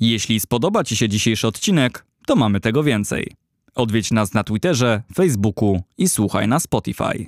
Jeśli 0.00 0.40
spodoba 0.40 0.84
Ci 0.84 0.96
się 0.96 1.08
dzisiejszy 1.08 1.46
odcinek, 1.46 2.06
to 2.26 2.36
mamy 2.36 2.60
tego 2.60 2.82
więcej. 2.82 3.32
Odwiedź 3.74 4.10
nas 4.10 4.34
na 4.34 4.44
Twitterze, 4.44 5.02
Facebooku 5.14 5.82
i 5.98 6.08
słuchaj 6.08 6.48
na 6.48 6.60
Spotify. 6.60 7.26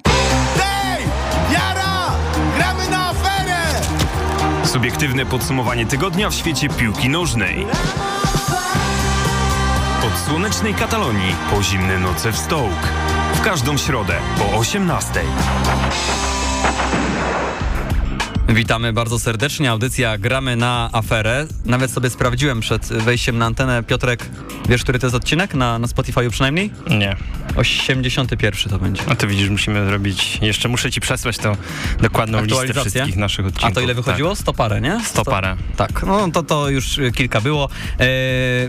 Hej! 0.57 1.05
Jara! 1.53 2.17
Gramy 2.57 2.91
na 2.91 3.09
aferę! 3.09 3.81
Subiektywne 4.65 5.27
podsumowanie 5.27 5.87
tygodnia 5.87 6.31
w 6.31 6.35
świecie 6.35 6.69
piłki 6.69 7.09
nożnej. 7.09 7.67
Od 10.07 10.19
słonecznej 10.19 10.75
Katalonii 10.75 11.35
po 11.51 11.63
zimne 11.63 11.99
noce 11.99 12.33
w 12.33 12.37
Stoke. 12.37 12.89
W 13.35 13.41
każdą 13.41 13.77
środę 13.77 14.15
po 14.39 14.59
18. 14.59 15.21
Witamy 18.49 18.93
bardzo 18.93 19.19
serdecznie. 19.19 19.71
Audycja 19.71 20.19
Gramy 20.19 20.57
na 20.57 20.91
aferę. 20.93 21.47
Nawet 21.65 21.91
sobie 21.91 22.11
sprawdziłem 22.11 22.61
przed 22.61 22.87
wejściem 22.87 23.39
na 23.39 23.47
antenę. 23.47 23.83
Piotrek, 23.83 24.27
wiesz, 24.69 24.83
który 24.83 24.99
to 24.99 25.07
jest 25.07 25.17
odcinek? 25.17 25.55
Na, 25.55 25.79
na 25.79 25.87
Spotify'u 25.87 26.31
przynajmniej? 26.31 26.71
Nie. 26.91 27.17
81 27.57 28.71
to 28.71 28.79
będzie. 28.79 29.03
A 29.09 29.15
to 29.15 29.27
widzisz, 29.27 29.51
musimy 29.51 29.87
zrobić. 29.87 30.39
Jeszcze 30.43 30.69
muszę 30.69 30.91
ci 30.91 31.01
przesłać 31.01 31.39
tą 31.39 31.57
dokładną 32.01 32.45
listę 32.45 32.75
wszystkich 32.75 33.17
naszych 33.17 33.47
odcinków. 33.47 33.71
A 33.71 33.75
to 33.75 33.81
ile 33.81 33.95
wychodziło? 33.95 34.37
100 34.37 34.53
parę, 34.53 34.81
nie? 34.81 35.01
Sto 35.05 35.25
parę. 35.25 35.57
Tak, 35.77 36.03
no 36.07 36.31
to 36.31 36.43
to 36.43 36.71
już 36.71 37.01
kilka 37.15 37.41
było. 37.41 37.69
E, 38.01 38.07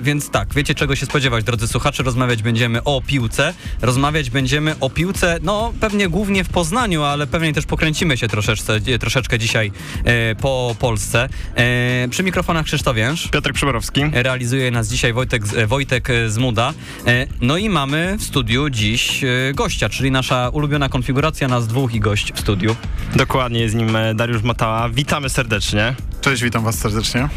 więc 0.02 0.30
tak, 0.30 0.54
wiecie 0.54 0.76
czego 0.76 0.96
się 0.96 1.06
spodziewać, 1.06 1.44
drodzy 1.44 1.68
słuchacze. 1.68 2.04
Rozmawiać 2.04 2.44
będziemy 2.44 2.84
o 2.84 3.02
piłce. 3.02 3.54
Rozmawiać 3.82 4.30
będziemy 4.30 4.76
o 4.80 4.90
piłce, 4.90 5.40
no 5.42 5.74
pewnie 5.80 6.10
głównie 6.10 6.44
w 6.44 6.50
Poznaniu, 6.50 7.04
ale 7.04 7.28
pewnie 7.28 7.54
też 7.54 7.66
pokręcimy 7.66 8.18
się 8.18 8.28
troszeczkę, 8.28 8.74
troszeczkę 9.00 9.40
dzisiaj 9.40 9.69
e, 10.04 10.36
po 10.36 10.76
Polsce. 10.80 11.30
E, 11.56 12.08
przy 12.10 12.24
mikrofonach 12.24 12.66
Krzysztof 12.66 12.96
Więż. 12.96 13.28
Piotr 13.28 13.54
Przyborowski. 13.54 14.02
Realizuje 14.14 14.72
nas 14.72 14.88
dzisiaj 14.88 15.14
Wojtek, 15.14 15.44
e, 15.58 15.68
Wojtek 15.68 16.10
z 16.28 16.38
Muda. 16.38 16.74
E, 17.08 17.28
No 17.42 17.58
i 17.58 17.70
mamy 17.70 18.16
w 18.20 18.24
studiu 18.24 18.70
dziś 18.70 19.22
gościa, 19.54 19.90
czyli 19.90 20.12
nasza 20.12 20.50
ulubiona 20.50 20.90
konfiguracja 20.90 21.48
nas 21.48 21.68
dwóch 21.68 21.94
i 21.94 22.00
gość 22.00 22.34
w 22.34 22.40
studiu. 22.40 22.76
Dokładnie 23.16 23.60
jest 23.60 23.76
nim 23.76 23.98
Dariusz 24.16 24.44
Matała. 24.44 24.90
Witamy 24.90 25.30
serdecznie. 25.30 25.96
Cześć, 26.22 26.44
witam 26.44 26.64
was 26.64 26.80
serdecznie. 26.80 27.30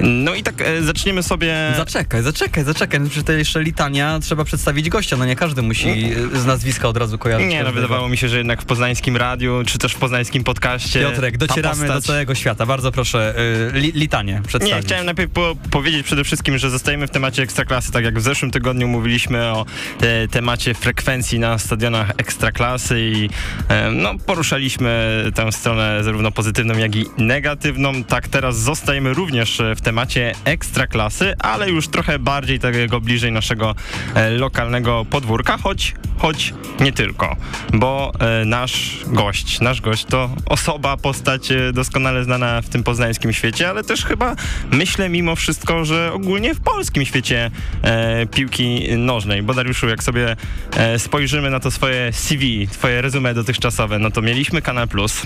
No 0.00 0.34
i 0.34 0.42
tak 0.42 0.60
e, 0.60 0.82
zaczniemy 0.82 1.22
sobie. 1.22 1.54
Zaczekaj, 1.76 2.22
zaczekaj, 2.22 2.64
zaczekaj. 2.64 3.00
Przy 3.10 3.22
tej 3.22 3.38
jeszcze 3.38 3.62
litania 3.62 4.18
trzeba 4.22 4.44
przedstawić 4.44 4.88
gościa. 4.88 5.16
No 5.16 5.24
nie 5.24 5.36
każdy 5.36 5.62
musi 5.62 5.88
e, 5.88 6.38
z 6.40 6.46
nazwiska 6.46 6.88
od 6.88 6.96
razu 6.96 7.18
kojarzyć. 7.18 7.48
Nie, 7.50 7.62
no 7.62 7.72
wydawało 7.72 8.08
mi 8.08 8.16
się, 8.16 8.28
że 8.28 8.38
jednak 8.38 8.62
w 8.62 8.64
poznańskim 8.64 9.16
radiu, 9.16 9.62
czy 9.66 9.78
też 9.78 9.92
w 9.92 9.96
poznańskim 9.96 10.44
podcaście. 10.44 11.00
Piotrek, 11.00 11.38
docieramy 11.38 11.86
do 11.86 11.92
postać- 11.92 12.06
całego 12.06 12.34
świata. 12.34 12.66
Bardzo 12.66 12.92
proszę, 12.92 13.34
y, 13.74 13.78
li, 13.78 13.92
litanie 13.92 14.42
przedstawić. 14.46 14.76
Nie, 14.76 14.82
chciałem 14.82 15.06
najpierw 15.06 15.32
po 15.32 15.56
powiedzieć 15.70 16.06
przede 16.06 16.24
wszystkim, 16.24 16.58
że 16.58 16.70
zostajemy 16.70 17.06
w 17.06 17.10
temacie 17.10 17.42
Ekstraklasy, 17.42 17.92
tak 17.92 18.04
jak 18.04 18.18
w 18.18 18.22
zeszłym 18.22 18.50
tygodniu 18.50 18.88
mówiliśmy 18.88 19.44
o 19.44 19.66
te 19.98 20.28
temacie 20.28 20.74
frekwencji 20.74 21.38
na 21.38 21.58
stadionach 21.58 22.10
Ekstraklasy 22.16 23.00
i 23.00 23.28
e, 23.68 23.90
no, 23.90 24.14
poruszaliśmy 24.26 25.24
tę 25.34 25.52
stronę 25.52 26.04
zarówno 26.04 26.30
pozytywną, 26.32 26.78
jak 26.78 26.96
i 26.96 27.04
negatywną. 27.18 27.75
Tak 28.08 28.28
teraz 28.28 28.58
zostajemy 28.58 29.14
również 29.14 29.60
e, 29.60 29.74
w 29.74 29.80
temacie 29.80 30.34
Ekstraklasy, 30.44 31.34
ale 31.38 31.70
już 31.70 31.88
trochę 31.88 32.18
bardziej 32.18 32.58
takiego 32.58 33.00
bliżej 33.00 33.32
naszego 33.32 33.74
e, 34.14 34.30
lokalnego 34.30 35.04
podwórka, 35.10 35.58
choć, 35.58 35.94
choć 36.18 36.54
nie 36.80 36.92
tylko, 36.92 37.36
bo 37.72 38.12
e, 38.18 38.44
nasz 38.44 39.00
gość, 39.06 39.60
nasz 39.60 39.80
gość 39.80 40.04
to 40.04 40.30
osoba, 40.46 40.96
postać 40.96 41.48
doskonale 41.72 42.24
znana 42.24 42.62
w 42.62 42.68
tym 42.68 42.82
poznańskim 42.82 43.32
świecie, 43.32 43.68
ale 43.70 43.84
też 43.84 44.04
chyba 44.04 44.36
myślę 44.70 45.08
mimo 45.08 45.36
wszystko, 45.36 45.84
że 45.84 46.12
ogólnie 46.12 46.54
w 46.54 46.60
polskim 46.60 47.04
świecie 47.04 47.50
e, 47.82 48.26
piłki 48.26 48.96
nożnej. 48.98 49.42
Bo 49.42 49.54
Dariuszu, 49.54 49.88
jak 49.88 50.02
sobie 50.02 50.36
e, 50.76 50.98
spojrzymy 50.98 51.50
na 51.50 51.60
to 51.60 51.70
swoje 51.70 52.12
CV, 52.12 52.68
twoje 52.72 53.02
resume 53.02 53.34
dotychczasowe, 53.34 53.98
no 53.98 54.10
to 54.10 54.22
mieliśmy 54.22 54.62
Kanal 54.62 54.88
Plus. 54.88 55.22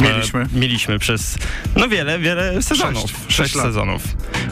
Mieliśmy. 0.00 0.40
E, 0.40 0.46
mieliśmy 0.52 0.98
przez 0.98 1.38
no 1.76 1.88
wiele, 1.88 2.18
wiele 2.18 2.62
sezonów. 2.62 3.00
Sześć. 3.02 3.14
Sześć, 3.14 3.34
Sześć 3.36 3.54
sezonów. 3.54 4.02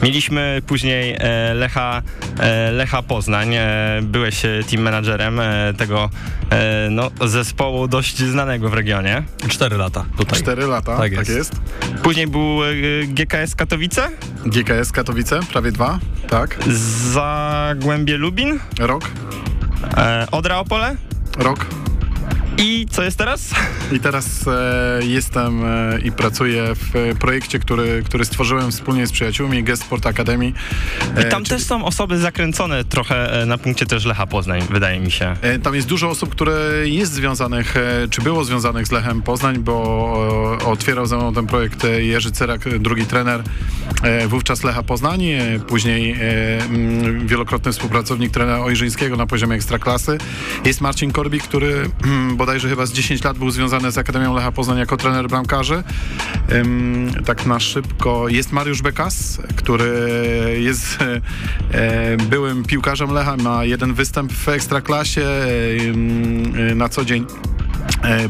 Mieliśmy 0.02 0.62
później 0.66 1.16
e, 1.18 1.54
Lecha, 1.54 2.02
e, 2.40 2.70
Lecha 2.72 3.02
Poznań. 3.02 3.54
E, 3.54 3.98
byłeś 4.02 4.44
e, 4.44 4.60
team 4.70 4.82
managerem 4.82 5.40
e, 5.40 5.74
tego 5.76 6.10
e, 6.50 6.88
no, 6.90 7.10
zespołu 7.24 7.88
dość 7.88 8.18
znanego 8.18 8.68
w 8.68 8.74
regionie. 8.74 9.22
Cztery 9.48 9.76
lata 9.76 10.04
tutaj. 10.18 10.38
Cztery 10.40 10.66
lata, 10.66 10.96
Tak 10.98 11.14
tak 11.14 11.28
jest. 11.28 11.30
jest. 11.30 11.52
Później 12.02 12.26
był 12.26 12.64
e, 12.64 12.68
GKS 13.06 13.54
Katowice, 13.54 14.10
GKS 14.46 14.92
Katowice, 14.92 15.40
prawie 15.52 15.72
dwa, 15.72 15.98
tak. 16.28 16.58
Zagłębie 17.12 18.16
Lubin, 18.16 18.58
Rok, 18.78 19.10
e, 19.96 20.26
Odra 20.30 20.58
Opole 20.58 20.96
rok. 21.38 21.66
I 22.58 22.86
co 22.90 23.02
jest 23.02 23.18
teraz? 23.18 23.50
I 23.92 24.00
teraz 24.00 24.48
e, 24.48 25.00
jestem 25.06 25.64
e, 25.64 25.98
i 26.04 26.12
pracuję 26.12 26.64
w 26.74 27.14
projekcie, 27.18 27.58
który, 27.58 28.02
który 28.04 28.24
stworzyłem 28.24 28.70
wspólnie 28.70 29.06
z 29.06 29.12
przyjaciółmi, 29.12 29.64
Guest 29.64 29.82
Sport 29.82 30.06
Academy. 30.06 30.46
I 30.46 30.52
E, 31.16 31.24
tam 31.24 31.44
czyli- 31.44 31.56
też 31.58 31.66
są 31.68 31.84
osoby 31.84 32.18
zakręcone 32.18 32.84
trochę 32.84 33.42
e, 33.42 33.46
na 33.46 33.58
punkcie 33.58 33.86
też 33.86 34.04
Lecha 34.04 34.26
Poznań, 34.26 34.62
wydaje 34.70 35.00
mi 35.00 35.10
się. 35.10 35.36
E, 35.42 35.58
Tam 35.58 35.74
jest 35.74 35.88
dużo 35.88 36.10
osób, 36.10 36.30
które 36.30 36.58
jest 36.84 37.12
związanych, 37.12 37.76
e, 37.76 38.08
czy 38.10 38.22
było 38.22 38.44
związanych 38.44 38.86
z 38.86 38.92
Lechem 38.92 39.22
Poznań, 39.22 39.58
bo 39.58 39.76
otwierał 40.66 41.06
ze 41.06 41.16
mną 41.16 41.34
ten 41.34 41.46
projekt 41.46 41.86
Jerzy 41.98 42.30
Cerak, 42.32 42.78
drugi 42.78 43.06
trener, 43.06 43.42
wówczas 44.28 44.64
Lecha 44.64 44.82
Poznań, 44.82 45.22
później 45.68 46.10
e, 46.12 46.16
mm, 46.64 47.26
wielokrotny 47.26 47.72
współpracownik 47.72 48.32
trenera 48.32 48.58
Ojrzyńskiego 48.60 49.16
na 49.16 49.26
poziomie 49.26 49.56
ekstraklasy. 49.56 50.18
Jest 50.64 50.80
Marcin 50.80 51.12
Korbik, 51.12 51.42
który 51.42 51.74
mm, 52.04 52.36
bodajże 52.46 52.68
chyba 52.68 52.86
z 52.86 52.92
10 52.92 53.24
lat 53.24 53.38
był 53.38 53.50
związany 53.50 53.92
z 53.92 53.98
Akademią 53.98 54.34
Lecha 54.34 54.52
Poznań 54.52 54.78
jako 54.78 54.96
trener 54.96 55.28
bramkarzy. 55.28 55.82
Tak 57.24 57.46
na 57.46 57.60
szybko. 57.60 58.28
Jest 58.28 58.52
Mariusz 58.52 58.82
Bekas, 58.82 59.40
który 59.56 59.90
jest 60.60 60.98
e, 61.72 62.16
byłym 62.16 62.64
piłkarzem 62.64 63.10
Lecha, 63.10 63.36
ma 63.36 63.64
jeden 63.64 63.94
występ 63.94 64.32
w 64.32 64.48
Ekstraklasie, 64.48 65.26
na 66.74 66.88
co 66.88 67.04
dzień 67.04 67.26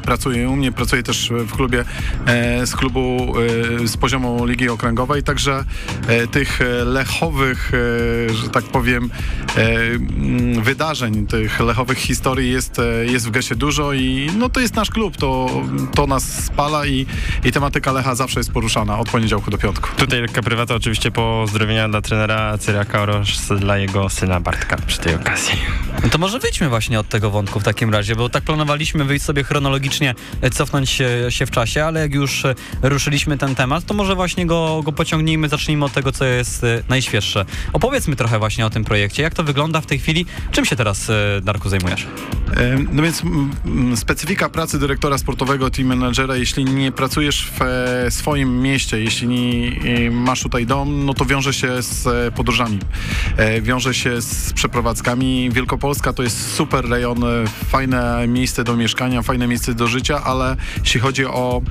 pracuje 0.03 0.49
u 0.49 0.57
mnie, 0.57 0.73
pracuje 0.73 1.03
też 1.03 1.31
w 1.31 1.53
klubie 1.53 1.85
e, 2.27 2.67
z 2.67 2.77
klubu 2.77 3.35
e, 3.83 3.89
z 3.89 3.97
poziomu 3.97 4.47
Ligi 4.47 4.69
Okręgowej, 4.69 5.23
także 5.23 5.65
e, 6.09 6.27
tych 6.27 6.61
e, 6.61 6.65
lechowych, 6.85 7.73
e, 7.75 8.35
że 8.35 8.49
tak 8.49 8.65
powiem, 8.65 9.11
e, 9.57 9.61
mm, 9.61 10.63
wydarzeń, 10.63 11.27
tych 11.27 11.61
lechowych 11.61 11.99
historii 11.99 12.53
jest, 12.53 12.79
e, 12.79 13.05
jest 13.05 13.27
w 13.27 13.31
Gesie 13.31 13.55
dużo 13.55 13.93
i 13.93 14.31
no 14.39 14.49
to 14.49 14.61
jest 14.61 14.75
nasz 14.75 14.91
klub, 14.91 15.17
to, 15.17 15.51
to 15.95 16.07
nas 16.07 16.45
spala 16.45 16.87
i, 16.87 17.07
i 17.45 17.53
tematyka 17.53 17.93
Lecha 17.93 18.15
zawsze 18.15 18.41
jest 18.41 18.53
poruszana 18.53 18.99
od 18.99 19.11
poniedziałku 19.11 19.51
do 19.51 19.59
piątku. 19.59 19.89
Tutaj 19.97 20.21
lekka 20.21 20.43
prywata, 20.43 20.75
oczywiście 20.75 21.11
pozdrowienia 21.11 21.89
dla 21.89 22.01
trenera 22.01 22.59
Cyraka 22.59 23.01
oraz 23.01 23.49
dla 23.61 23.79
jego 23.79 24.11
syna 24.11 24.41
Bartka 24.41 24.77
przy 24.87 24.99
tej 24.99 25.15
okazji. 25.15 25.59
No 26.03 26.09
to 26.09 26.19
może 26.19 26.39
wyjdźmy 26.39 26.69
właśnie 26.69 27.01
od 27.01 27.09
tego 27.09 27.31
wątku 27.31 27.61
w 27.61 27.65
takim 27.65 27.93
razie, 27.93 28.17
bo 28.17 28.29
tak 28.29 28.45
planowaliśmy 28.45 29.05
wyjść 29.05 29.25
sobie 29.25 29.45
chronologicznie, 29.45 29.66
e, 30.41 30.51
cofnąć 30.51 30.91
się, 30.91 31.47
w 31.47 31.51
czasie, 31.51 31.85
ale 31.85 32.01
jak 32.01 32.15
już 32.15 32.43
ruszyliśmy 32.83 33.39
ten 33.39 33.55
temat, 33.55 33.85
to 33.85 33.95
może 33.95 34.15
właśnie 34.15 34.47
go, 34.47 34.83
go 34.85 34.93
pociągnijmy, 34.93 35.49
zacznijmy 35.49 35.85
od 35.85 35.93
tego, 35.93 36.13
co 36.13 36.25
jest 36.25 36.67
najświeższe. 36.89 37.45
Opowiedzmy 37.73 38.17
trochę 38.17 38.39
właśnie 38.39 38.67
o 38.67 38.71
tym 38.71 38.85
projekcie, 38.85 39.23
jak 39.23 39.35
to 39.35 39.45
wygląda 39.45 39.81
w 39.81 39.87
tej 39.87 39.99
chwili, 39.99 40.27
czym 40.51 40.65
się 40.65 40.77
teraz, 40.77 41.11
e, 41.11 41.41
Darku, 41.43 41.69
zajmujesz? 41.69 42.07
No 42.93 43.03
więc 43.03 43.23
specyfika 43.95 44.49
pracy 44.49 44.79
dyrektora 44.79 45.19
sportowego, 45.19 45.71
team 45.71 45.89
managera, 45.89 46.37
jeśli 46.37 46.65
nie 46.65 46.93
pracujesz 46.93 47.51
w 47.59 47.63
e, 47.63 48.11
swoim 48.11 48.63
mieście, 48.63 49.01
jeśli 49.01 49.29
nie 49.29 50.07
e, 50.09 50.11
masz 50.11 50.43
tutaj 50.43 50.67
dom, 50.67 51.07
no 51.07 51.15
to 51.15 51.25
wiąże 51.25 51.55
się 51.55 51.83
z 51.83 52.35
podróżami, 52.35 52.79
wiąże 53.63 53.95
się 53.95 54.23
z 54.23 54.53
przeprowadzkami. 54.53 55.51
Wielkopolska 55.51 56.13
to 56.13 56.23
jest 56.23 56.55
super 56.55 56.89
rejon, 56.89 57.25
fajne 57.69 58.29
miejsce 58.29 58.65
do 58.65 58.77
mieszkania, 58.77 59.23
fajne 59.23 59.46
miejsce 59.47 59.75
do 59.75 59.87
życia, 59.87 60.25
ale 60.25 60.57
jeśli 60.85 61.01
chodzi 61.01 61.25
o 61.27 61.63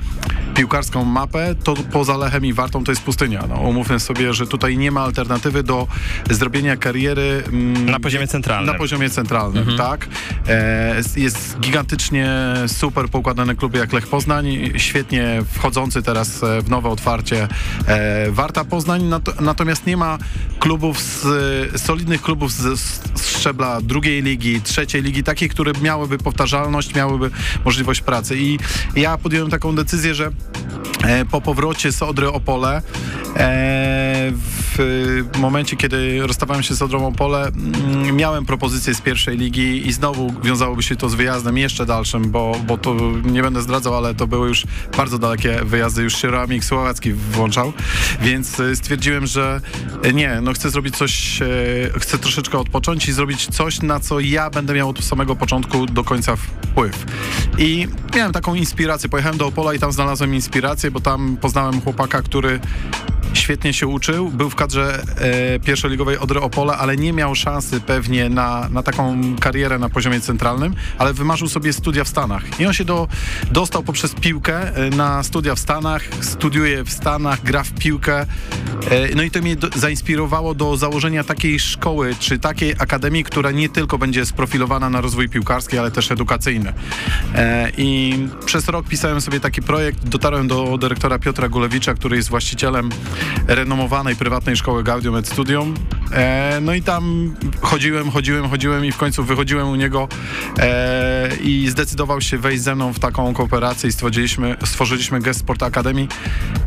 piłkarską 0.54 1.04
mapę, 1.04 1.54
to 1.64 1.74
poza 1.92 2.16
Lechem 2.16 2.46
i 2.46 2.52
Wartą 2.52 2.84
to 2.84 2.92
jest 2.92 3.02
pustynia. 3.02 3.44
No, 3.48 3.54
umówmy 3.54 4.00
sobie, 4.00 4.34
że 4.34 4.46
tutaj 4.46 4.78
nie 4.78 4.90
ma 4.90 5.00
alternatywy 5.00 5.62
do 5.62 5.86
zrobienia 6.30 6.76
kariery 6.76 7.42
mm, 7.48 7.86
Na 7.90 8.00
poziomie 8.00 8.26
centralnym. 8.26 8.72
na 8.72 8.78
poziomie 8.78 9.10
centralnym, 9.10 9.76
tak. 9.76 10.08
E, 10.48 10.94
jest 11.16 11.60
gigantycznie 11.60 12.28
super 12.66 13.08
poukładany 13.08 13.56
klub 13.56 13.76
jak 13.76 13.92
Lech 13.92 14.06
Poznań, 14.06 14.46
świetnie 14.76 15.42
wchodzący 15.52 16.02
teraz 16.02 16.42
e, 16.42 16.62
w 16.62 16.70
nowe 16.70 16.88
otwarcie 16.88 17.48
e, 17.86 18.30
Warta 18.30 18.64
Poznań, 18.64 19.02
nat 19.02 19.40
natomiast 19.40 19.86
nie 19.86 19.96
ma 19.96 20.18
klubów 20.58 21.00
z, 21.00 21.80
solidnych 21.82 22.22
klubów 22.22 22.52
z, 22.52 22.80
z 22.80 23.15
szczebla 23.46 23.80
drugiej 23.80 24.22
ligi, 24.22 24.60
trzeciej 24.60 25.02
ligi, 25.02 25.22
takich, 25.22 25.50
które 25.50 25.72
miałyby 25.82 26.18
powtarzalność, 26.18 26.94
miałyby 26.94 27.30
możliwość 27.64 28.00
pracy. 28.00 28.36
I 28.38 28.58
ja 28.96 29.18
podjąłem 29.18 29.50
taką 29.50 29.74
decyzję, 29.74 30.14
że 30.14 30.30
E, 31.04 31.24
Po 31.24 31.40
powrocie 31.40 31.92
z 31.92 32.02
Odry 32.02 32.28
Opole, 32.28 32.76
e, 32.76 32.82
w 34.32 34.65
momencie, 35.38 35.76
kiedy 35.76 36.26
rozstawałem 36.26 36.62
się 36.62 36.74
z 36.74 36.82
Odrą 36.82 37.06
Opole, 37.06 37.46
mm, 37.46 38.16
miałem 38.16 38.46
propozycję 38.46 38.94
z 38.94 39.00
pierwszej 39.00 39.38
ligi 39.38 39.86
i 39.88 39.92
znowu 39.92 40.34
wiązałoby 40.42 40.82
się 40.82 40.96
to 40.96 41.08
z 41.08 41.14
wyjazdem 41.14 41.58
jeszcze 41.58 41.86
dalszym, 41.86 42.30
bo, 42.30 42.56
bo 42.66 42.78
to 42.78 42.96
nie 43.24 43.42
będę 43.42 43.62
zdradzał, 43.62 43.96
ale 43.96 44.14
to 44.14 44.26
były 44.26 44.48
już 44.48 44.66
bardzo 44.96 45.18
dalekie 45.18 45.60
wyjazdy, 45.64 46.02
już 46.02 46.16
się 46.16 46.30
Ramik 46.30 46.64
Słowacki 46.64 47.12
włączał, 47.12 47.72
więc 48.20 48.60
e, 48.60 48.76
stwierdziłem, 48.76 49.26
że 49.26 49.60
e, 50.02 50.12
nie, 50.12 50.40
no 50.42 50.52
chcę 50.52 50.70
zrobić 50.70 50.96
coś, 50.96 51.40
chcę 51.98 52.18
troszeczkę 52.18 52.58
odpocząć 52.58 53.08
i 53.08 53.12
zrobić 53.12 53.46
coś, 53.46 53.82
na 53.82 54.00
co 54.00 54.20
ja 54.20 54.50
będę 54.50 54.74
miał 54.74 54.88
od 54.88 55.04
samego 55.04 55.36
początku 55.36 55.86
do 55.86 56.04
końca 56.04 56.36
wpływ. 56.36 57.04
I 57.58 57.88
miałem 58.16 58.32
taką 58.32 58.54
inspirację, 58.54 59.08
pojechałem 59.08 59.38
do 59.38 59.46
Opola 59.46 59.74
i 59.74 59.78
tam 59.78 59.92
znalazłem 59.92 60.34
inspirację, 60.34 60.90
bo 60.90 61.00
tam 61.00 61.36
poznałem 61.36 61.80
chłopaka, 61.80 62.22
który 62.22 62.60
świetnie 63.36 63.72
się 63.72 63.86
uczył, 63.86 64.30
był 64.30 64.50
w 64.50 64.54
kadrze 64.66 65.02
e, 65.16 65.60
pierwszoligowej 65.60 66.18
Odry 66.18 66.40
Opola, 66.40 66.78
ale 66.78 66.96
nie 66.96 67.12
miał 67.12 67.34
szansy 67.34 67.80
pewnie 67.80 68.28
na, 68.28 68.68
na 68.68 68.82
taką 68.82 69.20
karierę 69.40 69.78
na 69.78 69.88
poziomie 69.88 70.20
centralnym, 70.20 70.74
ale 70.98 71.14
wymarzył 71.14 71.48
sobie 71.48 71.72
studia 71.72 72.04
w 72.04 72.08
Stanach. 72.08 72.60
I 72.60 72.66
on 72.66 72.72
się 72.72 72.84
do, 72.84 73.08
dostał 73.50 73.82
poprzez 73.82 74.14
piłkę 74.14 74.76
e, 74.76 74.90
na 74.90 75.22
studia 75.22 75.54
w 75.54 75.58
Stanach, 75.58 76.02
studiuje 76.20 76.84
w 76.84 76.90
Stanach, 76.90 77.42
gra 77.42 77.62
w 77.62 77.72
piłkę. 77.72 78.20
E, 78.20 78.26
no 79.16 79.22
i 79.22 79.30
to 79.30 79.40
mnie 79.40 79.56
do, 79.56 79.68
zainspirowało 79.76 80.54
do 80.54 80.76
założenia 80.76 81.24
takiej 81.24 81.60
szkoły, 81.60 82.14
czy 82.20 82.38
takiej 82.38 82.74
akademii, 82.78 83.24
która 83.24 83.50
nie 83.50 83.68
tylko 83.68 83.98
będzie 83.98 84.26
sprofilowana 84.26 84.90
na 84.90 85.00
rozwój 85.00 85.28
piłkarski, 85.28 85.78
ale 85.78 85.90
też 85.90 86.10
edukacyjny. 86.10 86.72
E, 87.34 87.70
I 87.76 88.18
przez 88.46 88.68
rok 88.68 88.88
pisałem 88.88 89.20
sobie 89.20 89.40
taki 89.40 89.62
projekt, 89.62 90.08
dotarłem 90.08 90.48
do 90.48 90.78
dyrektora 90.78 91.18
Piotra 91.18 91.48
Gulewicza, 91.48 91.94
który 91.94 92.16
jest 92.16 92.28
właścicielem 92.28 92.88
renomowanej 93.48 94.16
prywatnej 94.16 94.45
szkoły 94.54 94.84
Gaudium 94.84 95.16
et 95.16 95.28
Studium. 95.28 95.74
E, 96.12 96.58
no 96.62 96.74
i 96.74 96.82
tam 96.82 97.34
chodziłem, 97.60 98.10
chodziłem, 98.10 98.48
chodziłem 98.48 98.84
i 98.84 98.92
w 98.92 98.96
końcu 98.96 99.24
wychodziłem 99.24 99.68
u 99.68 99.76
niego 99.76 100.08
e, 100.58 101.36
i 101.36 101.68
zdecydował 101.68 102.20
się 102.20 102.38
wejść 102.38 102.62
ze 102.62 102.74
mną 102.74 102.92
w 102.92 102.98
taką 102.98 103.34
kooperację 103.34 103.88
i 103.88 103.92
stworzyliśmy, 103.92 104.56
stworzyliśmy 104.64 105.20
Gest 105.20 105.40
Sport 105.40 105.62
Academy, 105.62 106.06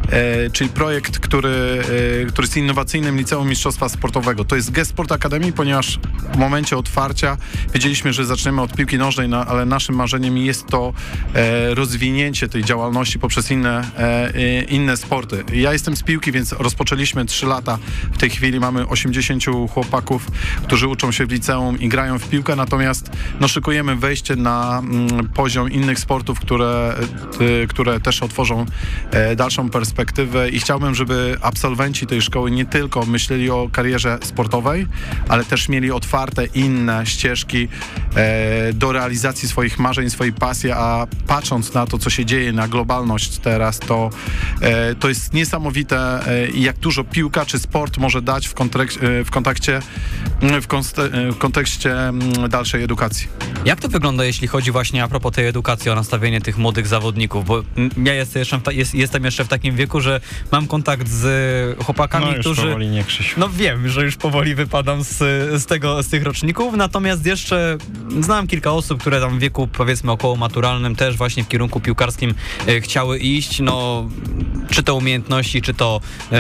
e, 0.10 0.50
czyli 0.50 0.70
projekt, 0.70 1.20
który, 1.20 1.84
e, 2.24 2.26
który 2.26 2.46
jest 2.46 2.58
innowacyjnym 2.58 3.18
liceum 3.18 3.50
mistrzostwa 3.50 3.90
sportowego. 3.90 4.46
To 4.46 4.56
jest 4.56 4.72
Gest 4.72 4.92
Sport 4.92 5.12
Academy, 5.12 5.52
ponieważ 5.52 6.00
w 6.34 6.38
momencie 6.38 6.78
otwarcia 6.78 7.38
wiedzieliśmy, 7.74 8.14
że 8.14 8.26
zaczniemy 8.26 8.62
od 8.62 8.74
piłki 8.74 8.98
nożnej, 8.98 9.30
no, 9.30 9.46
ale 9.46 9.66
naszym 9.66 9.96
marzeniem 9.96 10.38
jest 10.38 10.68
to 10.68 10.94
e, 11.34 11.76
rozwinięcie 11.76 12.50
tej 12.50 12.64
działalności 12.64 13.20
poprzez 13.20 13.52
inne, 13.52 13.92
e, 13.98 14.64
inne 14.64 14.98
sporty. 14.98 15.44
Ja 15.54 15.74
jestem 15.74 15.96
z 15.96 16.04
piłki, 16.04 16.32
więc 16.32 16.52
rozpoczęliśmy 16.52 17.26
3 17.26 17.46
lata. 17.46 17.69
W 18.12 18.18
tej 18.18 18.30
chwili 18.30 18.60
mamy 18.60 18.88
80 18.88 19.44
chłopaków, 19.74 20.28
którzy 20.64 20.88
uczą 20.88 21.12
się 21.12 21.26
w 21.26 21.32
liceum 21.32 21.80
i 21.80 21.90
grają 21.90 22.20
w 22.20 22.30
piłkę, 22.30 22.56
natomiast 22.56 23.12
no, 23.40 23.48
szykujemy 23.48 23.96
wejście 23.96 24.36
na 24.36 24.80
mm, 24.80 25.30
poziom 25.30 25.72
innych 25.72 26.00
sportów, 26.00 26.40
które, 26.40 26.96
y, 27.42 27.68
które 27.68 28.00
też 28.00 28.24
otworzą 28.24 28.66
e, 29.12 29.36
dalszą 29.36 29.70
perspektywę. 29.70 30.50
I 30.50 30.60
chciałbym, 30.60 30.96
żeby 30.96 31.38
absolwenci 31.42 32.08
tej 32.08 32.22
szkoły 32.22 32.52
nie 32.52 32.66
tylko 32.66 33.06
myśleli 33.06 33.50
o 33.50 33.70
karierze 33.72 34.18
sportowej, 34.24 34.88
ale 35.30 35.46
też 35.46 35.70
mieli 35.70 35.92
otwarte 35.92 36.46
inne 36.46 37.06
ścieżki 37.06 37.68
e, 38.16 38.74
do 38.74 38.92
realizacji 38.92 39.48
swoich 39.48 39.80
marzeń, 39.80 40.10
swojej 40.10 40.34
pasji, 40.34 40.72
a 40.72 41.08
patrząc 41.28 41.74
na 41.74 41.86
to, 41.86 41.98
co 41.98 42.10
się 42.10 42.26
dzieje, 42.26 42.54
na 42.54 42.68
globalność 42.68 43.38
teraz, 43.38 43.80
to, 43.80 44.10
e, 44.62 44.96
to 44.96 45.10
jest 45.10 45.34
niesamowite, 45.34 46.20
jak 46.54 46.78
dużo 46.78 47.04
piłka 47.04 47.46
czy 47.60 47.64
sport 47.64 47.98
może 47.98 48.22
dać 48.22 48.48
w, 48.48 48.54
kontek- 48.54 49.04
e, 49.04 49.24
w 49.24 49.32
kontakcie, 49.32 49.82
w, 50.42 50.68
konste- 50.68 51.14
e, 51.14 51.32
w 51.32 51.38
kontekście 51.38 51.92
mm, 52.08 52.50
dalszej 52.50 52.84
edukacji. 52.84 53.28
Jak 53.66 53.80
to 53.80 53.88
wygląda, 53.90 54.26
jeśli 54.26 54.48
chodzi 54.48 54.72
właśnie 54.72 55.04
a 55.04 55.08
propos 55.08 55.32
tej 55.32 55.48
edukacji, 55.48 55.92
o 55.92 55.96
nastawienie 55.96 56.42
tych 56.42 56.58
młodych 56.58 56.88
zawodników? 56.88 57.46
Bo 57.46 57.64
mm, 57.78 57.92
ja 58.06 58.14
jestem 58.14 58.40
jeszcze 58.40 58.58
w, 58.58 58.64
ta, 58.64 58.72
jest, 58.72 58.96
jestem 58.96 59.26
jeszcze 59.26 59.46
w 59.46 59.48
takim 59.48 59.76
wieku, 59.76 60.02
że 60.02 60.22
mam 60.52 60.68
kontakt 60.68 61.08
z 61.08 61.84
chłopakami, 61.84 62.26
No 62.26 62.32
już 62.32 62.40
którzy... 62.40 62.62
powoli 62.62 62.88
nie 62.88 63.04
Krzysiu. 63.04 63.40
No 63.40 63.50
wiem, 63.50 63.90
że 63.90 64.04
już 64.04 64.16
powoli 64.16 64.56
wypadam 64.56 65.04
z, 65.04 65.18
z, 65.62 65.66
tego, 65.66 66.04
z 66.04 66.08
tych 66.08 66.24
roczników, 66.24 66.74
natomiast 66.78 67.26
jeszcze 67.26 67.78
znam 68.20 68.48
kilka 68.48 68.72
osób, 68.72 69.02
które 69.02 69.20
tam 69.22 69.38
w 69.38 69.40
wieku 69.40 69.68
powiedzmy 69.68 70.12
około 70.12 70.36
maturalnym 70.36 70.96
też 70.96 71.18
właśnie 71.18 71.44
w 71.44 71.48
kierunku 71.48 71.80
piłkarskim 71.80 72.34
e, 72.68 72.82
chciały 72.82 73.20
iść, 73.20 73.60
no 73.60 74.10
czy 74.70 74.84
to 74.84 74.96
umiejętności, 74.96 75.62
czy 75.62 75.74
to 75.74 76.02
e, 76.32 76.36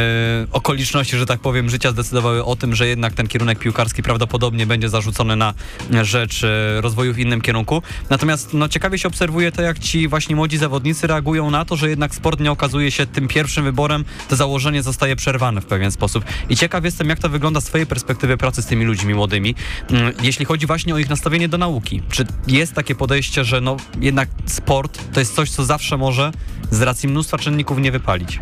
okoliczności, 0.51 1.08
że 1.17 1.25
tak 1.25 1.39
powiem, 1.39 1.69
życia 1.69 1.91
zdecydowały 1.91 2.45
o 2.45 2.55
tym, 2.55 2.75
że 2.75 2.87
jednak 2.87 3.13
ten 3.13 3.27
kierunek 3.27 3.59
piłkarski 3.59 4.03
prawdopodobnie 4.03 4.65
będzie 4.65 4.89
zarzucony 4.89 5.35
na 5.35 5.53
rzecz 6.01 6.43
e, 6.43 6.81
rozwoju 6.81 7.13
w 7.13 7.19
innym 7.19 7.41
kierunku. 7.41 7.81
Natomiast 8.09 8.53
no 8.53 8.69
ciekawie 8.69 8.97
się 8.97 9.07
obserwuje 9.07 9.51
to, 9.51 9.61
jak 9.61 9.79
ci 9.79 10.07
właśnie 10.07 10.35
młodzi 10.35 10.57
zawodnicy 10.57 11.07
reagują 11.07 11.51
na 11.51 11.65
to, 11.65 11.75
że 11.75 11.89
jednak 11.89 12.15
sport 12.15 12.39
nie 12.39 12.51
okazuje 12.51 12.91
się 12.91 13.05
tym 13.05 13.27
pierwszym 13.27 13.63
wyborem, 13.63 14.05
to 14.29 14.35
założenie 14.35 14.83
zostaje 14.83 15.15
przerwane 15.15 15.61
w 15.61 15.65
pewien 15.65 15.91
sposób. 15.91 16.25
I 16.49 16.55
ciekaw 16.55 16.85
jestem, 16.85 17.09
jak 17.09 17.19
to 17.19 17.29
wygląda 17.29 17.61
z 17.61 17.65
twojej 17.65 17.87
perspektywy 17.87 18.37
pracy 18.37 18.61
z 18.61 18.65
tymi 18.65 18.85
ludźmi 18.85 19.13
młodymi, 19.13 19.55
mm, 19.89 20.13
jeśli 20.21 20.45
chodzi 20.45 20.67
właśnie 20.67 20.95
o 20.95 20.97
ich 20.97 21.09
nastawienie 21.09 21.49
do 21.49 21.57
nauki. 21.57 22.01
Czy 22.11 22.25
jest 22.47 22.73
takie 22.73 22.95
podejście, 22.95 23.43
że 23.43 23.61
no 23.61 23.77
jednak 24.01 24.29
sport 24.45 24.99
to 25.13 25.19
jest 25.19 25.35
coś, 25.35 25.49
co 25.51 25.65
zawsze 25.65 25.97
może 25.97 26.31
z 26.71 26.81
racji 26.81 27.09
mnóstwa 27.09 27.37
czynników 27.37 27.79
nie 27.79 27.91
wypalić? 27.91 28.39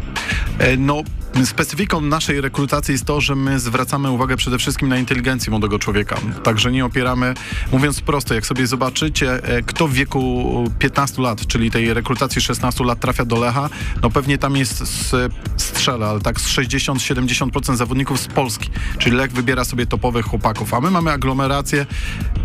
E, 0.60 0.78
No, 0.78 1.04
specyfiką 1.46 2.02
naszej 2.02 2.42
rekrutacji 2.42 2.92
jest 2.92 3.06
to, 3.06 3.22
że 3.22 3.36
my 3.36 3.60
zwracamy 3.60 4.12
uwagę 4.12 4.38
przede 4.38 4.58
wszystkim 4.58 4.90
na 4.90 4.98
inteligencję 4.98 5.52
młodego 5.52 5.80
człowieka. 5.80 6.16
Także 6.44 6.72
nie 6.72 6.86
opieramy, 6.86 7.34
mówiąc 7.72 8.02
prosto, 8.02 8.34
jak 8.34 8.46
sobie 8.46 8.68
zobaczycie, 8.68 9.44
e, 9.44 9.62
kto 9.62 9.88
w 9.88 9.94
wieku 9.94 10.64
15 10.80 11.22
lat, 11.22 11.48
czyli 11.48 11.72
tej 11.72 11.94
rekrutacji 11.94 12.42
16 12.42 12.84
lat 12.84 13.00
trafia 13.00 13.26
do 13.26 13.40
Lecha, 13.40 13.70
no 14.02 14.10
pewnie 14.10 14.38
tam 14.38 14.56
jest 14.56 14.78
z, 14.78 15.34
strzela, 15.58 16.08
ale 16.08 16.20
tak 16.20 16.42
z 16.42 16.48
60-70% 16.48 17.76
zawodników 17.76 18.20
z 18.20 18.28
Polski. 18.28 18.70
Czyli 18.98 19.16
Lech 19.16 19.32
wybiera 19.32 19.66
sobie 19.66 19.86
topowych 19.86 20.26
chłopaków, 20.26 20.74
a 20.74 20.82
my 20.82 20.92
mamy 20.92 21.12
aglomerację, 21.12 21.86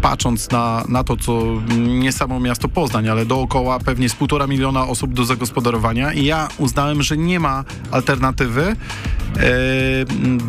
patrząc 0.03 0.51
na, 0.51 0.85
na 0.89 1.05
to, 1.05 1.17
co 1.17 1.43
nie 1.79 2.13
samo 2.13 2.41
miasto 2.41 2.69
Poznań, 2.69 3.09
ale 3.09 3.27
dookoła 3.27 3.79
pewnie 3.79 4.09
z 4.09 4.15
półtora 4.15 4.47
miliona 4.47 4.87
osób 4.87 5.13
do 5.13 5.25
zagospodarowania 5.25 6.13
i 6.13 6.25
ja 6.25 6.49
uznałem, 6.59 7.03
że 7.03 7.17
nie 7.17 7.41
ma 7.41 7.65
alternatywy 7.91 8.77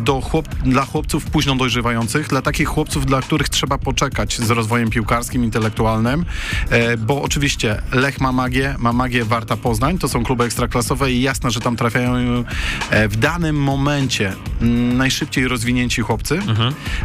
do 0.04 0.20
chłop, 0.20 0.48
dla 0.48 0.84
chłopców 0.84 1.24
późno 1.24 1.56
dojrzewających, 1.56 2.28
dla 2.28 2.42
takich 2.42 2.68
chłopców, 2.68 3.06
dla 3.06 3.20
których 3.22 3.48
trzeba 3.48 3.78
poczekać 3.78 4.38
z 4.38 4.50
rozwojem 4.50 4.90
piłkarskim, 4.90 5.44
intelektualnym, 5.44 6.24
e, 6.70 6.96
bo 6.96 7.22
oczywiście 7.22 7.82
Lech 7.92 8.20
ma 8.20 8.32
magię, 8.32 8.74
ma 8.78 8.92
magię 8.92 9.24
Warta 9.24 9.56
Poznań, 9.56 9.98
to 9.98 10.08
są 10.08 10.24
kluby 10.24 10.44
ekstraklasowe 10.44 11.12
i 11.12 11.22
jasne, 11.22 11.50
że 11.50 11.60
tam 11.60 11.76
trafiają 11.76 12.14
e, 12.90 13.08
w 13.08 13.16
danym 13.16 13.56
momencie 13.56 14.32
najszybciej 14.94 15.48
rozwinięci 15.48 16.02
chłopcy, 16.02 16.38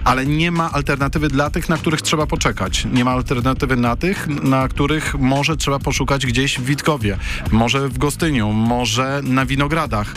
ale 0.03 0.25
nie 0.25 0.51
ma 0.51 0.71
alternatywy 0.71 1.27
dla 1.27 1.49
tych, 1.49 1.69
na 1.69 1.77
których 1.77 2.01
trzeba 2.01 2.27
poczekać. 2.27 2.87
Nie 2.93 3.05
ma 3.05 3.11
alternatywy 3.11 3.75
na 3.75 3.95
tych, 3.95 4.27
na 4.27 4.67
których 4.67 5.15
może 5.19 5.57
trzeba 5.57 5.79
poszukać 5.79 6.25
gdzieś 6.25 6.59
w 6.59 6.63
Witkowie, 6.63 7.17
może 7.51 7.89
w 7.89 7.97
Gostyniu, 7.97 8.53
może 8.53 9.21
na 9.23 9.45
Winogradach. 9.45 10.13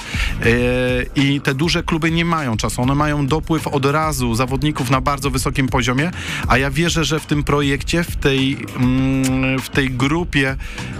I 1.17 1.41
te 1.41 1.55
duże 1.55 1.83
kluby 1.83 2.11
nie 2.11 2.25
mają 2.25 2.57
czasu. 2.57 2.83
One 2.83 2.95
mają 2.95 3.27
dopływ 3.27 3.67
od 3.67 3.87
razu 3.87 4.35
zawodników 4.35 4.91
na 4.91 5.01
bardzo 5.01 5.31
wysokim 5.31 5.69
poziomie, 5.69 6.11
a 6.49 6.59
ja 6.59 6.71
wierzę, 6.71 7.05
że 7.05 7.21
w 7.21 7.27
tym 7.27 7.45
projekcie, 7.45 8.05
w 8.05 8.17
tej, 8.17 8.67
mm, 8.77 9.59
w 9.59 9.69
tej 9.69 9.91
grupie 9.91 10.57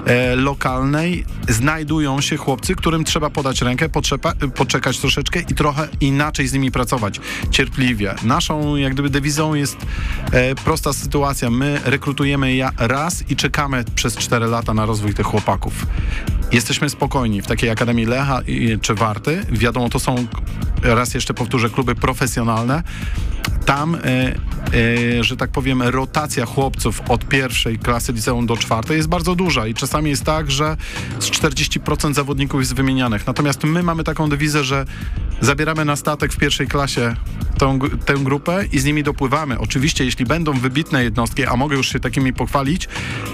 e, 0.07 0.37
lokalnej 0.37 1.25
znajdują 1.49 2.21
się 2.21 2.37
chłopcy, 2.37 2.75
którym 2.75 3.05
trzeba 3.05 3.31
podać 3.31 3.63
rękę, 3.63 3.89
potrzeba, 3.89 4.33
poczekać 4.55 4.99
troszeczkę 4.99 5.41
i 5.41 5.55
trochę 5.55 5.89
inaczej 6.01 6.49
z 6.49 6.53
nimi 6.53 6.71
pracować. 6.71 7.21
Cierpliwie. 7.51 8.15
Naszą 8.23 8.77
jak 8.77 8.93
gdyby 8.93 9.11
dewizą 9.11 9.55
jest 9.55 9.77
e, 10.33 10.55
prosta 10.55 10.93
sytuacja. 10.93 11.51
My 11.51 11.81
rekrutujemy 11.85 12.53
raz 12.79 13.31
i 13.31 13.37
czekamy 13.37 13.85
przez 13.95 14.17
4 14.17 14.47
lata 14.47 14.75
na 14.75 14.87
rozwój 14.87 15.15
tych 15.15 15.27
chłopaków. 15.27 15.87
Jesteśmy 16.53 16.91
spokojni 16.91 17.43
w 17.43 17.47
takiej 17.47 17.71
Akademii 17.71 18.07
Lecha 18.07 18.41
czy 18.83 18.95
Warty. 18.95 19.47
Wiadomo, 19.51 19.82
to 19.89 19.99
są, 19.99 20.27
raz 20.83 21.15
jeszcze 21.15 21.35
powtórzę, 21.35 21.71
kluby 21.71 21.95
profesjonalne. 21.95 22.83
Tam, 23.67 23.95
e, 23.95 23.99
że 25.21 25.37
tak 25.37 25.51
powiem, 25.51 25.83
rotacja 25.83 26.47
chłopców 26.47 27.01
od 27.09 27.29
pierwszej 27.29 27.79
klasy 27.79 28.13
liceum 28.13 28.47
do 28.47 28.57
czwartej 28.57 28.97
jest 28.97 29.09
bardzo 29.09 29.35
duża 29.35 29.67
i 29.67 29.75
czasami 29.75 30.11
jest 30.11 30.25
tak, 30.25 30.51
że 30.51 30.77
z 31.19 31.31
40% 31.31 32.15
zawodników 32.15 32.61
jest 32.61 32.75
wymienianych. 32.75 33.27
Natomiast 33.27 33.65
my 33.65 33.83
mamy 33.83 34.05
taką 34.05 34.29
dewizę, 34.29 34.65
że 34.65 34.85
zabieramy 35.41 35.85
na 35.85 35.97
statek 35.97 36.33
w 36.33 36.37
pierwszej 36.37 36.67
klasie 36.67 37.17
tą, 37.59 37.79
tę 37.81 38.15
grupę 38.15 38.65
i 38.73 38.79
z 38.79 38.85
nimi 38.85 39.03
dopływamy. 39.03 39.59
Oczywiście, 39.59 40.05
jeśli 40.05 40.25
będą 40.25 40.53
wybitne 40.53 41.05
jednostki, 41.05 41.45
a 41.45 41.57
mogę 41.57 41.77
już 41.77 41.93
się 41.93 42.01
takimi 42.01 42.33
pochwalić, 42.33 42.89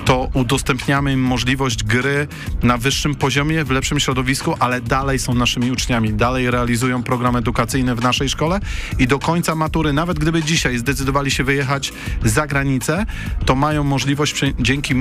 to 0.04 0.30
udostępniamy 0.34 1.12
im 1.12 1.20
możliwość 1.20 1.84
gry 1.84 2.26
na 2.62 2.78
wyższym 2.78 3.14
poziomie, 3.14 3.64
w 3.64 3.70
lepszym 3.70 4.00
środowisku, 4.00 4.54
ale 4.58 4.80
dalej 4.80 5.18
są 5.18 5.34
naszymi 5.34 5.72
uczniami, 5.72 6.12
dalej 6.12 6.50
realizują 6.50 7.02
program 7.02 7.36
edukacyjny 7.36 7.94
w 7.94 8.02
naszej 8.02 8.28
szkole 8.28 8.60
i 8.98 9.06
do 9.06 9.18
końca 9.18 9.54
matury, 9.54 9.92
nawet 9.92 10.18
gdyby 10.18 10.42
dzisiaj 10.42 10.78
zdecydowali 10.78 11.27
się 11.30 11.44
wyjechać 11.44 11.92
za 12.24 12.46
granicę, 12.46 13.06
to 13.46 13.54
mają 13.54 13.84
możliwość 13.84 14.40
dzięki, 14.60 14.94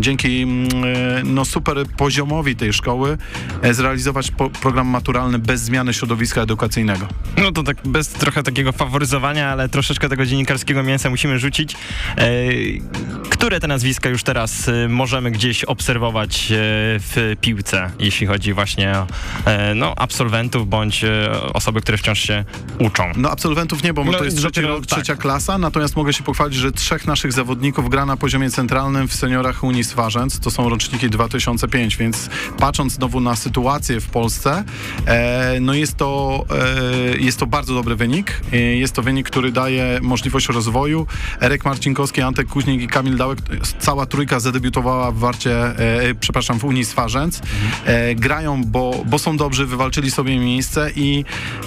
dzięki 0.00 0.42
mm, 0.42 0.68
e, 0.84 1.22
no, 1.24 1.44
super 1.44 1.86
poziomowi 1.96 2.56
tej 2.56 2.72
szkoły 2.72 3.18
e, 3.62 3.74
zrealizować 3.74 4.30
po, 4.30 4.50
program 4.50 4.86
maturalny 4.86 5.38
bez 5.38 5.60
zmiany 5.60 5.94
środowiska 5.94 6.42
edukacyjnego. 6.42 7.06
No 7.36 7.52
to 7.52 7.62
tak 7.62 7.76
bez 7.84 8.08
trochę 8.08 8.42
takiego 8.42 8.72
faworyzowania, 8.72 9.48
ale 9.48 9.68
troszeczkę 9.68 10.08
tego 10.08 10.26
dziennikarskiego 10.26 10.82
mięsa 10.82 11.10
musimy 11.10 11.38
rzucić. 11.38 11.76
E, 12.16 12.26
które 13.30 13.60
te 13.60 13.68
nazwiska 13.68 14.08
już 14.08 14.22
teraz 14.22 14.70
możemy 14.88 15.30
gdzieś 15.30 15.64
obserwować 15.64 16.46
w 16.98 17.36
piłce, 17.40 17.90
jeśli 17.98 18.26
chodzi 18.26 18.52
właśnie 18.52 18.92
o 18.98 19.06
no, 19.74 19.94
absolwentów 19.96 20.68
bądź 20.68 21.04
osoby, 21.54 21.80
które 21.80 21.98
wciąż 21.98 22.20
się 22.20 22.44
uczą? 22.78 23.12
No 23.16 23.30
absolwentów 23.30 23.82
nie, 23.82 23.92
bo 23.94 24.04
No, 24.04 24.18
to 24.18 24.24
jest 24.24 24.36
trzeci 24.36 24.60
rok, 24.60 24.86
tak. 24.86 24.98
trzecia 24.98 25.16
klasa, 25.16 25.58
natomiast 25.72 25.96
mogę 25.96 26.12
się 26.12 26.22
pochwalić, 26.22 26.56
że 26.56 26.72
trzech 26.72 27.06
naszych 27.06 27.32
zawodników 27.32 27.88
gra 27.88 28.06
na 28.06 28.16
poziomie 28.16 28.50
centralnym 28.50 29.08
w 29.08 29.14
seniorach 29.14 29.64
Unii 29.64 29.84
Swarzędz, 29.84 30.40
to 30.40 30.50
są 30.50 30.68
roczniki 30.68 31.10
2005, 31.10 31.96
więc 31.96 32.30
patrząc 32.58 32.92
znowu 32.92 33.20
na 33.20 33.36
sytuację 33.36 34.00
w 34.00 34.06
Polsce, 34.06 34.64
e, 35.06 35.60
no 35.60 35.74
jest 35.74 35.96
to, 35.96 36.44
e, 37.12 37.18
jest 37.18 37.38
to 37.38 37.46
bardzo 37.46 37.74
dobry 37.74 37.96
wynik, 37.96 38.40
e, 38.52 38.56
jest 38.56 38.94
to 38.94 39.02
wynik, 39.02 39.26
który 39.26 39.52
daje 39.52 39.98
możliwość 40.02 40.48
rozwoju. 40.48 41.06
Erek 41.40 41.64
Marcinkowski, 41.64 42.22
Antek 42.22 42.48
Kuźnik 42.48 42.82
i 42.82 42.88
Kamil 42.88 43.16
Dałek, 43.16 43.38
cała 43.78 44.06
trójka 44.06 44.40
zadebiutowała 44.40 45.12
w 45.12 45.18
Warcie, 45.18 45.78
e, 45.78 46.14
przepraszam, 46.14 46.58
w 46.58 46.64
Unii 46.64 46.84
Swarzędz. 46.84 47.40
E, 47.84 48.14
grają, 48.14 48.64
bo, 48.64 49.02
bo 49.06 49.18
są 49.18 49.36
dobrzy, 49.36 49.66
wywalczyli 49.66 50.10
sobie 50.10 50.38
miejsce 50.38 50.90
i, 50.96 51.24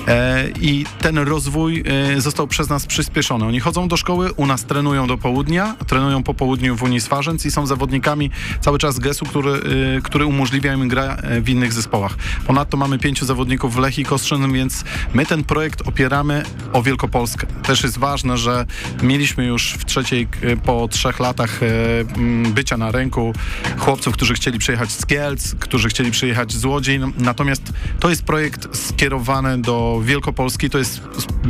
e, 0.07 0.45
i 0.61 0.85
ten 0.99 1.17
rozwój 1.17 1.83
e, 2.15 2.21
został 2.21 2.47
przez 2.47 2.69
nas 2.69 2.85
przyspieszony. 2.85 3.45
Oni 3.45 3.59
chodzą 3.59 3.87
do 3.87 3.94
szkoły, 3.97 4.33
u 4.33 4.45
nas 4.45 4.65
trenują 4.65 5.07
do 5.07 5.17
południa, 5.17 5.75
trenują 5.87 6.23
po 6.23 6.33
południu 6.33 6.75
w 6.75 6.83
Unii 6.83 7.01
Swarzędz 7.01 7.45
i 7.45 7.51
są 7.51 7.65
zawodnikami 7.65 8.29
cały 8.61 8.77
czas 8.77 8.99
GES-u, 8.99 9.25
który, 9.25 9.51
e, 9.97 10.01
który 10.01 10.25
umożliwia 10.25 10.73
im 10.73 10.87
grę 10.87 11.17
e, 11.17 11.41
w 11.41 11.49
innych 11.49 11.73
zespołach. 11.73 12.15
Ponadto 12.47 12.77
mamy 12.77 12.99
pięciu 12.99 13.25
zawodników 13.25 13.75
w 13.75 13.77
Lechii 13.77 14.05
Kostrzynym, 14.05 14.53
więc 14.53 14.83
my 15.13 15.25
ten 15.25 15.43
projekt 15.43 15.87
opieramy 15.87 16.43
o 16.73 16.83
Wielkopolskę. 16.83 17.47
Też 17.47 17.83
jest 17.83 17.97
ważne, 17.97 18.37
że 18.37 18.65
mieliśmy 19.03 19.45
już 19.45 19.73
w 19.73 19.85
trzeciej, 19.85 20.27
e, 20.41 20.57
po 20.57 20.87
trzech 20.87 21.19
latach 21.19 21.63
e, 21.63 21.67
m, 21.99 22.53
bycia 22.53 22.77
na 22.77 22.91
rynku 22.91 23.33
chłopców, 23.77 24.13
którzy 24.13 24.33
chcieli 24.33 24.59
przyjechać 24.59 24.91
z 24.91 25.05
Kielc, 25.05 25.55
którzy 25.59 25.89
chcieli 25.89 26.11
przyjechać 26.11 26.53
z 26.53 26.65
Łodzi. 26.65 26.99
Natomiast 27.17 27.73
to 27.99 28.09
jest 28.09 28.23
projekt 28.23 28.77
skierowany 28.77 29.61
do 29.61 30.01
Wielkopolski, 30.03 30.69
to 30.69 30.77
jest 30.77 31.01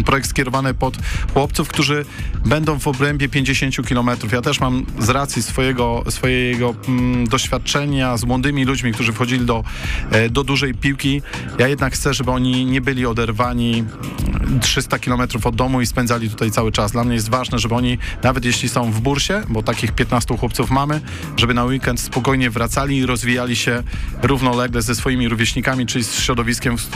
projekt 0.06 0.30
skierowany 0.30 0.74
pod 0.74 0.98
chłopców, 1.34 1.68
którzy 1.68 2.06
będą 2.46 2.80
w 2.80 2.88
obrębie 2.88 3.30
50 3.30 3.88
km. 3.88 4.10
Ja 4.32 4.42
też 4.42 4.60
mam 4.60 4.86
z 5.00 5.10
racji 5.10 5.44
swojego, 5.44 6.04
swojego 6.10 6.76
mm, 6.88 7.28
doświadczenia 7.28 8.18
z 8.18 8.24
młodymi 8.24 8.66
ludźmi, 8.66 8.94
którzy 8.94 9.14
wchodzili 9.14 9.46
do, 9.46 9.64
e, 10.12 10.30
do 10.30 10.44
dużej 10.44 10.74
piłki, 10.74 11.22
ja 11.60 11.68
jednak 11.68 11.94
chcę, 11.94 12.14
żeby 12.14 12.32
oni 12.32 12.66
nie 12.66 12.82
byli 12.82 13.06
oderwani 13.06 13.84
mm, 14.28 14.60
300 14.60 15.00
km 15.00 15.22
od 15.44 15.56
domu 15.56 15.82
i 15.82 15.86
spędzali 15.86 16.30
tutaj 16.30 16.52
cały 16.52 16.72
czas. 16.72 16.92
Dla 16.92 17.04
mnie 17.04 17.16
jest 17.16 17.30
ważne, 17.30 17.60
żeby 17.60 17.76
oni, 17.76 17.98
nawet 18.24 18.46
jeśli 18.46 18.70
są 18.70 18.92
w 18.92 19.02
bursie, 19.02 19.34
bo 19.50 19.64
takich 19.64 19.92
15 19.92 20.38
chłopców 20.38 20.72
mamy, 20.72 21.02
żeby 21.38 21.54
na 21.54 21.64
weekend 21.64 22.00
spokojnie 22.00 22.50
wracali 22.50 22.98
i 22.98 23.06
rozwijali 23.06 23.56
się 23.56 23.84
równolegle 24.24 24.82
ze 24.82 24.96
swoimi 24.96 25.30
rówieśnikami, 25.30 25.86
czyli 25.86 26.04
z 26.04 26.20
środowiskiem, 26.20 26.78
z, 26.78 26.90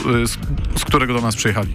z 0.80 0.84
którego 0.84 1.14
do 1.14 1.20
nas 1.20 1.36
przyjechali. 1.36 1.74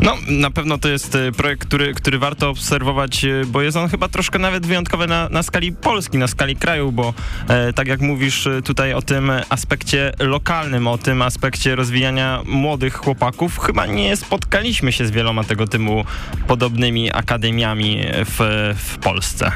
No, 0.00 0.16
na 0.28 0.50
pewno 0.50 0.78
to 0.78 0.88
jest 0.88 1.14
e, 1.14 1.32
projekt, 1.32 1.68
który, 1.68 1.94
który 1.94 2.18
warto 2.18 2.50
obserwować, 2.50 3.24
e, 3.24 3.42
bo 3.46 3.62
jest 3.62 3.76
on 3.76 3.88
chyba 3.88 4.08
troszkę 4.08 4.38
nawet 4.38 4.66
wyjątkowy 4.66 5.06
na, 5.06 5.28
na 5.28 5.42
skali 5.42 5.72
Polski, 5.72 6.18
na 6.18 6.26
skali 6.26 6.56
kraju, 6.56 6.92
bo 6.92 7.14
e, 7.48 7.72
tak 7.72 7.88
jak 7.88 8.00
mówisz 8.00 8.46
e, 8.46 8.62
tutaj 8.62 8.94
o 8.94 9.02
tym 9.02 9.32
aspekcie 9.48 10.12
lokalnym, 10.18 10.86
o 10.86 10.98
tym 10.98 11.22
aspekcie 11.22 11.76
rozwijania 11.76 12.42
młodych 12.46 12.94
chłopaków, 12.94 13.58
chyba 13.58 13.86
nie 13.86 14.16
spotkaliśmy 14.16 14.92
się 14.92 15.06
z 15.06 15.10
wieloma 15.10 15.44
tego 15.44 15.66
typu 15.66 16.04
podobnymi 16.46 17.12
akademiami 17.12 18.02
w, 18.12 18.74
w 18.78 18.98
Polsce. 18.98 19.52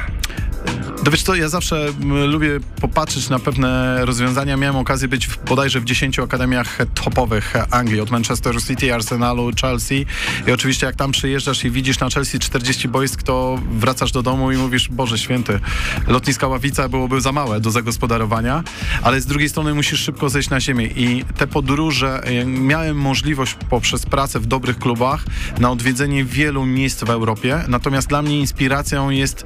To 1.05 1.11
wiesz 1.11 1.23
co, 1.23 1.35
ja 1.35 1.49
zawsze 1.49 1.87
lubię 2.27 2.59
popatrzeć 2.81 3.29
na 3.29 3.39
pewne 3.39 3.99
rozwiązania. 4.05 4.57
Miałem 4.57 4.75
okazję 4.75 5.07
być 5.07 5.27
w, 5.27 5.45
bodajże 5.45 5.79
w 5.79 5.85
10 5.85 6.19
akademiach 6.19 6.77
topowych 7.03 7.53
Anglii, 7.71 8.01
od 8.01 8.11
Manchester 8.11 8.63
City, 8.63 8.93
Arsenalu, 8.93 9.51
Chelsea. 9.61 10.05
I 10.47 10.51
oczywiście 10.51 10.85
jak 10.85 10.95
tam 10.95 11.11
przyjeżdżasz 11.11 11.65
i 11.65 11.71
widzisz 11.71 11.99
na 11.99 12.09
Chelsea 12.09 12.39
40 12.39 12.87
boisk, 12.87 13.23
to 13.23 13.59
wracasz 13.71 14.11
do 14.11 14.23
domu 14.23 14.51
i 14.51 14.57
mówisz, 14.57 14.89
Boże 14.89 15.17
święty, 15.17 15.59
lotniska 16.07 16.47
Ławica 16.47 16.89
byłoby 16.89 17.21
za 17.21 17.31
małe 17.31 17.59
do 17.59 17.71
zagospodarowania, 17.71 18.63
ale 19.03 19.21
z 19.21 19.25
drugiej 19.25 19.49
strony 19.49 19.73
musisz 19.73 19.99
szybko 19.99 20.29
zejść 20.29 20.49
na 20.49 20.59
ziemię. 20.59 20.85
I 20.85 21.25
te 21.37 21.47
podróże, 21.47 22.23
e, 22.23 22.45
miałem 22.45 22.97
możliwość 22.97 23.57
poprzez 23.69 24.05
pracę 24.05 24.39
w 24.39 24.45
dobrych 24.45 24.79
klubach 24.79 25.25
na 25.59 25.71
odwiedzenie 25.71 26.25
wielu 26.25 26.65
miejsc 26.65 27.03
w 27.03 27.09
Europie, 27.09 27.63
natomiast 27.67 28.07
dla 28.07 28.21
mnie 28.21 28.39
inspiracją 28.39 29.09
jest 29.09 29.43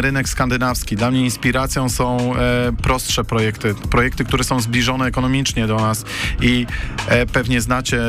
rynek 0.00 0.28
skandynawski. 0.28 0.96
Dla 0.96 1.10
mnie 1.10 1.24
inspiracją 1.24 1.88
są 1.88 2.36
e, 2.36 2.72
prostsze 2.82 3.24
projekty, 3.24 3.74
projekty, 3.90 4.24
które 4.24 4.44
są 4.44 4.60
zbliżone 4.60 5.06
ekonomicznie 5.06 5.66
do 5.66 5.76
nas 5.76 6.04
i 6.40 6.66
e, 7.08 7.26
pewnie 7.26 7.60
znacie 7.60 8.00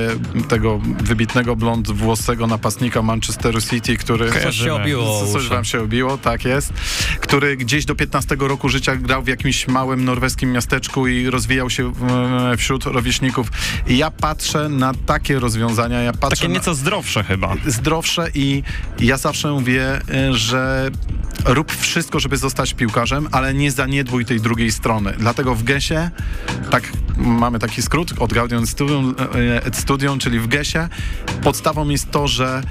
tego 0.48 0.80
wybitnego 1.00 1.56
blond 1.56 1.92
włosego 1.92 2.48
napastnika 2.48 3.02
Manchesteru 3.02 3.62
City, 3.62 3.98
który... 3.98 4.32
Coś 4.32 4.56
się 4.56 4.74
obiło 4.74 5.26
Coś 5.34 5.48
wam 5.48 5.66
się 5.66 5.82
obiło, 5.82 6.18
tak 6.18 6.46
jest. 6.46 6.74
Który 7.20 7.58
gdzieś 7.58 7.86
do 7.86 7.96
15 7.96 8.36
roku 8.40 8.70
życia 8.70 8.96
grał 8.96 9.24
w 9.24 9.28
jakimś 9.28 9.68
małym 9.68 10.06
norweskim 10.06 10.52
miasteczku 10.52 11.08
i 11.08 11.30
rozwijał 11.30 11.70
się 11.70 11.92
e, 12.54 12.58
wśród 12.58 12.86
rówieśników. 12.86 13.48
I 13.88 13.98
ja 13.98 14.12
patrzę 14.12 14.70
na 14.70 14.94
takie 15.06 15.40
rozwiązania, 15.40 16.02
ja 16.02 16.14
patrzę 16.14 16.42
Takie 16.42 16.54
nieco 16.54 16.76
zdrowsze 16.76 17.24
chyba. 17.24 17.56
zdrowsze 17.66 18.28
i 18.34 18.64
ja 19.00 19.18
zawsze 19.18 19.52
mówię, 19.52 20.02
że 20.32 20.92
rób 21.46 21.76
wszystko, 21.76 22.20
żeby 22.20 22.38
zostać 22.38 22.74
piłkarzem, 22.74 23.28
ale 23.32 23.54
nie 23.54 23.72
zaniedbuj 23.72 24.26
tej 24.26 24.42
drugiej 24.42 24.72
strony. 24.72 25.14
Dlatego 25.20 25.56
w 25.56 25.64
GESie, 25.64 26.10
tak 26.70 26.92
mamy 27.18 27.60
taki 27.60 27.82
skrót 27.82 28.14
od 28.20 28.34
Gaudium 28.34 28.68
Studium, 28.68 29.16
e, 29.36 29.66
et 29.66 29.78
Studium, 29.78 30.20
czyli 30.20 30.40
w 30.40 30.48
GESie, 30.48 30.90
podstawą 31.44 31.90
jest 31.90 32.12
to, 32.12 32.28
że 32.28 32.62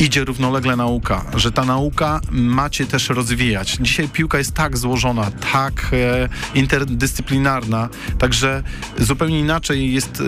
idzie 0.00 0.24
równolegle 0.24 0.76
nauka, 0.76 1.24
że 1.34 1.52
ta 1.52 1.64
nauka 1.64 2.20
macie 2.30 2.86
też 2.86 3.08
rozwijać. 3.08 3.78
Dzisiaj 3.80 4.08
piłka 4.08 4.38
jest 4.38 4.54
tak 4.54 4.78
złożona, 4.78 5.30
tak 5.52 5.90
e, 5.92 6.28
interdyscyplinarna, 6.54 7.88
także 8.18 8.62
zupełnie 8.98 9.40
inaczej 9.40 9.92
jest, 9.92 10.20
e, 10.20 10.24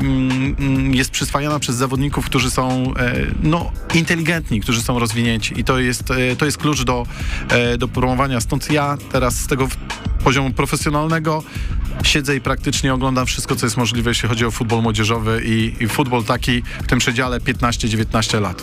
mm, 0.00 0.94
jest 0.94 1.10
przyswajana 1.10 1.58
przez 1.58 1.76
zawodników, 1.76 2.26
którzy 2.26 2.50
są 2.50 2.94
e, 2.96 3.14
no, 3.42 3.72
inteligentni, 3.94 4.60
którzy 4.60 4.82
są 4.82 4.98
rozwinięci 4.98 5.60
i 5.60 5.64
to 5.64 5.78
jest, 5.78 6.10
e, 6.10 6.36
to 6.36 6.44
jest 6.44 6.58
klucz 6.58 6.82
do, 6.82 7.06
e, 7.48 7.78
do 7.78 7.88
promowania. 7.88 8.40
Stąd 8.40 8.72
ja 8.72 8.96
teraz 9.12 9.34
z 9.34 9.46
tego 9.46 9.68
poziomu 10.24 10.50
profesjonalnego 10.50 11.42
siedzę 12.02 12.36
i 12.36 12.40
praktycznie 12.40 12.94
oglądam 12.94 13.26
wszystko, 13.26 13.56
co 13.56 13.66
jest 13.66 13.76
możliwe, 13.76 14.10
jeśli 14.10 14.28
chodzi 14.28 14.44
o 14.44 14.50
futbol 14.50 14.82
młodzieżowy 14.82 15.42
i, 15.44 15.74
i 15.80 15.88
futbol 15.88 16.24
taki 16.24 16.62
w 16.82 16.86
tym 16.86 16.98
przedziale 16.98 17.40
15-19 17.40 18.40
lat. 18.40 18.62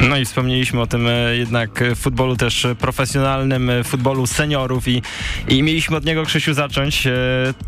No 0.00 0.16
i 0.16 0.24
wspomnieliśmy 0.24 0.80
o 0.80 0.86
tym 0.86 1.06
e, 1.08 1.36
jednak 1.36 1.84
futbolu 1.96 2.36
też 2.36 2.66
profesjonalnym, 2.78 3.70
e, 3.70 3.84
futbolu 3.84 4.26
seniorów 4.26 4.88
i, 4.88 5.02
i 5.48 5.62
mieliśmy 5.62 5.96
od 5.96 6.04
niego, 6.04 6.24
Krzysiu, 6.24 6.54
zacząć. 6.54 7.06
E, 7.06 7.12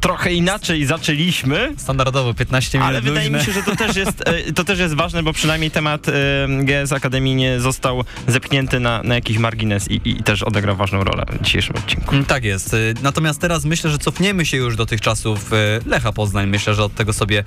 trochę 0.00 0.32
inaczej 0.32 0.84
zaczęliśmy, 0.86 1.72
Standardowo 1.76 2.34
15 2.34 2.78
minut 2.78 2.88
ale 2.88 3.00
wydaje 3.00 3.30
mi 3.30 3.36
luźne. 3.36 3.54
się, 3.54 3.60
że 3.60 3.62
to 3.62 3.76
też 3.76 3.96
jest, 3.96 4.24
to 4.54 4.64
też 4.64 4.78
jest 4.78 4.94
ważne, 4.94 5.22
bo 5.22 5.32
przynajmniej 5.32 5.70
temat 5.70 6.06
GS 6.48 6.92
Akademii 6.92 7.34
nie 7.34 7.60
został 7.60 8.04
zepchnięty 8.28 8.80
na, 8.80 9.02
na 9.02 9.14
jakiś 9.14 9.38
margines 9.38 9.90
i, 9.90 10.00
i 10.04 10.22
też 10.22 10.42
odegrał 10.42 10.76
ważną 10.76 11.04
rolę 11.04 11.24
w 11.40 11.42
dzisiejszym 11.44 11.76
odcinku. 11.76 12.12
Mm, 12.14 12.24
Tak 12.24 12.44
jest. 12.44 12.76
Natomiast 13.02 13.40
teraz 13.40 13.64
myślę, 13.64 13.90
że 13.90 13.98
cofniemy 13.98 14.46
się 14.46 14.56
już 14.56 14.76
do 14.76 14.86
tych 14.86 15.00
czasów 15.00 15.50
Lecha 15.86 16.12
Poznań. 16.12 16.46
Myślę, 16.46 16.74
że 16.74 16.84
od 16.84 16.94
tego 16.94 17.12
sobie 17.12 17.44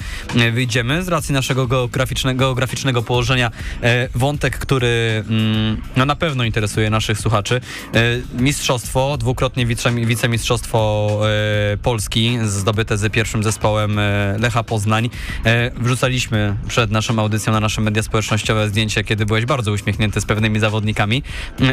wyjdziemy 0.53 1.03
z 1.03 1.07
racji 1.07 1.33
naszego 1.33 1.67
geograficznego, 1.67 2.39
geograficznego 2.45 3.03
położenia. 3.03 3.51
Wątek, 4.15 4.65
który 4.69 5.23
mm, 5.29 5.81
no 5.95 6.05
na 6.05 6.15
pewno 6.15 6.43
interesuje 6.43 6.89
naszych 6.89 7.19
słuchaczy. 7.19 7.61
E, 7.93 7.99
mistrzostwo, 8.41 9.17
dwukrotnie 9.17 9.65
wice, 9.65 9.91
wicemistrzostwo 9.91 11.09
e, 11.73 11.77
Polski, 11.77 12.37
zdobyte 12.43 12.97
z 12.97 13.13
pierwszym 13.13 13.43
zespołem 13.43 13.99
e, 13.99 14.37
Lecha 14.39 14.63
Poznań. 14.63 15.09
Wrzucaliśmy 15.77 16.55
przed 16.67 16.91
naszą 16.91 17.19
audycją 17.19 17.53
na 17.53 17.59
nasze 17.59 17.81
media 17.81 18.03
społecznościowe 18.03 18.69
zdjęcie, 18.69 19.03
kiedy 19.03 19.25
byłeś 19.25 19.45
bardzo 19.45 19.71
uśmiechnięty 19.71 20.21
z 20.21 20.25
pewnymi 20.25 20.59
zawodnikami. 20.59 21.23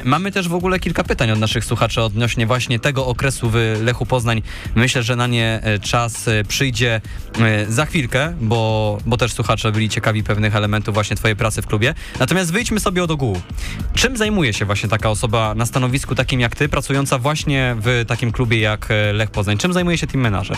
Mamy 0.04 0.32
też 0.32 0.48
w 0.48 0.54
ogóle 0.54 0.78
kilka 0.78 1.04
pytań 1.04 1.30
od 1.30 1.38
naszych 1.38 1.64
słuchaczy 1.64 2.02
odnośnie 2.02 2.46
właśnie 2.46 2.78
tego 2.78 3.06
okresu 3.06 3.50
w 3.50 3.56
Lechu 3.82 4.06
Poznań. 4.06 4.42
Myślę, 4.74 5.02
że 5.02 5.16
na 5.16 5.26
nie 5.26 5.60
czas 5.82 6.24
przyjdzie 6.48 7.00
za 7.68 7.86
chwilkę, 7.86 8.34
bo, 8.40 8.98
bo 9.06 9.16
też 9.16 9.32
słuchacze 9.32 9.72
byli 9.72 9.88
ciekawi 9.88 10.22
pewnych 10.22 10.56
elementów 10.56 10.94
właśnie 10.94 11.16
twojej 11.16 11.36
pracy 11.36 11.62
w 11.62 11.66
klubie. 11.66 11.94
Natomiast 12.20 12.52
wyjdźmy 12.52 12.80
sobie 12.86 13.04
od 13.04 13.10
ogółu. 13.10 13.40
Czym 13.94 14.16
zajmuje 14.16 14.52
się 14.52 14.64
właśnie 14.64 14.88
taka 14.88 15.10
osoba 15.10 15.54
na 15.54 15.66
stanowisku 15.66 16.14
takim 16.14 16.40
jak 16.40 16.56
ty, 16.56 16.68
pracująca 16.68 17.18
właśnie 17.18 17.76
w 17.78 18.04
takim 18.08 18.32
klubie 18.32 18.60
jak 18.60 18.90
e, 18.90 19.12
Lech 19.12 19.30
Poznań? 19.30 19.58
Czym 19.58 19.72
zajmuje 19.72 19.98
się 19.98 20.06
team 20.06 20.22
manager? 20.22 20.56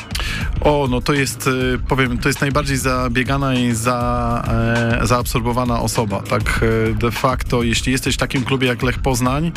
O, 0.61 0.87
no 0.91 1.01
to 1.01 1.13
jest, 1.13 1.47
y, 1.47 1.79
powiem, 1.89 2.19
to 2.19 2.29
jest 2.29 2.41
najbardziej 2.41 2.77
zabiegana 2.77 3.55
i 3.55 3.73
za, 3.73 4.45
e, 5.03 5.07
zaabsorbowana 5.07 5.81
osoba. 5.81 6.23
Tak 6.23 6.65
e, 6.91 6.95
de 6.95 7.11
facto, 7.11 7.63
jeśli 7.63 7.93
jesteś 7.93 8.15
w 8.15 8.19
takim 8.19 8.45
klubie 8.45 8.69
jak 8.69 8.83
Lech 8.83 8.99
Poznań, 8.99 9.53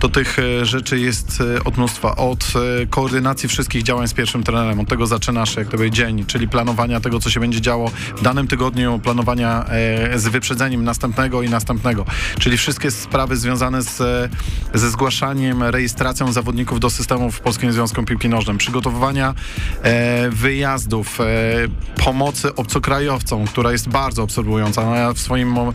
to 0.00 0.08
tych 0.08 0.38
e, 0.38 0.66
rzeczy 0.66 0.98
jest 0.98 1.42
e, 1.56 1.64
od 1.64 1.76
mnóstwa. 1.76 2.16
Od 2.16 2.52
e, 2.82 2.86
koordynacji 2.86 3.48
wszystkich 3.48 3.82
działań 3.82 4.08
z 4.08 4.14
pierwszym 4.14 4.42
trenerem, 4.42 4.80
od 4.80 4.88
tego 4.88 5.06
zaczynasz 5.06 5.56
jak 5.56 5.68
gdyby 5.68 5.90
dzień, 5.90 6.24
czyli 6.26 6.48
planowania 6.48 7.00
tego, 7.00 7.20
co 7.20 7.30
się 7.30 7.40
będzie 7.40 7.60
działo 7.60 7.90
w 8.16 8.22
danym 8.22 8.48
tygodniu, 8.48 8.98
planowania 8.98 9.64
e, 9.64 10.18
z 10.18 10.28
wyprzedzeniem 10.28 10.84
następnego 10.84 11.42
i 11.42 11.48
następnego. 11.48 11.99
Czyli 12.38 12.58
wszystkie 12.58 12.90
sprawy 12.90 13.36
związane 13.36 13.82
z, 13.82 13.96
ze 14.74 14.90
zgłaszaniem, 14.90 15.62
rejestracją 15.62 16.32
zawodników 16.32 16.80
do 16.80 16.90
systemu 16.90 17.30
w 17.30 17.40
Polskim 17.40 17.72
Związku 17.72 18.02
Piłki 18.02 18.28
Nożnej, 18.28 18.58
przygotowywania 18.58 19.34
e, 19.82 20.30
wyjazdów, 20.30 21.20
e, 21.20 21.24
pomocy 22.04 22.54
obcokrajowcom, 22.54 23.46
która 23.46 23.72
jest 23.72 23.88
bardzo 23.88 24.22
absorbująca. 24.22 24.84
No 24.84 24.94
ja 24.94 25.12
w 25.12 25.18
swoim, 25.18 25.58
e, 25.58 25.72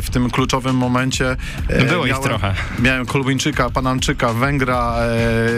w 0.00 0.10
tym 0.10 0.30
kluczowym 0.30 0.76
momencie 0.76 1.36
e, 1.68 1.84
Było 1.84 2.06
ich 2.06 2.18
trochę. 2.18 2.54
Miałem 2.78 3.06
Kolubińczyka, 3.06 3.70
Panamczyka, 3.70 4.32
Węgra, 4.32 4.96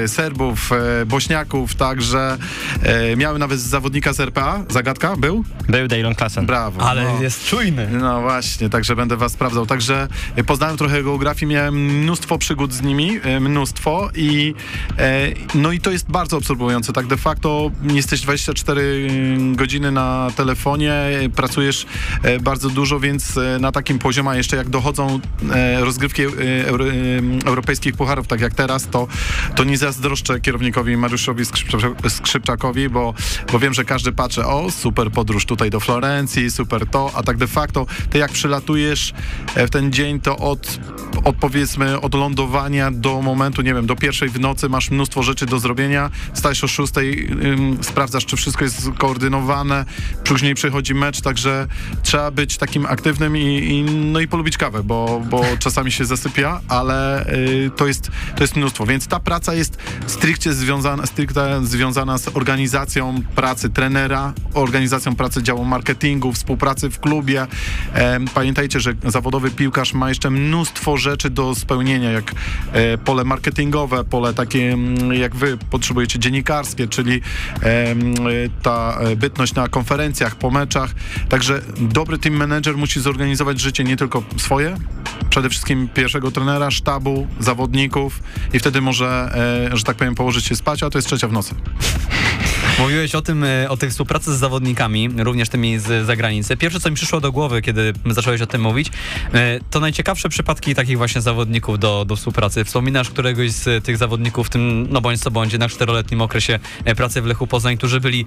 e, 0.04 0.08
Serbów, 0.08 0.70
e, 0.72 1.06
Bośniaków, 1.06 1.74
także 1.74 2.36
e, 2.82 3.16
miałem 3.16 3.38
nawet 3.38 3.60
zawodnika 3.60 4.12
z 4.12 4.20
RPA. 4.20 4.64
Zagadka 4.68 5.16
był? 5.16 5.44
Był 5.68 5.88
Dejlon 5.88 6.14
Klassen. 6.14 6.46
Brawo. 6.46 6.82
Ale 6.82 7.04
no. 7.04 7.22
jest 7.22 7.44
czujny. 7.44 7.88
No 7.92 8.20
właśnie, 8.20 8.70
także 8.70 8.96
będę 8.96 9.16
was 9.16 9.32
sprawdzał. 9.32 9.66
Także 9.66 9.93
e, 10.36 10.44
poznałem 10.44 10.76
trochę 10.76 11.02
geografii, 11.02 11.52
miałem 11.52 11.74
mnóstwo 11.74 12.38
przygód 12.38 12.72
z 12.72 12.82
nimi, 12.82 13.20
e, 13.22 13.40
mnóstwo 13.40 14.10
i 14.16 14.54
e, 14.98 15.32
no 15.54 15.72
i 15.72 15.80
to 15.80 15.90
jest 15.90 16.10
bardzo 16.10 16.36
absorbujące. 16.36 16.92
Tak 16.92 17.06
de 17.06 17.16
facto 17.16 17.70
jesteś 17.82 18.20
24 18.20 19.08
godziny 19.52 19.92
na 19.92 20.28
telefonie, 20.36 20.94
pracujesz 21.36 21.86
e, 22.22 22.40
bardzo 22.40 22.70
dużo, 22.70 23.00
więc 23.00 23.38
na 23.60 23.72
takim 23.72 23.98
poziomie, 23.98 24.30
a 24.30 24.36
jeszcze 24.36 24.56
jak 24.56 24.68
dochodzą 24.68 25.20
rozgrywki 25.80 26.22
euro, 26.64 26.84
europejskich 27.44 27.96
pucharów, 27.96 28.26
tak 28.26 28.40
jak 28.40 28.54
teraz, 28.54 28.88
to, 28.90 29.06
to 29.56 29.64
nie 29.64 29.78
zazdroszczę 29.78 30.40
kierownikowi 30.40 30.96
Mariuszowi 30.96 31.44
Skrzypcza- 31.44 32.10
Skrzypczakowi, 32.10 32.88
bo, 32.88 33.14
bo 33.52 33.58
wiem, 33.58 33.74
że 33.74 33.84
każdy 33.84 34.12
patrzy, 34.12 34.44
o 34.46 34.70
super 34.70 35.10
podróż 35.10 35.46
tutaj 35.46 35.70
do 35.70 35.80
Florencji, 35.80 36.50
super 36.50 36.86
to, 36.86 37.10
a 37.14 37.22
tak 37.22 37.36
de 37.36 37.46
facto 37.46 37.86
ty 38.10 38.18
jak 38.18 38.32
przylatujesz 38.32 39.12
w 39.56 39.70
ten 39.70 39.83
dzień, 39.92 40.20
to 40.20 40.36
od, 40.36 40.78
od 41.24 41.36
powiedzmy 41.36 42.00
od 42.00 42.14
lądowania 42.14 42.90
do 42.90 43.22
momentu, 43.22 43.62
nie 43.62 43.74
wiem, 43.74 43.86
do 43.86 43.96
pierwszej 43.96 44.28
w 44.28 44.40
nocy 44.40 44.68
masz 44.68 44.90
mnóstwo 44.90 45.22
rzeczy 45.22 45.46
do 45.46 45.58
zrobienia, 45.58 46.10
stajesz 46.34 46.64
o 46.64 46.68
szóstej, 46.68 47.28
ym, 47.44 47.78
sprawdzasz, 47.82 48.26
czy 48.26 48.36
wszystko 48.36 48.64
jest 48.64 48.94
skoordynowane, 48.94 49.84
później 50.24 50.54
przychodzi 50.54 50.94
mecz, 50.94 51.20
także 51.20 51.66
trzeba 52.02 52.30
być 52.30 52.56
takim 52.56 52.86
aktywnym 52.86 53.36
i, 53.36 53.40
i, 53.40 53.82
no 53.82 54.20
i 54.20 54.28
polubić 54.28 54.56
kawę, 54.56 54.82
bo, 54.82 55.22
bo 55.30 55.44
czasami 55.58 55.92
się 55.92 56.04
zasypia, 56.04 56.60
ale 56.68 57.26
y, 57.32 57.70
to, 57.76 57.86
jest, 57.86 58.10
to 58.36 58.44
jest 58.44 58.56
mnóstwo, 58.56 58.86
więc 58.86 59.06
ta 59.06 59.20
praca 59.20 59.54
jest 59.54 59.78
stricte 60.06 60.52
związana, 60.52 61.06
stricte 61.06 61.66
związana 61.66 62.18
z 62.18 62.36
organizacją 62.36 63.22
pracy 63.34 63.70
trenera, 63.70 64.32
organizacją 64.54 65.16
pracy 65.16 65.42
działu 65.42 65.64
marketingu, 65.64 66.32
współpracy 66.32 66.90
w 66.90 67.00
klubie. 67.00 67.46
Em, 67.92 68.24
Pamiętajcie, 68.34 68.80
że 68.80 68.94
zawodowy 69.06 69.50
piłkarz 69.50 69.73
ma 69.94 70.08
jeszcze 70.08 70.30
mnóstwo 70.30 70.96
rzeczy 70.96 71.30
do 71.30 71.54
spełnienia, 71.54 72.12
jak 72.12 72.32
e, 72.72 72.98
pole 72.98 73.24
marketingowe, 73.24 74.04
pole 74.04 74.34
takie 74.34 74.72
mm, 74.72 75.12
jak 75.12 75.36
wy 75.36 75.58
potrzebujecie 75.70 76.18
dziennikarskie, 76.18 76.88
czyli 76.88 77.20
e, 77.62 77.94
ta 78.62 78.98
e, 79.00 79.16
bytność 79.16 79.54
na 79.54 79.68
konferencjach, 79.68 80.36
po 80.36 80.50
meczach. 80.50 80.90
Także 81.28 81.62
dobry 81.78 82.18
team 82.18 82.36
manager 82.36 82.76
musi 82.76 83.00
zorganizować 83.00 83.60
życie 83.60 83.84
nie 83.84 83.96
tylko 83.96 84.22
swoje, 84.36 84.76
przede 85.30 85.50
wszystkim 85.50 85.88
pierwszego 85.88 86.30
trenera, 86.30 86.70
sztabu, 86.70 87.26
zawodników 87.40 88.22
i 88.52 88.58
wtedy 88.58 88.80
może, 88.80 89.30
że 89.72 89.84
tak 89.84 89.96
powiem, 89.96 90.14
położyć 90.14 90.44
się 90.44 90.56
spać, 90.56 90.82
a 90.82 90.90
to 90.90 90.98
jest 90.98 91.08
trzecia 91.08 91.28
w 91.28 91.32
nocy. 91.32 91.54
Mówiłeś 92.78 93.14
o 93.14 93.22
tym, 93.22 93.44
o 93.68 93.76
tej 93.76 93.90
współpracy 93.90 94.34
z 94.34 94.38
zawodnikami, 94.38 95.08
również 95.18 95.48
tymi 95.48 95.78
z 95.78 96.06
zagranicy. 96.06 96.56
Pierwsze, 96.56 96.80
co 96.80 96.90
mi 96.90 96.96
przyszło 96.96 97.20
do 97.20 97.32
głowy, 97.32 97.62
kiedy 97.62 97.92
zacząłeś 98.06 98.40
o 98.40 98.46
tym 98.46 98.60
mówić, 98.60 98.90
to 99.70 99.80
najciekawsze 99.80 100.28
przypadki 100.28 100.74
takich 100.74 100.98
właśnie 100.98 101.20
zawodników 101.20 101.78
do, 101.78 102.04
do 102.04 102.16
współpracy. 102.16 102.64
Wspominasz 102.64 103.10
któregoś 103.10 103.50
z 103.50 103.84
tych 103.84 103.96
zawodników 103.96 104.46
w 104.46 104.50
tym, 104.50 104.86
no 104.90 105.00
bądź 105.00 105.20
co 105.20 105.30
bądź, 105.30 105.52
jednak 105.52 105.70
czteroletnim 105.70 106.20
okresie 106.22 106.58
e, 106.84 106.94
pracy 106.94 107.22
w 107.22 107.26
Lechu 107.26 107.46
Poznań, 107.46 107.76
którzy 107.76 108.00
byli 108.00 108.26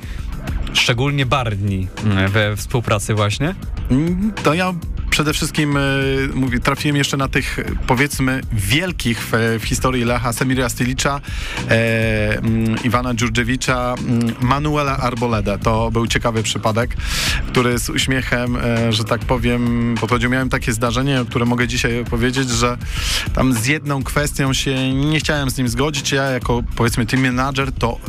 szczególnie 0.73 1.25
barwni 1.25 1.87
e, 2.17 2.27
we 2.27 2.55
współpracy 2.55 3.13
właśnie? 3.13 3.55
Mm, 3.91 4.33
To 4.43 4.53
ja 4.53 4.73
przede 5.17 5.33
wszystkim 5.33 5.77
e, 5.77 5.81
mówię, 6.33 6.59
trafiłem 6.59 6.97
jeszcze 6.97 7.17
na 7.17 7.27
tych, 7.27 7.59
powiedzmy, 7.87 8.41
wielkich 8.53 9.21
w, 9.31 9.57
w 9.59 9.63
historii 9.63 10.05
Lecha, 10.05 10.33
Semira 10.33 10.69
Stylicza, 10.69 11.21
e, 11.69 12.37
mm, 12.37 12.75
Iwana 12.83 13.13
Dżurdżewicza, 13.13 13.95
mm, 13.99 14.35
Manuela 14.41 14.97
Arboleda. 14.97 15.57
To 15.57 15.91
był 15.91 16.07
ciekawy 16.07 16.43
przypadek, 16.43 16.95
który 17.47 17.79
z 17.79 17.89
uśmiechem, 17.89 18.55
e, 18.55 18.93
że 18.93 19.03
tak 19.03 19.21
powiem, 19.21 19.95
podchodził. 20.01 20.29
Miałem 20.29 20.49
takie 20.49 20.73
zdarzenie, 20.73 21.25
które 21.29 21.45
mogę 21.45 21.67
dzisiaj 21.67 22.05
powiedzieć, 22.05 22.49
że 22.49 22.77
tam 23.33 23.53
z 23.53 23.65
jedną 23.65 24.03
kwestią 24.03 24.53
się 24.53 24.93
nie 24.93 25.19
chciałem 25.19 25.49
z 25.49 25.57
nim 25.57 25.67
zgodzić. 25.67 26.11
Ja 26.11 26.23
jako, 26.23 26.63
powiedzmy, 26.75 27.05
team 27.05 27.23
manager, 27.23 27.71
to 27.71 27.99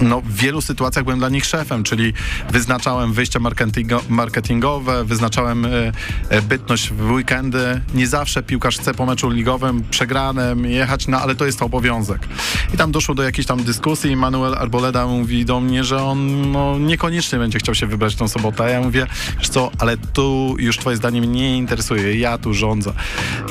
no, 0.00 0.20
w 0.20 0.34
wielu 0.34 0.60
sytuacjach 0.60 1.04
byłem 1.04 1.18
dla 1.18 1.28
nich 1.28 1.46
szefem, 1.46 1.82
czyli 1.82 2.12
wyznaczałem 2.50 3.12
wyjścia 3.12 3.38
marketingo, 3.38 4.02
marketingowe, 4.08 5.04
wyznaczałem 5.04 5.64
e, 5.64 5.92
e, 6.28 6.42
bytność 6.42 6.90
w 6.90 7.10
weekendy. 7.10 7.80
Nie 7.94 8.06
zawsze 8.06 8.42
piłkarz 8.42 8.78
chce 8.78 8.94
po 8.94 9.06
meczu 9.06 9.30
ligowym 9.30 9.84
przegranym 9.90 10.64
jechać, 10.64 11.06
no 11.08 11.20
ale 11.20 11.34
to 11.34 11.46
jest 11.46 11.62
obowiązek. 11.62 12.28
I 12.74 12.76
tam 12.76 12.92
doszło 12.92 13.14
do 13.14 13.22
jakiejś 13.22 13.46
tam 13.46 13.62
dyskusji 13.62 14.10
i 14.10 14.16
Manuel 14.16 14.54
Arboleda 14.54 15.06
mówi 15.06 15.44
do 15.44 15.60
mnie, 15.60 15.84
że 15.84 16.02
on 16.02 16.50
no, 16.52 16.78
niekoniecznie 16.78 17.38
będzie 17.38 17.58
chciał 17.58 17.74
się 17.74 17.86
wybrać 17.86 18.14
tą 18.14 18.28
sobotę. 18.28 18.70
Ja 18.70 18.80
mówię, 18.80 19.06
wiesz 19.38 19.48
co, 19.48 19.70
ale 19.78 19.96
tu 19.96 20.56
już 20.58 20.78
twoje 20.78 20.96
zdanie 20.96 21.20
mnie 21.20 21.30
nie 21.30 21.56
interesuje, 21.56 22.18
ja 22.18 22.38
tu 22.38 22.54
rządzę. 22.54 22.92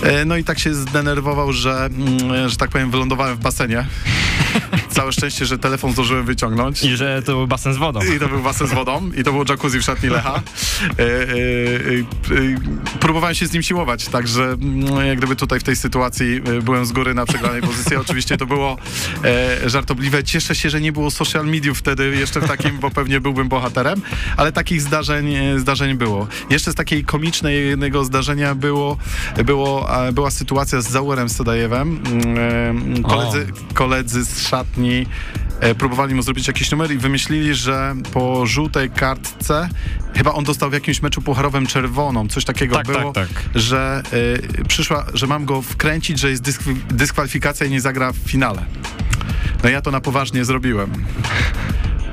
E, 0.03 0.25
no 0.25 0.37
i 0.37 0.43
tak 0.43 0.59
się 0.59 0.73
zdenerwował, 0.73 1.53
że, 1.53 1.85
mm, 1.85 2.49
że 2.49 2.57
tak 2.57 2.69
powiem, 2.69 2.91
wylądowałem 2.91 3.35
w 3.35 3.39
basenie. 3.39 3.85
Całe 4.89 5.11
szczęście, 5.11 5.45
że 5.45 5.57
telefon 5.57 5.93
zdążyłem 5.93 6.25
wyciągnąć. 6.25 6.38
I 6.83 6.97
że 6.97 7.21
to 7.21 7.31
był 7.31 7.47
basen 7.47 7.73
z 7.73 7.77
wodą. 7.77 7.99
I 8.15 8.19
to 8.19 8.27
był 8.27 8.39
basen 8.39 8.67
z 8.67 8.73
wodą 8.73 9.11
i 9.17 9.23
to 9.23 9.31
było 9.31 9.43
jacuzzi 9.49 9.79
w 9.79 9.83
szatni 9.83 10.09
Lecha. 10.09 10.41
E, 10.99 11.03
e, 11.03 11.05
e, 11.05 11.25
e, 11.25 12.99
próbowałem 12.99 13.35
się 13.35 13.47
z 13.47 13.53
nim 13.53 13.63
siłować, 13.63 14.05
także 14.05 14.43
mm, 14.43 15.07
jak 15.07 15.17
gdyby 15.17 15.35
tutaj 15.35 15.59
w 15.59 15.63
tej 15.63 15.75
sytuacji 15.75 16.41
e, 16.57 16.61
byłem 16.61 16.85
z 16.85 16.91
góry 16.91 17.13
na 17.13 17.25
przegranej 17.25 17.61
pozycji. 17.61 17.95
Oczywiście 17.95 18.37
to 18.37 18.45
było 18.45 18.77
e, 19.23 19.69
żartobliwe. 19.69 20.23
Cieszę 20.23 20.55
się, 20.55 20.69
że 20.69 20.81
nie 20.81 20.91
było 20.91 21.11
social 21.11 21.45
mediów 21.45 21.79
wtedy 21.79 22.15
jeszcze 22.15 22.41
w 22.41 22.47
takim, 22.47 22.79
bo 22.79 22.91
pewnie 22.91 23.21
byłbym 23.21 23.49
bohaterem, 23.49 24.01
ale 24.37 24.51
takich 24.51 24.81
zdarzeń, 24.81 25.35
zdarzeń 25.57 25.97
było. 25.97 26.27
Jeszcze 26.49 26.71
z 26.71 26.75
takiej 26.75 27.03
komicznej 27.03 27.67
jednego 27.67 28.05
zdarzenia 28.05 28.55
było, 28.55 28.97
było, 29.45 29.89
była 30.13 30.31
sytuacja 30.31 30.81
z 30.81 30.89
Zaurem 30.89 31.29
Sedajewem. 31.29 32.01
Mm, 32.05 32.95
e, 32.95 33.01
Koledzy, 33.01 33.47
koledzy 33.73 34.25
z 34.25 34.47
szatni 34.47 35.05
próbowali 35.77 36.15
mu 36.15 36.21
zrobić 36.21 36.47
jakiś 36.47 36.71
numer 36.71 36.91
i 36.91 36.97
wymyślili, 36.97 37.55
że 37.55 37.95
po 38.13 38.45
żółtej 38.45 38.89
kartce 38.89 39.69
chyba 40.17 40.33
on 40.33 40.43
dostał 40.43 40.69
w 40.69 40.73
jakimś 40.73 41.01
meczu 41.01 41.21
pucharowym 41.21 41.67
czerwoną, 41.67 42.27
coś 42.27 42.45
takiego 42.45 42.75
Tak, 42.75 42.87
było, 42.87 43.11
tak, 43.13 43.27
tak. 43.27 43.43
że 43.55 44.03
y, 44.61 44.65
przyszła, 44.67 45.05
że 45.13 45.27
mam 45.27 45.45
go 45.45 45.61
wkręcić, 45.61 46.19
że 46.19 46.29
jest 46.29 46.43
dyskw- 46.43 46.75
dyskwalifikacja 46.89 47.65
i 47.65 47.69
nie 47.69 47.81
zagra 47.81 48.11
w 48.11 48.17
finale. 48.17 48.65
No 49.63 49.69
ja 49.69 49.81
to 49.81 49.91
na 49.91 50.01
poważnie 50.01 50.45
zrobiłem. 50.45 50.91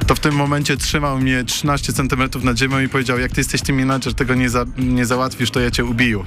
to 0.07 0.15
w 0.15 0.21
tym 0.21 0.35
momencie 0.35 0.77
trzymał 0.77 1.19
mnie 1.19 1.45
13 1.45 1.93
centymetrów 1.93 2.45
nad 2.45 2.59
ziemią 2.59 2.81
i 2.81 2.89
powiedział, 2.89 3.19
jak 3.19 3.33
ty 3.33 3.41
jesteś 3.41 3.63
tym 3.63 3.77
menadżer, 3.77 4.15
tego 4.15 4.35
nie, 4.35 4.51
za, 4.51 4.65
nie 4.79 5.07
załatwisz, 5.07 5.51
to 5.51 5.61
ja 5.61 5.71
cię 5.71 5.85
ubiję. 5.85 6.19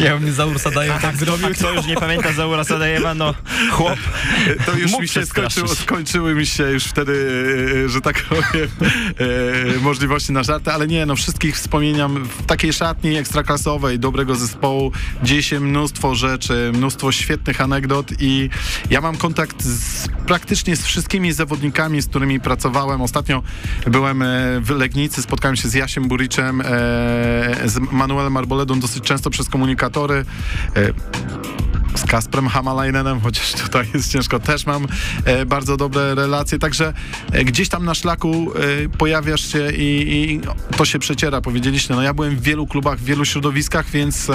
Ja 0.00 0.16
bym 0.16 0.32
za 0.32 0.46
Ursaдаjem 0.46 0.98
tak 0.98 1.16
zrobił. 1.16 1.46
A 1.46 1.50
kto 1.50 1.72
już 1.72 1.86
nie 1.86 1.94
pamięta 1.94 2.32
Zaura 2.32 2.64
Sadajewa, 2.64 3.14
no 3.14 3.34
chłop. 3.70 3.98
To 4.66 4.72
już 4.72 4.98
mi 4.98 5.08
się 5.08 5.26
skończyło, 5.26 5.68
skończyły 5.68 6.34
mi 6.34 6.46
się 6.46 6.70
już 6.70 6.84
wtedy, 6.84 7.28
e, 7.84 7.88
że 7.88 8.00
tak 8.00 8.22
powiem, 8.22 8.68
e, 9.76 9.80
możliwości 9.80 10.32
na 10.32 10.42
żarty, 10.42 10.72
ale 10.72 10.86
nie, 10.86 11.06
no 11.06 11.16
wszystkich 11.16 11.56
wspominam 11.56 12.24
w 12.24 12.46
takiej 12.46 12.72
szatni 12.72 13.16
ekstraklasowej, 13.16 13.98
dobrego 13.98 14.34
zespołu, 14.34 14.92
dzieje 15.22 15.42
się 15.42 15.60
mnóstwo 15.60 16.14
rzeczy, 16.14 16.70
mnóstwo 16.74 17.12
świetnych 17.12 17.60
anegdot 17.60 18.12
i 18.20 18.50
ja 18.90 19.00
mam 19.00 19.16
kontakt 19.16 19.62
z, 19.62 20.08
praktycznie 20.26 20.76
z 20.76 20.84
wszystkimi 20.84 21.32
zawodnikami, 21.32 22.02
z 22.02 22.06
którymi 22.06 22.40
pracowałem. 22.40 23.00
Ostatnio 23.00 23.42
byłem 23.86 24.22
e, 24.22 24.26
w 24.60 24.70
Legnicy, 24.70 25.22
spotkałem 25.22 25.56
się 25.56 25.68
z 25.68 25.74
Jasiem 25.74 26.08
Buriczem, 26.08 26.60
e, 26.60 26.64
z 27.64 27.78
Manuelem 27.92 28.36
Arboledą 28.36 28.80
dosyć 28.80 29.04
często 29.04 29.30
przez 29.30 29.48
komunikatory. 29.90 30.24
E, 30.76 30.92
z 31.94 32.06
Kasprem 32.06 32.48
Hamalainenem, 32.48 33.20
chociaż 33.20 33.52
tutaj 33.52 33.86
jest 33.94 34.12
ciężko, 34.12 34.40
też 34.40 34.66
mam 34.66 34.86
e, 35.24 35.46
bardzo 35.46 35.76
dobre 35.76 36.14
relacje, 36.14 36.58
także 36.58 36.92
e, 37.32 37.44
gdzieś 37.44 37.68
tam 37.68 37.84
na 37.84 37.94
szlaku 37.94 38.52
e, 38.54 38.88
pojawiasz 38.88 39.52
się 39.52 39.72
i, 39.72 40.14
i 40.14 40.40
to 40.76 40.84
się 40.84 40.98
przeciera, 40.98 41.40
powiedzieliście. 41.40 41.94
No 41.94 42.02
ja 42.02 42.14
byłem 42.14 42.36
w 42.36 42.42
wielu 42.42 42.66
klubach, 42.66 42.98
w 42.98 43.04
wielu 43.04 43.24
środowiskach, 43.24 43.90
więc 43.90 44.28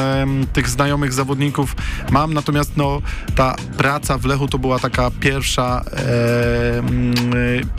tych 0.53 0.69
znajomych 0.69 1.13
zawodników 1.13 1.75
mam, 2.11 2.33
natomiast 2.33 2.77
no 2.77 3.01
ta 3.35 3.55
praca 3.77 4.17
w 4.17 4.25
Lechu 4.25 4.47
to 4.47 4.59
była 4.59 4.79
taka 4.79 5.11
pierwsza 5.11 5.83
e, 5.93 5.99
e, 5.99 6.81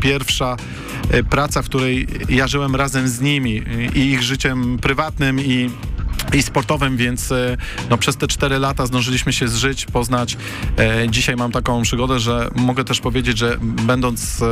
pierwsza 0.01 0.57
praca, 1.31 1.63
w 1.63 1.65
której 1.65 2.07
ja 2.29 2.47
żyłem 2.47 2.77
razem 2.77 3.09
z 3.09 3.21
nimi 3.21 3.63
i 3.95 4.01
ich 4.01 4.23
życiem 4.23 4.79
prywatnym 4.79 5.41
i 5.41 5.71
i 6.35 6.43
sportowym, 6.43 6.97
więc 6.97 7.33
e, 7.33 7.57
no, 7.91 7.99
przez 7.99 8.17
te 8.17 8.27
cztery 8.29 8.59
lata 8.59 8.87
zdążyliśmy 8.87 9.33
się 9.33 9.49
zżyć, 9.49 9.87
poznać. 9.87 10.37
E, 10.79 11.11
dzisiaj 11.11 11.37
mam 11.37 11.53
taką 11.53 11.83
przygodę, 11.83 12.21
że 12.21 12.51
mogę 12.55 12.85
też 12.85 13.01
powiedzieć, 13.01 13.39
że 13.39 13.57
będąc 13.61 14.43
e, 14.43 14.47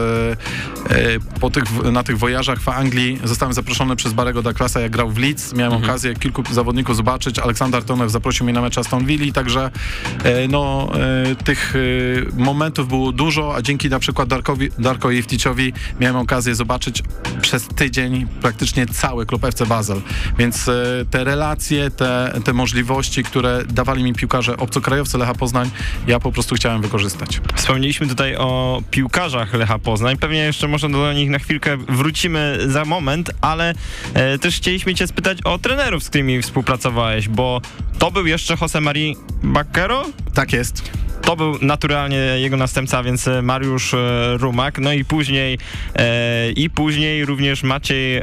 e, 0.91 1.21
po 1.41 1.51
tych, 1.51 1.65
na 1.93 2.03
tych 2.03 2.19
wojażach 2.19 2.61
w 2.61 2.69
Anglii 2.69 3.19
zostałem 3.25 3.53
zaproszony 3.55 3.97
przez 3.97 4.13
Barego 4.13 4.43
Douglasa, 4.43 4.81
jak 4.81 4.93
grał 4.93 5.11
w 5.11 5.19
Leeds. 5.19 5.55
Miałem 5.55 5.85
okazję 5.85 6.15
kilku 6.15 6.43
zawodników 6.51 6.97
zobaczyć. 6.97 7.39
Aleksander 7.39 7.85
Tonew 7.85 8.11
zaprosił 8.11 8.45
mnie 8.45 8.53
na 8.53 8.61
mecz 8.61 8.79
Aston 8.79 9.07
Villa, 9.07 9.33
także 9.33 9.71
e, 10.25 10.49
no, 10.49 10.91
tych 11.45 11.75
momentów 12.37 12.89
było 12.89 13.13
dużo, 13.13 13.55
a 13.57 13.63
dzięki 13.63 13.89
na 13.89 13.99
przykład 13.99 14.29
Darkowi, 14.29 14.69
Darko 14.79 15.11
Jewticiowi 15.11 15.73
miałem 16.01 16.17
okazję 16.17 16.55
zobaczyć 16.55 17.03
przez 17.41 17.69
tydzień 17.69 18.27
praktycznie 18.27 18.87
cały 18.87 19.27
klub 19.27 19.45
FC 19.45 19.67
Basel. 19.67 20.03
Więc 20.39 20.71
te 21.11 21.25
relacje, 21.25 21.64
te, 21.97 22.41
te 22.45 22.53
możliwości, 22.53 23.23
które 23.23 23.63
dawali 23.69 24.05
mi 24.05 24.13
piłkarze 24.13 24.57
obcokrajowcy 24.57 25.19
Lecha 25.19 25.35
Poznań, 25.35 25.71
ja 26.07 26.21
po 26.21 26.33
prostu 26.33 26.55
chciałem 26.55 26.83
wykorzystać. 26.83 27.41
Wspomnieliśmy 27.55 28.07
tutaj 28.07 28.37
o 28.37 28.83
piłkarzach 28.91 29.55
Lecha 29.55 29.79
Poznań. 29.79 30.17
Pewnie 30.17 30.39
jeszcze 30.39 30.69
może 30.69 30.89
do 30.89 31.13
nich 31.13 31.31
na 31.31 31.39
chwilkę 31.39 31.77
wrócimy 31.77 32.59
za 32.67 32.85
moment, 32.85 33.31
ale 33.41 33.75
e, 34.15 34.39
też 34.39 34.57
chcieliśmy 34.57 34.95
cię 34.95 35.07
spytać 35.07 35.39
o 35.43 35.59
trenerów, 35.59 36.05
z 36.05 36.09
którymi 36.09 36.43
współpracowałeś, 36.43 37.29
bo 37.29 37.61
to 37.99 38.11
był 38.11 38.27
jeszcze 38.27 38.57
Jose 38.61 38.81
Mari 38.81 39.17
Baccaro, 39.43 40.05
Tak 40.35 40.53
jest. 40.53 40.83
To 41.27 41.37
był 41.37 41.59
naturalnie 41.63 42.17
jego 42.17 42.57
następca, 42.57 43.03
więc 43.03 43.29
e, 43.29 43.43
Mariusz 43.43 43.95
e, 43.95 43.99
Rumak, 44.39 44.79
no 44.79 44.93
i 44.93 45.05
później 45.05 45.59
e, 45.97 46.51
i 46.51 46.71
później 46.71 47.25
również 47.25 47.63
Maciej 47.63 48.17
e, 48.17 48.23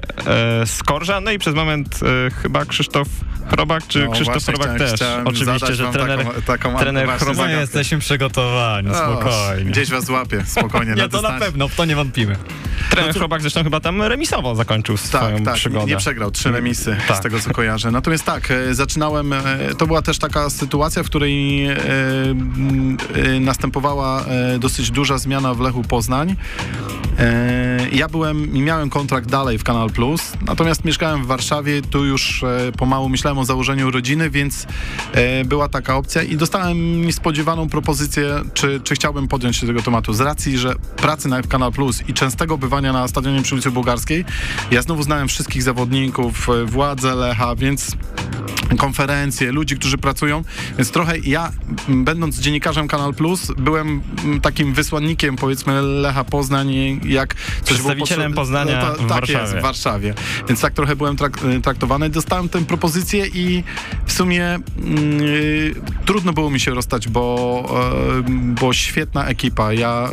Skorża, 0.66 1.22
no 1.22 1.32
i 1.32 1.40
przez 1.40 1.56
moment 1.56 2.00
e, 2.28 2.32
chyba 2.42 2.66
Krzysztof 2.66 3.08
Chrobak, 3.50 3.88
czy 3.88 4.06
No, 4.06 4.12
Krzysztof 4.12 4.34
właśnie 4.34 4.54
Chrobak 4.54 4.68
chciałem- 4.76 4.90
też. 4.92 5.00
chciałem 5.00 5.28
Oczywiście, 5.28 5.76
że 5.76 5.92
trener, 5.92 6.18
taką, 6.26 6.42
taką 6.42 6.78
trener 6.78 7.06
właśnie 7.06 7.26
Chrobaka. 7.26 7.50
No 7.54 7.60
jesteśmy 7.60 8.00
przygotowani, 8.00 8.90
O, 8.90 8.96
spokojnie. 8.96 9.72
Gdzieś 9.72 9.90
was 9.90 10.06
złapię, 10.06 10.44
spokojnie. 10.46 10.96
na 10.96 11.04
Nie, 11.04 11.10
to 11.10 11.22
na 11.22 11.32
pewno, 11.40 11.68
w 11.68 11.76
to 11.76 11.86
nie 11.86 11.96
wątpimy. 11.96 12.36
trener 12.90 13.14
Chrobak 13.16 13.42
zresztą 13.42 13.64
chyba 13.64 13.80
tam 13.80 14.02
remisowo 14.02 14.56
zakończył 14.56 14.98
swoją 14.98 15.36
Tak, 15.38 15.46
tak, 15.46 15.56
przygodę. 15.56 15.86
nie 15.86 15.98
przegrał, 15.98 16.32
trzy 16.32 16.52
remisy 16.52 16.96
Tak. 17.08 17.18
z 17.18 17.20
tego 17.22 17.40
co 17.40 17.50
kojarzę. 17.50 17.92
Natomiast 17.92 18.24
tak, 18.26 18.54
zaczynałem, 18.72 19.34
to 19.78 19.88
była 19.88 20.02
też 20.02 20.18
taka 20.20 20.50
sytuacja, 20.50 21.04
w 21.04 21.06
której 21.06 21.68
następowała 23.39 24.25
e, 24.25 24.60
dosyć 24.60 24.91
duża 24.91 25.17
zmiana 25.17 25.54
w 25.54 25.60
Lechu 25.60 25.84
Poznań. 25.84 26.36
E, 27.19 27.89
ja 27.91 28.08
byłem 28.08 28.56
i 28.56 28.62
miałem 28.62 28.89
kontrakt 28.89 29.30
dalej 29.30 29.58
w 29.58 29.63
Kanal 29.63 29.89
Plus, 29.89 30.34
natomiast 30.45 30.86
mieszkałem 30.86 31.23
w 31.23 31.27
Warszawie, 31.27 31.82
tu 31.82 32.06
już 32.06 32.45
pomału 32.77 33.10
myślałem 33.10 33.38
o 33.38 33.45
założeniu 33.45 33.91
rodziny, 33.91 34.30
więc 34.30 34.67
była 35.45 35.69
taka 35.69 35.95
opcja 35.95 36.23
i 36.23 36.38
dostałem 36.38 37.01
niespodziewaną 37.01 37.69
propozycję, 37.69 38.27
czy, 38.54 38.82
czy 38.84 38.95
chciałbym 38.95 39.27
podjąć 39.27 39.58
się 39.58 39.67
tego 39.67 39.82
tematu. 39.82 40.13
Z 40.13 40.21
racji, 40.21 40.58
że 40.58 40.75
pracy 40.95 41.27
na 41.27 41.41
Kanal 41.41 41.71
Plus 41.71 42.10
i 42.10 42.13
częstego 42.13 42.58
bywania 42.58 42.93
na 42.93 43.08
stadionie 43.08 43.41
przy 43.41 43.56
ulicy 43.56 43.71
Bułgarskiej, 43.71 44.25
ja 44.71 44.82
znowu 44.82 45.04
znałem 45.04 45.27
wszystkich 45.27 45.63
zawodników, 45.63 46.47
władze 46.65 47.15
Lecha, 47.15 47.56
więc 47.56 47.95
konferencje, 48.77 49.51
ludzi, 49.51 49.75
którzy 49.75 49.97
pracują, 49.97 50.43
więc 50.77 50.91
trochę 50.91 51.17
ja, 51.19 51.51
będąc 51.88 52.39
dziennikarzem 52.39 52.88
Kanal 52.88 53.13
Plus, 53.13 53.51
byłem 53.57 54.01
takim 54.41 54.73
wysłannikiem, 54.73 55.36
powiedzmy, 55.36 55.81
Lecha 55.81 56.23
Poznań, 56.23 56.71
jak 57.05 57.36
coś 57.36 57.47
było 57.63 57.65
Przedstawicielem 57.65 58.31
potrzebne- 58.34 58.36
Poznania 58.36 58.81
to, 58.86 58.93
w 58.93 58.97
tak 58.97 59.07
Warszawie. 59.07 59.39
jest, 59.41 59.55
w 59.55 59.62
Warszawie. 59.62 60.13
Więc 60.47 60.62
tak 60.62 60.73
trochę 60.73 60.95
byłem 60.95 61.15
trak 61.17 61.38
traktowany. 61.63 62.10
Dostałem 62.10 62.49
tę 62.49 62.65
propozycję 62.65 63.27
i 63.27 63.63
w 64.05 64.12
sumie 64.13 64.45
mm, 64.45 65.21
y, 65.21 65.75
trudno 66.05 66.34
było 66.34 66.49
mi 66.49 66.60
się 66.60 66.71
rozstać, 66.73 67.07
bo, 67.07 67.63
e, 68.27 68.31
bo 68.31 68.73
świetna 68.73 69.25
ekipa. 69.25 69.73
Ja 69.73 70.10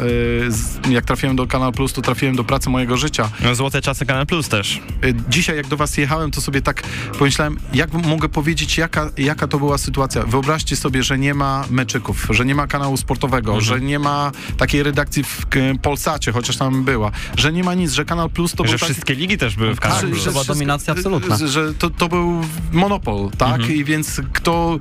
y, 0.46 0.52
z, 0.52 0.78
jak 0.90 1.04
trafiłem 1.04 1.36
do 1.36 1.46
Kanal 1.46 1.72
Plus, 1.72 1.92
to 1.92 2.02
trafiłem 2.02 2.36
do 2.36 2.44
pracy 2.44 2.70
mojego 2.70 2.96
życia. 2.96 3.30
No, 3.44 3.54
Złote 3.54 3.82
czasy 3.82 4.06
Kanal 4.06 4.26
Plus 4.26 4.48
też. 4.48 4.80
Y, 5.04 5.14
Dzisiaj 5.28 5.56
jak 5.56 5.66
do 5.66 5.76
was 5.76 5.96
jechałem, 5.96 6.30
to 6.30 6.40
sobie 6.40 6.62
tak 6.62 6.82
pomyślałem, 7.18 7.56
jak 7.74 7.92
mogę 7.92 8.28
powiedzieć, 8.28 8.47
jaka, 8.78 9.10
jaka 9.18 9.46
to 9.48 9.58
była 9.58 9.78
sytuacja. 9.78 10.22
Wyobraźcie 10.22 10.76
sobie, 10.76 11.02
że 11.02 11.18
nie 11.18 11.34
ma 11.34 11.64
meczyków, 11.70 12.26
że 12.30 12.44
nie 12.44 12.54
ma 12.54 12.66
kanału 12.66 12.96
sportowego, 12.96 13.52
Mhm. 13.52 13.64
że 13.64 13.80
nie 13.80 13.98
ma 13.98 14.32
takiej 14.56 14.82
redakcji 14.82 15.24
w 15.24 15.46
Polsacie, 15.82 16.32
chociaż 16.32 16.56
tam 16.56 16.84
była, 16.84 17.10
że 17.36 17.52
nie 17.52 17.64
ma 17.64 17.74
nic, 17.74 17.92
że 17.92 18.04
Kanal 18.04 18.30
Plus 18.30 18.52
to 18.52 18.64
że 18.64 18.70
był 18.70 18.78
taki... 18.78 18.92
wszystkie 18.92 19.14
ligi 19.14 19.38
też 19.38 19.56
były 19.56 19.74
w 19.74 19.80
Kanal 19.80 20.00
Tak, 20.00 20.10
Plus. 20.10 20.22
że 20.22 20.30
była 20.30 20.44
dominacja 20.44 20.92
absolutna. 20.94 21.36
Że, 21.36 21.48
że 21.48 21.74
to, 21.74 21.90
to 21.90 22.08
był 22.08 22.40
monopol, 22.72 23.30
tak? 23.38 23.54
Mhm. 23.60 23.74
I 23.74 23.84
więc 23.84 24.20
kto... 24.32 24.78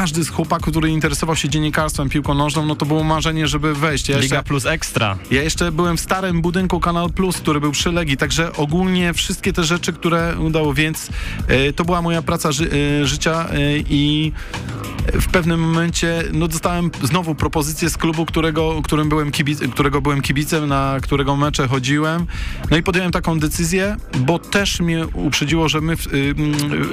Każdy 0.00 0.24
z 0.24 0.28
chłopaków, 0.28 0.70
który 0.70 0.90
interesował 0.90 1.36
się 1.36 1.48
dziennikarstwem, 1.48 2.08
piłką 2.08 2.34
nożną, 2.34 2.66
no 2.66 2.76
to 2.76 2.86
było 2.86 3.04
marzenie, 3.04 3.48
żeby 3.48 3.74
wejść. 3.74 4.08
Ja 4.08 4.18
Liga 4.18 4.36
jeszcze, 4.36 4.48
Plus 4.48 4.66
Ekstra. 4.66 5.18
ja 5.30 5.42
jeszcze 5.42 5.72
byłem 5.72 5.96
w 5.96 6.00
starym 6.00 6.42
budynku 6.42 6.80
Kanal 6.80 7.10
Plus, 7.10 7.36
który 7.36 7.60
był 7.60 7.72
przy 7.72 7.92
Legii, 7.92 8.16
także 8.16 8.52
ogólnie 8.52 9.14
wszystkie 9.14 9.52
te 9.52 9.64
rzeczy, 9.64 9.92
które 9.92 10.38
udało, 10.38 10.74
więc 10.74 11.08
e, 11.48 11.72
to 11.72 11.84
była 11.84 12.02
moja 12.02 12.22
praca 12.22 12.52
ży, 12.52 12.70
e, 13.02 13.06
życia 13.06 13.48
e, 13.50 13.78
i 13.78 14.32
w 15.12 15.28
pewnym 15.28 15.60
momencie 15.60 16.22
no, 16.32 16.48
dostałem 16.48 16.90
znowu 17.02 17.34
propozycję 17.34 17.90
z 17.90 17.96
klubu, 17.96 18.26
którego, 18.26 18.82
którym 18.82 19.08
byłem 19.08 19.30
kibic, 19.30 19.60
którego 19.72 20.00
byłem 20.00 20.20
kibicem, 20.22 20.68
na 20.68 20.96
którego 21.02 21.36
mecze 21.36 21.68
chodziłem. 21.68 22.26
No 22.70 22.76
i 22.76 22.82
podjąłem 22.82 23.12
taką 23.12 23.38
decyzję, 23.38 23.96
bo 24.18 24.38
też 24.38 24.80
mnie 24.80 25.06
uprzedziło, 25.06 25.68
że 25.68 25.80
my 25.80 25.96
w 25.96 26.06
y, 26.06 26.34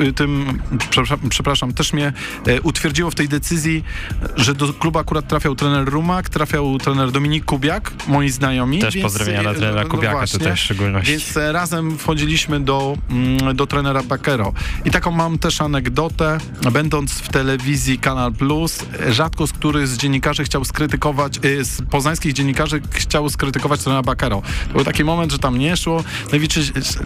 y, 0.01 0.13
tym, 0.13 0.59
przepraszam, 0.89 1.19
przepraszam, 1.29 1.73
też 1.73 1.93
mnie 1.93 2.13
e, 2.47 2.61
utwierdziło 2.97 3.11
w 3.11 3.15
tej 3.15 3.29
decyzji, 3.29 3.83
że 4.35 4.53
do 4.53 4.73
klubu 4.73 4.99
akurat 4.99 5.27
trafiał 5.27 5.55
trener 5.55 5.89
Rumak, 5.89 6.29
trafiał 6.29 6.77
trener 6.77 7.11
Dominik 7.11 7.45
Kubiak, 7.45 7.91
moi 8.07 8.29
znajomi. 8.29 8.79
Też 8.79 8.93
więc, 8.95 9.03
pozdrowienia 9.03 9.41
dla 9.41 9.51
e, 9.51 9.55
trenera 9.55 9.83
no 9.83 9.89
Kubiaka 9.89 10.17
właśnie. 10.17 10.39
tutaj 10.39 10.55
w 10.55 10.59
szczególności. 10.59 11.11
Więc 11.11 11.37
e, 11.37 11.51
razem 11.51 11.97
wchodziliśmy 11.97 12.59
do, 12.59 12.97
mm, 13.09 13.55
do 13.55 13.67
trenera 13.67 14.03
Bakero. 14.03 14.53
I 14.85 14.91
taką 14.91 15.11
mam 15.11 15.37
też 15.37 15.61
anegdotę. 15.61 16.37
Będąc 16.71 17.11
w 17.11 17.29
telewizji 17.29 17.99
Kanal 17.99 18.33
Plus, 18.33 18.85
rzadko 19.09 19.47
z 19.47 19.53
który 19.53 19.87
z 19.87 19.97
dziennikarzy 19.97 20.43
chciał 20.43 20.65
skrytykować, 20.65 21.37
e, 21.37 21.63
z 21.63 21.81
poznańskich 21.89 22.33
dziennikarzy 22.33 22.81
chciał 22.91 23.29
skrytykować 23.29 23.83
trenera 23.83 24.03
Bakero. 24.03 24.41
To 24.67 24.73
był 24.73 24.83
taki 24.83 25.03
moment, 25.03 25.31
że 25.31 25.39
tam 25.39 25.59
nie 25.59 25.77
szło. 25.77 26.03
No 26.31 26.37
i 26.37 26.47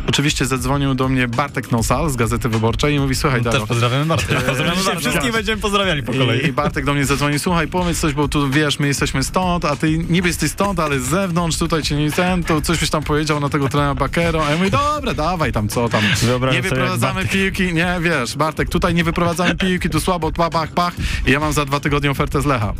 oczywiście 0.08 0.45
zadzwonił 0.45 0.93
do 0.93 1.10
mnie 1.10 1.27
Bartek 1.27 1.71
Nosal 1.71 2.10
z 2.10 2.15
Gazety 2.15 2.49
Wyborczej 2.49 2.95
i 2.95 2.99
mówi, 2.99 3.15
słuchaj, 3.15 3.41
Daro, 3.41 3.60
Też 3.60 3.67
pozdrawiamy 3.67 4.06
Bartka. 4.06 4.36
Pozdrawiamy 4.36 4.84
Bartka. 4.84 4.99
Wszystkich 4.99 5.32
będziemy 5.32 5.62
pozdrawiali 5.71 6.03
po 6.03 6.12
kolei. 6.13 6.39
i, 6.39 6.45
I 6.45 6.53
Bartek 6.53 6.86
do 6.86 6.93
mnie 6.93 7.05
zadzwonił, 7.05 7.39
słuchaj, 7.39 7.67
powiedz 7.67 7.99
coś, 7.99 8.13
bo 8.13 8.27
tu 8.27 8.49
wiesz, 8.49 8.79
my 8.79 8.88
jesteśmy 8.88 9.23
stąd, 9.23 9.65
a 9.65 9.75
ty 9.75 9.97
niby 9.97 10.27
jesteś 10.27 10.51
stąd, 10.51 10.79
ale 10.79 10.99
z 10.99 11.03
zewnątrz, 11.03 11.57
tutaj 11.57 11.81
cię 11.81 11.95
nie 11.95 12.12
ten, 12.12 12.43
to 12.43 12.62
coś 12.62 12.79
byś 12.79 12.89
tam 12.89 13.03
powiedział 13.03 13.39
na 13.39 13.49
tego 13.49 13.69
trenera 13.69 13.95
Bakero. 13.95 14.45
A 14.45 14.49
ja 14.49 14.57
mówię, 14.57 14.69
dobra, 14.69 15.13
dawaj 15.13 15.51
tam, 15.51 15.67
co 15.67 15.89
tam. 15.89 16.01
Wyobrażam 16.21 16.55
nie 16.55 16.69
wyprowadzamy 16.69 17.25
piłki, 17.25 17.73
nie, 17.73 17.97
wiesz, 18.01 18.38
Bartek, 18.38 18.69
tutaj 18.69 18.93
nie 18.93 19.03
wyprowadzamy 19.03 19.55
piłki, 19.55 19.89
tu 19.89 19.99
słabo, 19.99 20.31
pach, 20.31 20.49
pach, 20.49 20.71
pach. 20.71 20.93
I 21.27 21.31
ja 21.31 21.39
mam 21.39 21.53
za 21.53 21.65
dwa 21.65 21.79
tygodnie 21.79 22.12
ofertę 22.12 22.41
z 22.41 22.45
Lecha. 22.45 22.73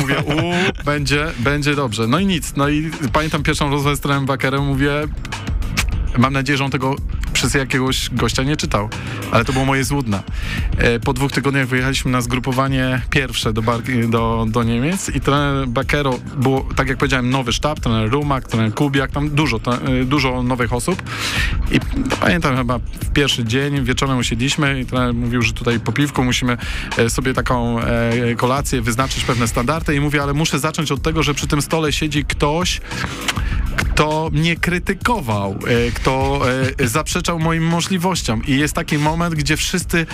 Mówię, 0.00 0.14
u, 0.18 0.84
będzie, 0.84 1.26
będzie 1.38 1.74
dobrze. 1.74 2.06
No 2.06 2.18
i 2.18 2.26
nic, 2.26 2.56
no 2.56 2.68
i 2.68 2.90
pamiętam 3.12 3.42
pierwszą 3.42 3.70
rozmowę 3.70 3.96
z 3.96 4.00
trenerem 4.00 4.26
Bakerem, 4.26 4.66
mówię, 4.66 4.90
Mam 6.18 6.32
nadzieję, 6.32 6.56
że 6.56 6.64
on 6.64 6.70
tego 6.70 6.96
przez 7.32 7.54
jakiegoś 7.54 8.10
gościa 8.10 8.42
nie 8.42 8.56
czytał, 8.56 8.88
ale 9.30 9.44
to 9.44 9.52
było 9.52 9.64
moje 9.64 9.84
złudne. 9.84 10.22
E, 10.78 11.00
Po 11.00 11.12
dwóch 11.12 11.32
tygodniach 11.32 11.66
wyjechaliśmy 11.66 12.10
na 12.10 12.20
zgrupowanie 12.20 13.00
pierwsze 13.10 13.52
do, 13.52 13.62
do, 14.08 14.46
do 14.48 14.62
Niemiec 14.62 15.08
i 15.08 15.20
trener 15.20 15.68
Bakero 15.68 16.18
było, 16.36 16.68
tak 16.76 16.88
jak 16.88 16.98
powiedziałem, 16.98 17.30
nowy 17.30 17.52
sztab, 17.52 17.80
trener 17.80 18.10
Rumak, 18.10 18.48
trener 18.48 18.74
Kubiak, 18.74 19.10
tam 19.10 19.30
dużo, 19.30 19.56
e, 19.56 20.04
dużo 20.04 20.42
nowych 20.42 20.72
osób 20.72 21.02
i 21.70 21.80
pamiętam 22.20 22.56
chyba 22.56 22.78
w 22.78 23.12
pierwszy 23.12 23.44
dzień 23.44 23.84
wieczorem 23.84 24.18
usiedliśmy 24.18 24.80
i 24.80 24.86
trener 24.86 25.14
mówił, 25.14 25.42
że 25.42 25.52
tutaj 25.52 25.80
po 25.80 25.92
piwku 25.92 26.24
musimy 26.24 26.56
e, 26.98 27.10
sobie 27.10 27.34
taką 27.34 27.76
kolację, 28.36 28.82
wyznaczyć 28.82 29.24
pewne 29.24 29.48
standardy 29.48 29.94
i 29.94 30.00
mówię, 30.00 30.22
ale 30.22 30.34
muszę 30.34 30.58
zacząć 30.58 30.92
od 30.92 31.02
tego, 31.02 31.22
że 31.22 31.34
przy 31.34 31.46
tym 31.46 31.62
stole 31.62 31.92
siedzi 31.92 32.24
ktoś, 32.24 32.80
kto 33.76 34.30
mnie 34.32 34.56
krytykował, 34.56 35.58
kto 36.02 36.40
e, 36.78 36.88
zaprzeczał 36.88 37.38
moim 37.38 37.66
możliwościom. 37.66 38.42
I 38.46 38.58
jest 38.58 38.74
taki 38.74 38.98
moment, 38.98 39.34
gdzie 39.34 39.56
wszyscy 39.56 40.06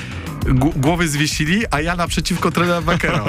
gł- 0.44 0.76
głowy 0.76 1.08
zwiesili, 1.08 1.62
a 1.70 1.80
ja 1.80 1.96
naprzeciwko 1.96 2.50
trenera 2.50 2.82
Bakera. 2.82 3.24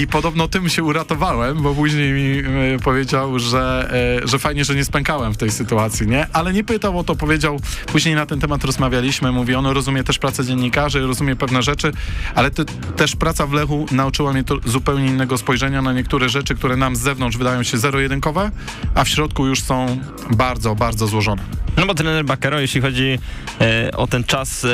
I 0.00 0.06
podobno 0.06 0.48
tym 0.48 0.68
się 0.68 0.84
uratowałem, 0.84 1.62
bo 1.62 1.74
później 1.74 2.12
mi 2.12 2.38
e, 2.74 2.78
powiedział, 2.78 3.38
że, 3.38 3.90
e, 4.22 4.28
że 4.28 4.38
fajnie, 4.38 4.64
że 4.64 4.74
nie 4.74 4.84
spękałem 4.84 5.34
w 5.34 5.36
tej 5.36 5.50
sytuacji, 5.50 6.06
nie? 6.06 6.26
Ale 6.32 6.52
nie 6.52 6.64
pytał 6.64 6.98
o 6.98 7.04
to, 7.04 7.16
powiedział, 7.16 7.60
później 7.86 8.14
na 8.14 8.26
ten 8.26 8.40
temat 8.40 8.64
rozmawialiśmy, 8.64 9.32
mówi, 9.32 9.54
on 9.54 9.66
rozumie 9.66 10.04
też 10.04 10.18
pracę 10.18 10.44
dziennikarzy, 10.44 11.00
rozumie 11.00 11.36
pewne 11.36 11.62
rzeczy, 11.62 11.92
ale 12.34 12.50
te, 12.50 12.64
też 12.96 13.16
praca 13.16 13.46
w 13.46 13.52
Lechu 13.52 13.86
nauczyła 13.90 14.32
mnie 14.32 14.44
to 14.44 14.56
zupełnie 14.64 15.06
innego 15.06 15.38
spojrzenia 15.38 15.82
na 15.82 15.92
niektóre 15.92 16.28
rzeczy, 16.28 16.54
które 16.54 16.76
nam 16.76 16.96
z 16.96 17.00
zewnątrz 17.00 17.36
wydają 17.36 17.62
się 17.62 17.78
zero-jedynkowe, 17.78 18.50
a 18.94 19.04
w 19.04 19.08
środku 19.08 19.46
już 19.46 19.62
są 19.62 19.98
bardzo, 20.30 20.74
bardzo 20.74 21.06
złożone. 21.06 21.42
No 21.76 21.86
bo 21.86 21.94
trener 21.94 22.24
Bakero, 22.24 22.60
jeśli 22.60 22.80
chodzi 22.80 23.18
e, 23.60 23.90
o 23.96 24.06
ten 24.06 24.24
czas 24.24 24.64
e, 24.64 24.68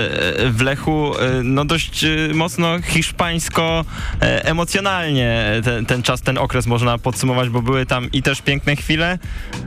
w 0.50 0.60
Lechu, 0.60 1.12
e, 1.18 1.42
no 1.42 1.64
dość 1.64 2.04
e, 2.04 2.08
mocno 2.34 2.82
hiszpańsko 2.82 3.84
e, 4.22 4.44
emocjonalnie 4.44 5.44
ten, 5.64 5.86
ten 5.86 6.02
czas, 6.02 6.22
ten 6.22 6.38
okres 6.38 6.66
można 6.66 6.98
podsumować, 6.98 7.48
bo 7.48 7.62
były 7.62 7.86
tam 7.86 8.12
i 8.12 8.22
też 8.22 8.42
piękne 8.42 8.76
chwile, 8.76 9.18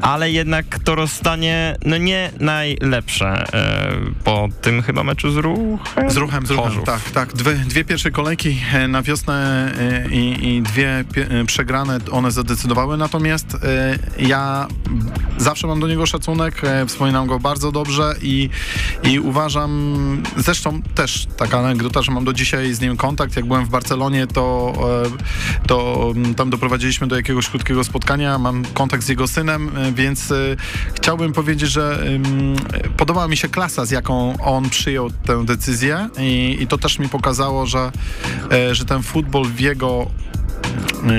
ale 0.01 0.31
jednak 0.31 0.79
to 0.83 0.95
rozstanie 0.95 1.75
no 1.85 1.97
nie 1.97 2.31
najlepsze 2.39 3.43
e, 3.53 3.91
po 4.23 4.47
tym 4.61 4.81
chyba 4.81 5.03
meczu 5.03 5.31
z 5.31 5.35
Ruchem. 5.37 6.11
Z 6.11 6.17
ruchem, 6.17 6.45
z 6.45 6.51
ruchem, 6.51 6.65
Chorzów. 6.65 6.85
tak, 6.85 7.01
tak. 7.13 7.33
Dwie, 7.33 7.53
dwie 7.53 7.85
pierwsze 7.85 8.11
kolejki 8.11 8.61
na 8.87 9.01
wiosnę 9.01 9.71
i, 10.11 10.37
i 10.55 10.61
dwie 10.61 11.03
przegrane, 11.45 11.99
one 12.11 12.31
zadecydowały, 12.31 12.97
natomiast 12.97 13.57
ja 14.17 14.67
zawsze 15.37 15.67
mam 15.67 15.79
do 15.79 15.87
niego 15.87 16.05
szacunek, 16.05 16.63
e, 16.63 16.85
wspominam 17.19 17.27
go 17.27 17.39
bardzo 17.39 17.71
dobrze 17.71 18.15
i, 18.21 18.49
i 19.03 19.19
uważam, 19.19 20.23
zresztą 20.37 20.81
też 20.81 21.27
taka 21.37 21.59
anegdota, 21.59 22.01
że 22.01 22.11
mam 22.11 22.25
do 22.25 22.33
dzisiaj 22.33 22.73
z 22.73 22.81
nim 22.81 22.97
kontakt, 22.97 23.35
jak 23.35 23.45
byłem 23.45 23.65
w 23.65 23.69
Barcelonie, 23.69 24.27
to, 24.27 24.73
e, 25.05 25.67
to 25.67 26.11
mm, 26.15 26.35
tam 26.35 26.49
doprowadziliśmy 26.49 27.07
do 27.07 27.15
jakiegoś 27.15 27.47
krótkiego 27.49 27.83
spotkania, 27.83 28.37
mam 28.37 28.65
kontakt 28.65 29.03
z 29.03 29.09
jego 29.09 29.27
synem, 29.27 29.71
e, 29.77 29.91
więc 29.91 30.31
e, 30.31 30.35
chciałbym 30.93 31.33
powiedzieć, 31.33 31.69
że 31.69 32.03
podobała 32.97 33.27
mi 33.27 33.37
się 33.37 33.49
klasa, 33.49 33.85
z 33.85 33.91
jaką 33.91 34.37
on 34.43 34.69
przyjął 34.69 35.09
tę 35.09 35.45
decyzję 35.45 36.09
i, 36.19 36.57
i 36.61 36.67
to 36.67 36.77
też 36.77 36.99
mi 36.99 37.09
pokazało, 37.09 37.65
że, 37.65 37.91
że 38.71 38.85
ten 38.85 39.03
futbol 39.03 39.45
w 39.45 39.59
jego 39.59 40.07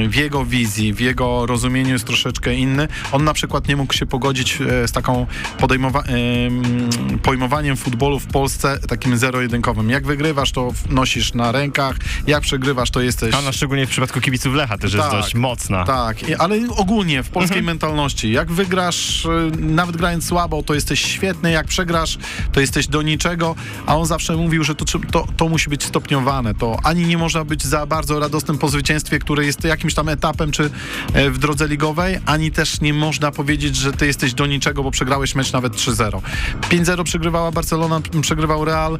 w 0.08 0.14
jego 0.14 0.44
wizji, 0.44 0.92
w 0.94 1.00
jego 1.00 1.46
rozumieniu 1.46 1.92
jest 1.92 2.04
troszeczkę 2.04 2.54
inny. 2.54 2.88
On 3.12 3.24
na 3.24 3.32
przykład 3.32 3.68
nie 3.68 3.76
mógł 3.76 3.92
się 3.94 4.06
pogodzić 4.06 4.58
e, 4.60 4.88
z 4.88 4.92
taką 4.92 5.26
podejmowa- 5.58 6.02
em, 6.08 6.88
pojmowaniem 7.22 7.76
futbolu 7.76 8.20
w 8.20 8.26
Polsce 8.26 8.78
takim 8.88 9.18
zero-jedynkowym. 9.18 9.90
Jak 9.90 10.06
wygrywasz, 10.06 10.52
to 10.52 10.72
nosisz 10.90 11.34
na 11.34 11.52
rękach, 11.52 11.96
jak 12.26 12.42
przegrywasz, 12.42 12.90
to 12.90 13.00
jesteś... 13.00 13.34
A 13.34 13.38
ona 13.38 13.52
szczególnie 13.52 13.86
w 13.86 13.90
przypadku 13.90 14.20
kibiców 14.20 14.54
Lecha 14.54 14.78
też 14.78 14.92
jest 14.94 15.08
Tak, 15.10 15.20
dość 15.20 15.34
mocna. 15.34 15.84
Tak, 15.84 16.16
ale 16.38 16.56
ogólnie 16.76 17.22
w 17.22 17.28
polskiej 17.30 17.62
mentalności. 17.62 18.32
Jak 18.32 18.52
wygrasz, 18.52 19.24
y, 19.24 19.50
nawet 19.58 19.96
grając 19.96 20.26
słabo, 20.26 20.62
to 20.62 20.74
jesteś 20.74 21.00
świetny, 21.00 21.50
jak 21.50 21.66
przegrasz, 21.66 22.18
to 22.52 22.60
jesteś 22.60 22.86
do 22.86 23.02
niczego, 23.02 23.54
a 23.86 23.96
on 23.96 24.06
zawsze 24.06 24.36
mówił, 24.36 24.64
że 24.64 24.74
to, 24.74 24.84
to, 25.10 25.26
to 25.36 25.48
musi 25.48 25.70
być 25.70 25.84
stopniowane. 25.84 26.54
To 26.54 26.76
ani 26.84 27.06
nie 27.06 27.18
można 27.18 27.44
być 27.44 27.64
za 27.64 27.86
bardzo 27.86 28.20
radosnym 28.20 28.58
po 28.58 28.68
zwycięstwie, 28.68 29.18
które 29.30 29.46
jest 29.46 29.64
jakimś 29.64 29.94
tam 29.94 30.08
etapem, 30.08 30.50
czy 30.50 30.70
e, 31.12 31.30
w 31.30 31.38
drodze 31.38 31.68
ligowej, 31.68 32.18
ani 32.26 32.50
też 32.50 32.80
nie 32.80 32.94
można 32.94 33.30
powiedzieć, 33.30 33.76
że 33.76 33.92
ty 33.92 34.06
jesteś 34.06 34.34
do 34.34 34.46
niczego, 34.46 34.82
bo 34.82 34.90
przegrałeś 34.90 35.34
mecz 35.34 35.52
nawet 35.52 35.72
3-0. 35.72 36.20
5-0 36.60 37.04
przegrywała 37.04 37.52
Barcelona, 37.52 38.00
przegrywał 38.20 38.64
Real. 38.64 38.98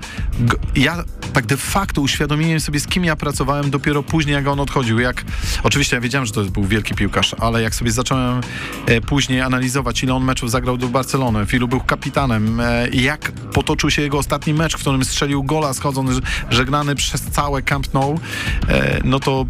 Ja 0.76 1.04
tak 1.30 1.46
de 1.46 1.56
facto 1.56 2.00
uświadomiłem 2.00 2.60
sobie, 2.60 2.80
z 2.80 2.86
kim 2.86 3.04
ja 3.04 3.16
pracowałem 3.16 3.70
dopiero 3.70 4.02
później, 4.02 4.34
jak 4.34 4.46
on 4.48 4.60
odchodził. 4.60 4.98
Jak, 4.98 5.24
oczywiście 5.62 5.96
ja 5.96 6.00
wiedziałem, 6.00 6.26
że 6.26 6.32
to 6.32 6.44
był 6.44 6.64
wielki 6.64 6.94
piłkarz, 6.94 7.34
ale 7.38 7.62
jak 7.62 7.74
sobie 7.74 7.90
zacząłem 7.90 8.40
e, 8.86 9.00
później 9.00 9.40
analizować, 9.40 10.02
ile 10.02 10.14
on 10.14 10.24
meczów 10.24 10.50
zagrał 10.50 10.76
do 10.76 10.88
Barcelony, 10.88 11.46
w 11.46 11.54
ilu 11.54 11.68
był 11.68 11.80
kapitanem, 11.80 12.60
e, 12.60 12.88
jak 12.88 13.32
potoczył 13.32 13.90
się 13.90 14.02
jego 14.02 14.18
ostatni 14.18 14.54
mecz, 14.54 14.76
w 14.76 14.80
którym 14.80 15.04
strzelił 15.04 15.44
gola, 15.44 15.74
schodząc 15.74 16.10
żegnany 16.50 16.94
przez 16.94 17.22
całe 17.22 17.62
Camp 17.62 17.94
Nou, 17.94 18.20
e, 18.68 19.00
no 19.04 19.20
to 19.20 19.46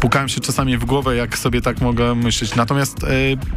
pukałem 0.00 0.28
się 0.28 0.40
czasami 0.40 0.78
w 0.78 0.84
głowę, 0.84 1.16
jak 1.16 1.38
sobie 1.38 1.60
tak 1.60 1.80
mogę 1.80 2.14
myśleć. 2.14 2.54
Natomiast, 2.54 3.04
e, 3.04 3.08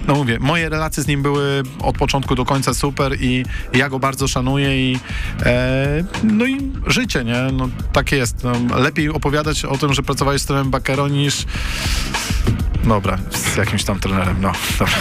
no 0.08 0.15
mówię, 0.15 0.38
moje 0.39 0.69
relacje 0.69 1.03
z 1.03 1.08
nim 1.08 1.21
były 1.21 1.63
od 1.79 1.97
początku 1.97 2.36
do 2.36 2.45
końca 2.45 2.73
super 2.73 3.21
i 3.21 3.45
ja 3.73 3.89
go 3.89 3.99
bardzo 3.99 4.27
szanuję 4.27 4.91
i 4.91 4.99
e, 5.45 6.03
no 6.23 6.45
i 6.45 6.71
życie, 6.88 7.23
nie? 7.23 7.33
No 7.54 7.69
tak 7.93 8.12
jest. 8.12 8.43
No, 8.43 8.78
lepiej 8.78 9.10
opowiadać 9.10 9.65
o 9.65 9.78
tym, 9.78 9.93
że 9.93 10.04
pracowałeś 10.04 10.41
z 10.41 10.46
trenerem 10.46 10.72
Bakero 10.72 11.08
niż 11.08 11.46
Dobra, 12.88 13.17
z 13.32 13.56
jakimś 13.58 13.84
tam 13.84 14.00
trenerem, 14.00 14.36
no. 14.41 14.52
Dobra. 14.80 14.93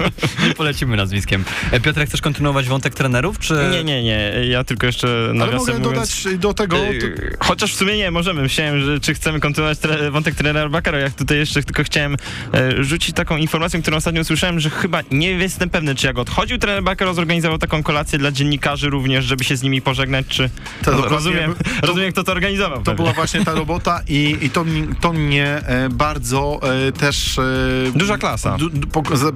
Nie 0.48 0.54
polecimy 0.54 0.96
nazwiskiem. 0.96 1.44
E, 1.70 1.80
Piotrek, 1.80 2.08
chcesz 2.08 2.20
kontynuować 2.20 2.66
wątek 2.68 2.94
trenerów, 2.94 3.38
czy... 3.38 3.54
Nie, 3.72 3.84
nie, 3.84 4.02
nie. 4.02 4.32
Ja 4.48 4.64
tylko 4.64 4.86
jeszcze 4.86 5.08
Ale 5.24 5.34
nawiasem 5.34 5.58
mogę 5.58 5.88
mówiąc... 5.88 6.22
dodać 6.24 6.38
do 6.40 6.54
tego... 6.54 6.76
To, 6.76 6.82
Yy, 6.86 7.36
Chociaż 7.40 7.72
w 7.74 7.76
sumie 7.76 7.96
nie, 7.96 8.10
możemy. 8.10 8.42
Myślałem, 8.42 8.80
że 8.84 9.00
czy 9.00 9.14
chcemy 9.14 9.40
kontynuować 9.40 9.78
tre- 9.78 10.10
wątek 10.10 10.34
trenera 10.34 10.68
Bakara. 10.68 10.98
Jak 10.98 11.12
tutaj 11.12 11.38
jeszcze 11.38 11.62
tylko 11.62 11.84
chciałem 11.84 12.16
e, 12.54 12.84
rzucić 12.84 13.14
taką 13.16 13.36
informację, 13.36 13.82
którą 13.82 13.96
ostatnio 13.96 14.20
usłyszałem, 14.20 14.60
że 14.60 14.70
chyba 14.70 15.00
nie 15.10 15.30
jestem 15.30 15.70
pewny, 15.70 15.94
czy 15.94 16.06
jak 16.06 16.18
odchodził 16.18 16.58
trener 16.58 16.82
Bakaro, 16.82 17.14
zorganizował 17.14 17.58
taką 17.58 17.82
kolację 17.82 18.18
dla 18.18 18.32
dziennikarzy 18.32 18.90
również, 18.90 19.24
żeby 19.24 19.44
się 19.44 19.56
z 19.56 19.62
nimi 19.62 19.82
pożegnać, 19.82 20.26
czy... 20.28 20.50
To 20.84 20.90
dokładnie- 20.90 21.10
rozumiem, 21.16 21.54
rozumiem, 21.82 22.12
kto 22.12 22.24
to 22.24 22.32
organizował. 22.32 22.78
To 22.78 22.84
pewnie. 22.84 22.96
była 22.96 23.12
właśnie 23.12 23.44
ta 23.44 23.54
robota 23.54 24.00
i, 24.08 24.36
i 24.40 24.50
to, 24.50 24.64
to 25.00 25.12
mnie 25.12 25.46
e, 25.46 25.88
bardzo 25.88 26.60
e, 26.88 26.92
też... 26.92 27.38
E, 27.38 27.42
Duża 27.94 28.18
klasa. 28.18 28.56
Du, 28.58 28.70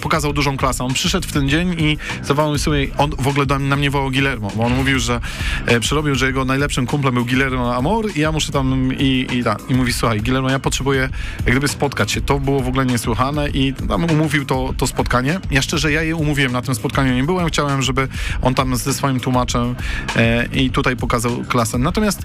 pokazał 0.01 0.33
dużą 0.33 0.57
klasę. 0.57 0.85
On 0.85 0.95
przyszedł 0.95 1.29
w 1.29 1.33
ten 1.33 1.49
dzień 1.49 1.77
i 1.79 1.99
zawołał 2.23 2.59
sobie, 2.59 2.87
on 2.99 3.11
w 3.19 3.29
ogóle 3.29 3.47
na 3.59 3.77
mnie 3.77 3.91
wołał 3.91 4.11
Guillermo, 4.11 4.53
bo 4.57 4.65
on 4.65 4.75
mówił, 4.75 4.99
że 4.99 5.21
przerobił, 5.81 6.15
że 6.15 6.27
jego 6.27 6.45
najlepszym 6.45 6.87
kumplem 6.87 7.15
był 7.15 7.25
Guillermo 7.25 7.75
Amor 7.77 8.17
i 8.17 8.21
ja 8.21 8.33
muszę 8.33 8.53
tam 8.53 8.93
i, 8.99 9.27
i, 9.33 9.45
ta, 9.45 9.57
i 9.69 9.75
mówi, 9.75 9.93
słuchaj, 9.93 10.21
Guillermo, 10.21 10.51
ja 10.51 10.59
potrzebuję 10.59 11.09
jak 11.47 11.51
gdyby 11.51 11.69
spotkać 11.69 12.13
się. 12.13 12.21
To 12.21 12.39
było 12.39 12.61
w 12.61 12.69
ogóle 12.69 12.87
niesłychane 12.87 13.49
i 13.49 13.75
tam 13.75 14.05
umówił 14.05 14.45
to, 14.45 14.75
to 14.77 14.87
spotkanie. 14.87 15.41
Ja 15.51 15.63
szczerze, 15.63 15.93
ja 15.93 16.03
je 16.03 16.17
umówiłem 16.17 16.53
na 16.53 16.63
tym 16.63 16.75
spotkaniu, 16.75 17.15
nie 17.15 17.25
byłem. 17.25 17.49
Chciałem, 17.49 17.83
żeby 17.83 18.09
on 18.43 18.55
tam 18.55 18.77
ze 18.77 18.95
swoim 18.95 19.21
tłumaczem 19.21 19.75
e, 20.17 20.47
i 20.47 20.71
tutaj 20.71 20.97
pokazał 20.97 21.45
klasę. 21.49 21.79
Natomiast 21.79 22.23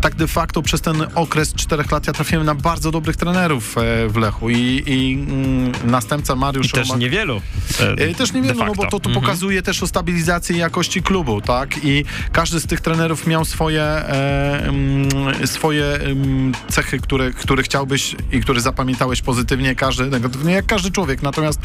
tak 0.00 0.14
de 0.14 0.26
facto 0.26 0.62
przez 0.62 0.80
ten 0.80 0.96
okres 1.14 1.54
czterech 1.54 1.92
lat 1.92 2.06
ja 2.06 2.12
trafiłem 2.12 2.46
na 2.46 2.54
bardzo 2.54 2.90
dobrych 2.90 3.16
trenerów 3.16 3.78
e, 3.78 4.08
w 4.08 4.16
Lechu 4.16 4.50
i, 4.50 4.82
i 4.86 5.14
mm, 5.14 5.72
następca 5.84 6.36
Mariusz 6.36 6.66
I 6.66 6.70
też 6.70 6.96
niewielu. 6.96 7.40
e, 7.80 7.96
E, 8.10 8.14
Też 8.14 8.32
niewielu, 8.32 8.64
no 8.64 8.74
bo 8.74 8.86
to, 8.86 9.00
to 9.00 9.10
pokazuje 9.10 9.62
też 9.62 9.82
o 9.82 9.86
stabilizacji 9.86 10.58
jakości 10.58 11.02
klubu, 11.02 11.40
tak? 11.40 11.84
I 11.84 12.04
każdy 12.32 12.60
z 12.60 12.66
tych 12.66 12.80
trenerów 12.80 13.26
miał 13.26 13.44
swoje, 13.44 13.82
e, 13.82 14.68
mm, 14.68 15.46
swoje 15.46 15.84
mm, 15.86 16.52
cechy, 16.68 16.98
które, 16.98 17.30
które 17.30 17.62
chciałbyś 17.62 18.16
i 18.32 18.40
które 18.40 18.60
zapamiętałeś 18.60 19.22
pozytywnie, 19.22 19.74
każdy 19.74 20.06
negatywnie, 20.06 20.52
jak 20.54 20.66
każdy 20.66 20.90
człowiek. 20.90 21.22
Natomiast 21.22 21.60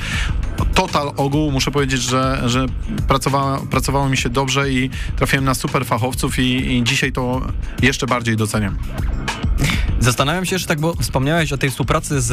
total 0.73 1.11
ogół, 1.17 1.51
muszę 1.51 1.71
powiedzieć, 1.71 2.01
że, 2.01 2.41
że 2.45 2.65
pracowało, 3.07 3.57
pracowało 3.59 4.09
mi 4.09 4.17
się 4.17 4.29
dobrze 4.29 4.71
i 4.71 4.89
trafiłem 5.15 5.45
na 5.45 5.53
super 5.53 5.85
fachowców 5.85 6.39
i, 6.39 6.77
i 6.77 6.83
dzisiaj 6.83 7.11
to 7.11 7.41
jeszcze 7.81 8.07
bardziej 8.07 8.37
doceniam. 8.37 8.77
Zastanawiam 10.01 10.45
się 10.45 10.55
jeszcze 10.55 10.67
tak, 10.67 10.79
bo 10.79 10.93
wspomniałeś 10.93 11.53
o 11.53 11.57
tej 11.57 11.69
współpracy 11.69 12.21
z 12.21 12.31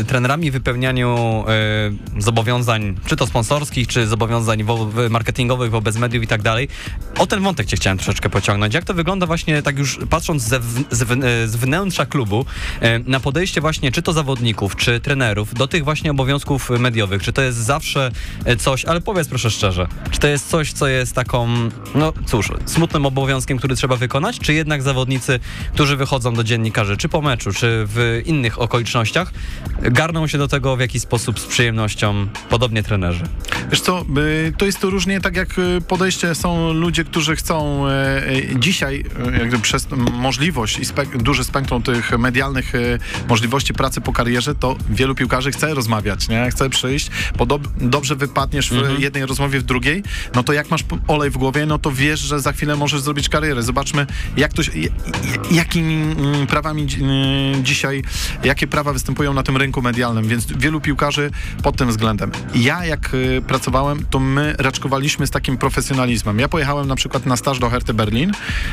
e, 0.00 0.04
trenerami, 0.04 0.50
wypełnianiu 0.50 1.44
e, 2.18 2.20
zobowiązań, 2.22 2.96
czy 3.06 3.16
to 3.16 3.26
sponsorskich, 3.26 3.88
czy 3.88 4.06
zobowiązań 4.06 4.64
wo- 4.64 4.88
marketingowych 5.10 5.70
wobec 5.70 5.96
mediów 5.96 6.24
i 6.24 6.26
tak 6.26 6.42
dalej. 6.42 6.68
O 7.18 7.26
ten 7.26 7.42
wątek 7.42 7.66
cię 7.66 7.76
chciałem 7.76 7.98
troszeczkę 7.98 8.30
pociągnąć. 8.30 8.74
Jak 8.74 8.84
to 8.84 8.94
wygląda 8.94 9.26
właśnie, 9.26 9.62
tak 9.62 9.78
już 9.78 9.98
patrząc 10.10 10.42
ze, 10.42 10.60
z, 10.90 11.02
e, 11.02 11.48
z 11.48 11.56
wnętrza 11.56 12.06
klubu, 12.06 12.44
e, 12.80 12.98
na 12.98 13.20
podejście 13.20 13.60
właśnie 13.60 13.92
czy 13.92 14.02
to 14.02 14.12
zawodników, 14.12 14.76
czy 14.76 15.00
trenerów 15.00 15.54
do 15.54 15.68
tych 15.68 15.84
właśnie 15.84 16.10
obowiązków 16.10 16.70
mediowych? 16.70 17.22
Czy 17.22 17.32
to 17.32 17.42
jest 17.42 17.58
zawsze 17.58 18.10
e, 18.44 18.56
coś, 18.56 18.84
ale 18.84 19.00
powiedz 19.00 19.28
proszę 19.28 19.50
szczerze, 19.50 19.86
czy 20.10 20.20
to 20.20 20.26
jest 20.28 20.48
coś, 20.48 20.72
co 20.72 20.88
jest 20.88 21.14
taką, 21.14 21.48
no 21.94 22.12
cóż, 22.26 22.48
smutnym 22.66 23.06
obowiązkiem, 23.06 23.58
który 23.58 23.76
trzeba 23.76 23.96
wykonać, 23.96 24.38
czy 24.38 24.54
jednak 24.54 24.82
zawodnicy, 24.82 25.40
którzy 25.74 25.96
wychodzą 25.96 26.34
do 26.34 26.44
dziennikarzy, 26.44 26.99
czy 27.00 27.08
po 27.08 27.22
meczu, 27.22 27.52
czy 27.52 27.84
w 27.86 28.22
innych 28.26 28.60
okolicznościach, 28.60 29.32
garną 29.82 30.26
się 30.26 30.38
do 30.38 30.48
tego 30.48 30.76
w 30.76 30.80
jakiś 30.80 31.02
sposób 31.02 31.40
z 31.40 31.46
przyjemnością, 31.46 32.26
podobnie 32.48 32.82
trenerzy? 32.82 33.24
Wiesz 33.70 33.80
co, 33.80 34.04
y, 34.18 34.52
to 34.58 34.66
jest 34.66 34.80
to 34.80 34.90
różnie 34.90 35.20
tak 35.20 35.36
jak 35.36 35.58
y, 35.58 35.80
podejście 35.88 36.34
są 36.34 36.72
ludzie, 36.72 37.04
którzy 37.04 37.36
chcą 37.36 37.86
y, 37.88 37.90
y, 38.30 38.56
dzisiaj 38.58 39.04
y, 39.34 39.38
jakby 39.38 39.58
przez 39.58 39.88
możliwość 40.12 40.78
i 40.78 40.82
spek- 40.82 41.22
duże 41.22 41.44
spektrum 41.44 41.82
tych 41.82 42.18
medialnych 42.18 42.72
możliwości 43.28 43.72
pracy 43.74 44.00
po 44.00 44.12
karierze, 44.12 44.54
to 44.54 44.76
wielu 44.90 45.14
piłkarzy 45.14 45.52
chce 45.52 45.74
rozmawiać, 45.74 46.28
nie? 46.28 46.50
Chce 46.50 46.70
przyjść, 46.70 47.10
bo 47.36 47.46
dob- 47.46 47.68
dobrze 47.80 48.16
wypadniesz 48.16 48.70
w 48.70 48.98
jednej 49.00 49.26
rozmowie, 49.26 49.60
w 49.60 49.62
drugiej, 49.62 50.02
no 50.34 50.42
to 50.42 50.52
jak 50.52 50.70
masz 50.70 50.84
olej 51.08 51.30
w 51.30 51.38
głowie, 51.38 51.66
no 51.66 51.78
to 51.78 51.90
wiesz, 51.92 52.20
że 52.20 52.40
za 52.40 52.52
chwilę 52.52 52.76
możesz 52.76 53.00
zrobić 53.00 53.28
karierę. 53.28 53.62
Zobaczmy, 53.62 54.06
jak 54.36 54.52
to 54.52 54.62
się, 54.62 54.72
jakimi 55.50 55.94
mm, 55.94 56.46
prawami 56.46 56.86
dzisiaj, 57.62 58.02
jakie 58.44 58.66
prawa 58.66 58.92
występują 58.92 59.34
na 59.34 59.42
tym 59.42 59.56
rynku 59.56 59.82
medialnym, 59.82 60.28
więc 60.28 60.46
wielu 60.46 60.80
piłkarzy 60.80 61.30
pod 61.62 61.76
tym 61.76 61.88
względem. 61.88 62.30
Ja 62.54 62.84
jak 62.84 63.14
y, 63.14 63.42
pracowałem, 63.46 64.04
to 64.10 64.18
my 64.18 64.54
raczkowaliśmy 64.58 65.26
z 65.26 65.30
takim 65.30 65.58
profesjonalizmem. 65.58 66.38
Ja 66.38 66.48
pojechałem 66.48 66.88
na 66.88 66.96
przykład 66.96 67.26
na 67.26 67.36
staż 67.36 67.58
do 67.58 67.70
Herty 67.70 67.94
Berlin 67.94 68.32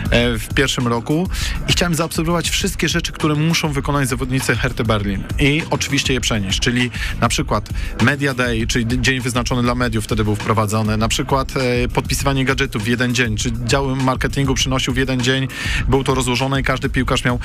e, 0.10 0.38
w 0.38 0.54
pierwszym 0.54 0.88
roku 0.88 1.30
i 1.70 1.72
chciałem 1.72 1.96
zaobserwować 1.96 2.50
wszystkie 2.50 2.90
rzeczy, 2.90 3.12
które 3.12 3.36
muszą 3.36 3.72
wykonać 3.72 4.10
zawodnicy 4.10 4.56
Herty 4.56 4.84
Berlin 4.84 5.24
i 5.40 5.62
oczywiście 5.70 6.14
je 6.14 6.22
przenieść, 6.22 6.60
czyli 6.60 6.92
na 7.22 7.30
przykład 7.30 7.70
Media 8.02 8.34
Day, 8.34 8.68
czyli 8.68 9.02
dzień 9.02 9.20
wyznaczony 9.22 9.62
dla 9.62 9.76
mediów 9.76 10.06
wtedy 10.06 10.24
był 10.24 10.36
wprowadzony, 10.36 10.98
na 10.98 11.08
przykład 11.08 11.54
e, 11.58 11.88
podpisywanie 11.88 12.46
gadżetów 12.46 12.84
w 12.84 12.88
jeden 12.88 13.16
dzień, 13.16 13.38
czy 13.38 13.52
dział 13.66 13.96
marketingu 13.96 14.54
przynosił 14.54 14.94
w 14.94 14.98
jeden 14.98 15.22
dzień, 15.22 15.48
było 15.88 16.04
to 16.04 16.16
rozłożone 16.16 16.62
i 16.62 16.64
każdy 16.64 16.90
piłkarz 16.90 17.24
miał. 17.26 17.40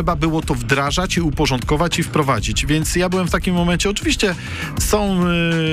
Trzeba 0.00 0.16
było 0.16 0.42
to 0.42 0.54
wdrażać 0.54 1.16
i 1.16 1.20
uporządkować 1.20 1.98
i 1.98 2.02
wprowadzić, 2.02 2.66
więc 2.66 2.96
ja 2.96 3.08
byłem 3.08 3.28
w 3.28 3.30
takim 3.30 3.54
momencie, 3.54 3.90
oczywiście 3.90 4.34
są 4.78 5.20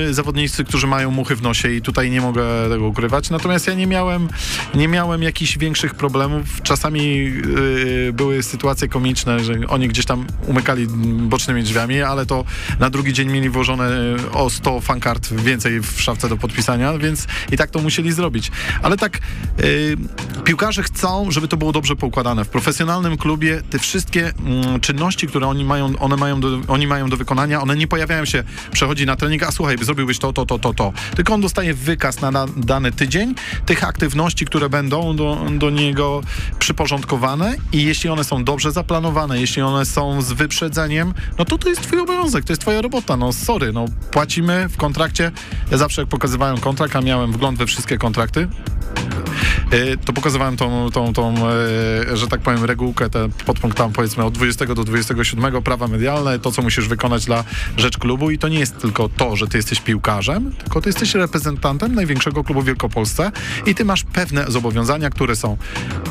y, 0.09 0.13
zawodnicy, 0.13 0.63
którzy 0.63 0.87
mają 0.87 1.11
muchy 1.11 1.35
w 1.35 1.41
nosie 1.41 1.71
i 1.71 1.81
tutaj 1.81 2.11
nie 2.11 2.21
mogę 2.21 2.43
tego 2.69 2.87
ukrywać, 2.87 3.29
natomiast 3.29 3.67
ja 3.67 3.73
nie 3.73 3.87
miałem, 3.87 4.27
nie 4.75 4.87
miałem 4.87 5.23
jakichś 5.23 5.57
większych 5.57 5.95
problemów. 5.95 6.61
Czasami 6.63 7.27
y, 7.57 8.13
były 8.13 8.43
sytuacje 8.43 8.87
komiczne, 8.87 9.43
że 9.43 9.53
oni 9.67 9.87
gdzieś 9.87 10.05
tam 10.05 10.25
umykali 10.47 10.87
bocznymi 11.21 11.63
drzwiami, 11.63 12.01
ale 12.01 12.25
to 12.25 12.43
na 12.79 12.89
drugi 12.89 13.13
dzień 13.13 13.31
mieli 13.31 13.49
włożone 13.49 13.89
y, 13.91 14.31
o 14.31 14.49
100 14.49 14.81
fankart 14.81 15.33
więcej 15.33 15.81
w 15.81 16.01
szafce 16.01 16.29
do 16.29 16.37
podpisania, 16.37 16.97
więc 16.97 17.27
i 17.51 17.57
tak 17.57 17.69
to 17.69 17.79
musieli 17.79 18.11
zrobić. 18.11 18.51
Ale 18.81 18.97
tak 18.97 19.19
y, 19.63 19.97
piłkarze 20.43 20.83
chcą, 20.83 21.31
żeby 21.31 21.47
to 21.47 21.57
było 21.57 21.71
dobrze 21.71 21.95
poukładane. 21.95 22.45
W 22.45 22.49
profesjonalnym 22.49 23.17
klubie 23.17 23.61
te 23.69 23.79
wszystkie 23.79 24.07
mm, 24.15 24.80
czynności, 24.80 25.28
które 25.28 25.48
oni 25.48 25.65
mają, 25.65 25.98
one 26.00 26.17
mają 26.17 26.39
do, 26.39 26.60
oni 26.67 26.88
mają 26.88 27.10
do 27.10 27.17
wykonania, 27.17 27.62
one 27.62 27.76
nie 27.76 27.88
pojawiają 27.88 28.26
się, 28.26 28.43
przechodzi 28.72 29.06
na 29.06 29.15
trening, 29.15 29.43
a 29.43 29.52
słuchaj, 29.52 29.78
zrobiłbyś 29.82 30.20
to, 30.20 30.34
to, 30.34 30.46
to, 30.46 30.60
to, 30.60 30.74
to. 30.74 30.93
Tylko 31.15 31.34
on 31.34 31.41
dostaje 31.41 31.74
wykaz 31.74 32.22
na, 32.22 32.32
na 32.32 32.46
dany 32.58 32.91
tydzień 32.91 33.36
tych 33.65 33.84
aktywności, 33.84 34.46
które 34.46 34.70
będą 34.70 35.15
do, 35.15 35.38
do 35.58 35.70
niego 35.70 36.22
przyporządkowane 36.60 37.56
i 37.72 37.84
jeśli 37.84 38.10
one 38.10 38.24
są 38.24 38.43
dobrze 38.43 38.72
zaplanowane, 38.72 39.41
jeśli 39.41 39.62
one 39.62 39.86
są 39.86 40.22
z 40.22 40.32
wyprzedzeniem, 40.32 41.13
no 41.38 41.46
to 41.46 41.58
to 41.58 41.70
jest 41.70 41.82
twój 41.82 42.00
obowiązek, 42.00 42.46
to 42.46 42.54
jest 42.54 42.62
twoja 42.62 42.82
robota, 42.82 43.17
no 43.17 43.34
sorry, 43.34 43.74
no 43.74 43.86
płacimy 44.12 44.70
w 44.70 44.78
kontrakcie. 44.78 45.32
Ja 45.72 45.78
zawsze 45.78 46.02
jak 46.02 46.10
pokazywałem 46.10 46.58
kontrakt, 46.58 46.96
a 46.96 47.02
miałem 47.02 47.32
wgląd 47.32 47.58
we 47.58 47.65
wszystkie 47.65 47.98
kontrakty, 47.98 48.48
to 50.05 50.13
pokazywałem 50.13 50.57
tą, 50.57 50.91
tą, 50.91 51.13
tą 51.13 51.36
y, 52.13 52.17
że 52.17 52.27
tak 52.27 52.41
powiem, 52.41 52.63
regułkę, 52.63 53.10
te 53.10 53.29
podpunkt 53.45 53.77
tam 53.77 53.91
powiedzmy 53.91 54.23
od 54.23 54.33
20 54.33 54.65
do 54.65 54.83
27 54.83 55.62
prawa 55.62 55.88
medialne, 55.88 56.39
to 56.39 56.51
co 56.51 56.62
musisz 56.62 56.88
wykonać 56.88 57.25
dla 57.25 57.43
rzecz 57.77 57.97
klubu. 57.97 58.31
I 58.31 58.38
to 58.38 58.47
nie 58.47 58.60
jest 58.60 58.77
tylko 58.77 59.10
to, 59.10 59.36
że 59.36 59.47
ty 59.47 59.57
jesteś 59.57 59.81
piłkarzem, 59.81 60.51
tylko 60.51 60.81
ty 60.81 60.89
jesteś 60.89 61.15
reprezentantem 61.15 61.95
największego 61.95 62.43
klubu 62.43 62.62
w 62.62 62.65
Wielkopolsce 62.65 63.31
i 63.65 63.75
ty 63.75 63.86
masz 63.86 64.03
pewne 64.03 64.45
zobowiązania, 64.47 65.10
które 65.10 65.36
są 65.36 65.57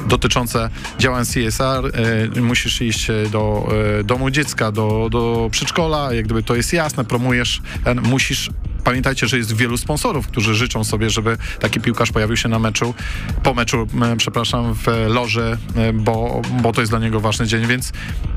dotyczące 0.08 0.70
działań 0.98 1.24
CSR, 1.24 1.92
y, 2.36 2.40
musisz 2.40 2.80
iść 2.82 3.08
do 3.32 3.68
domu 4.04 4.30
dziecka, 4.30 4.72
do, 4.72 5.08
do 5.10 5.48
przedszkola, 5.50 6.12
jak 6.12 6.24
gdyby 6.24 6.42
to 6.42 6.54
jest 6.54 6.72
jasne, 6.72 7.04
promujesz, 7.04 7.62
ten, 7.84 8.00
musisz 8.00 8.50
Pamiętajcie, 8.86 9.28
że 9.28 9.38
jest 9.38 9.56
wielu 9.56 9.76
sponsorów, 9.76 10.28
którzy 10.28 10.54
życzą 10.54 10.84
sobie, 10.84 11.10
żeby 11.10 11.36
taki 11.60 11.80
piłkarz 11.80 12.12
pojawił 12.12 12.36
się 12.36 12.48
na 12.48 12.58
meczu, 12.58 12.94
po 13.42 13.54
meczu, 13.54 13.86
przepraszam, 14.16 14.74
w 14.74 14.86
loży, 15.08 15.58
bo, 15.94 16.42
bo 16.62 16.72
to 16.72 16.80
jest 16.80 16.92
dla 16.92 16.98
niego 16.98 17.20
ważny 17.20 17.46
dzień, 17.46 17.66
więc 17.66 17.92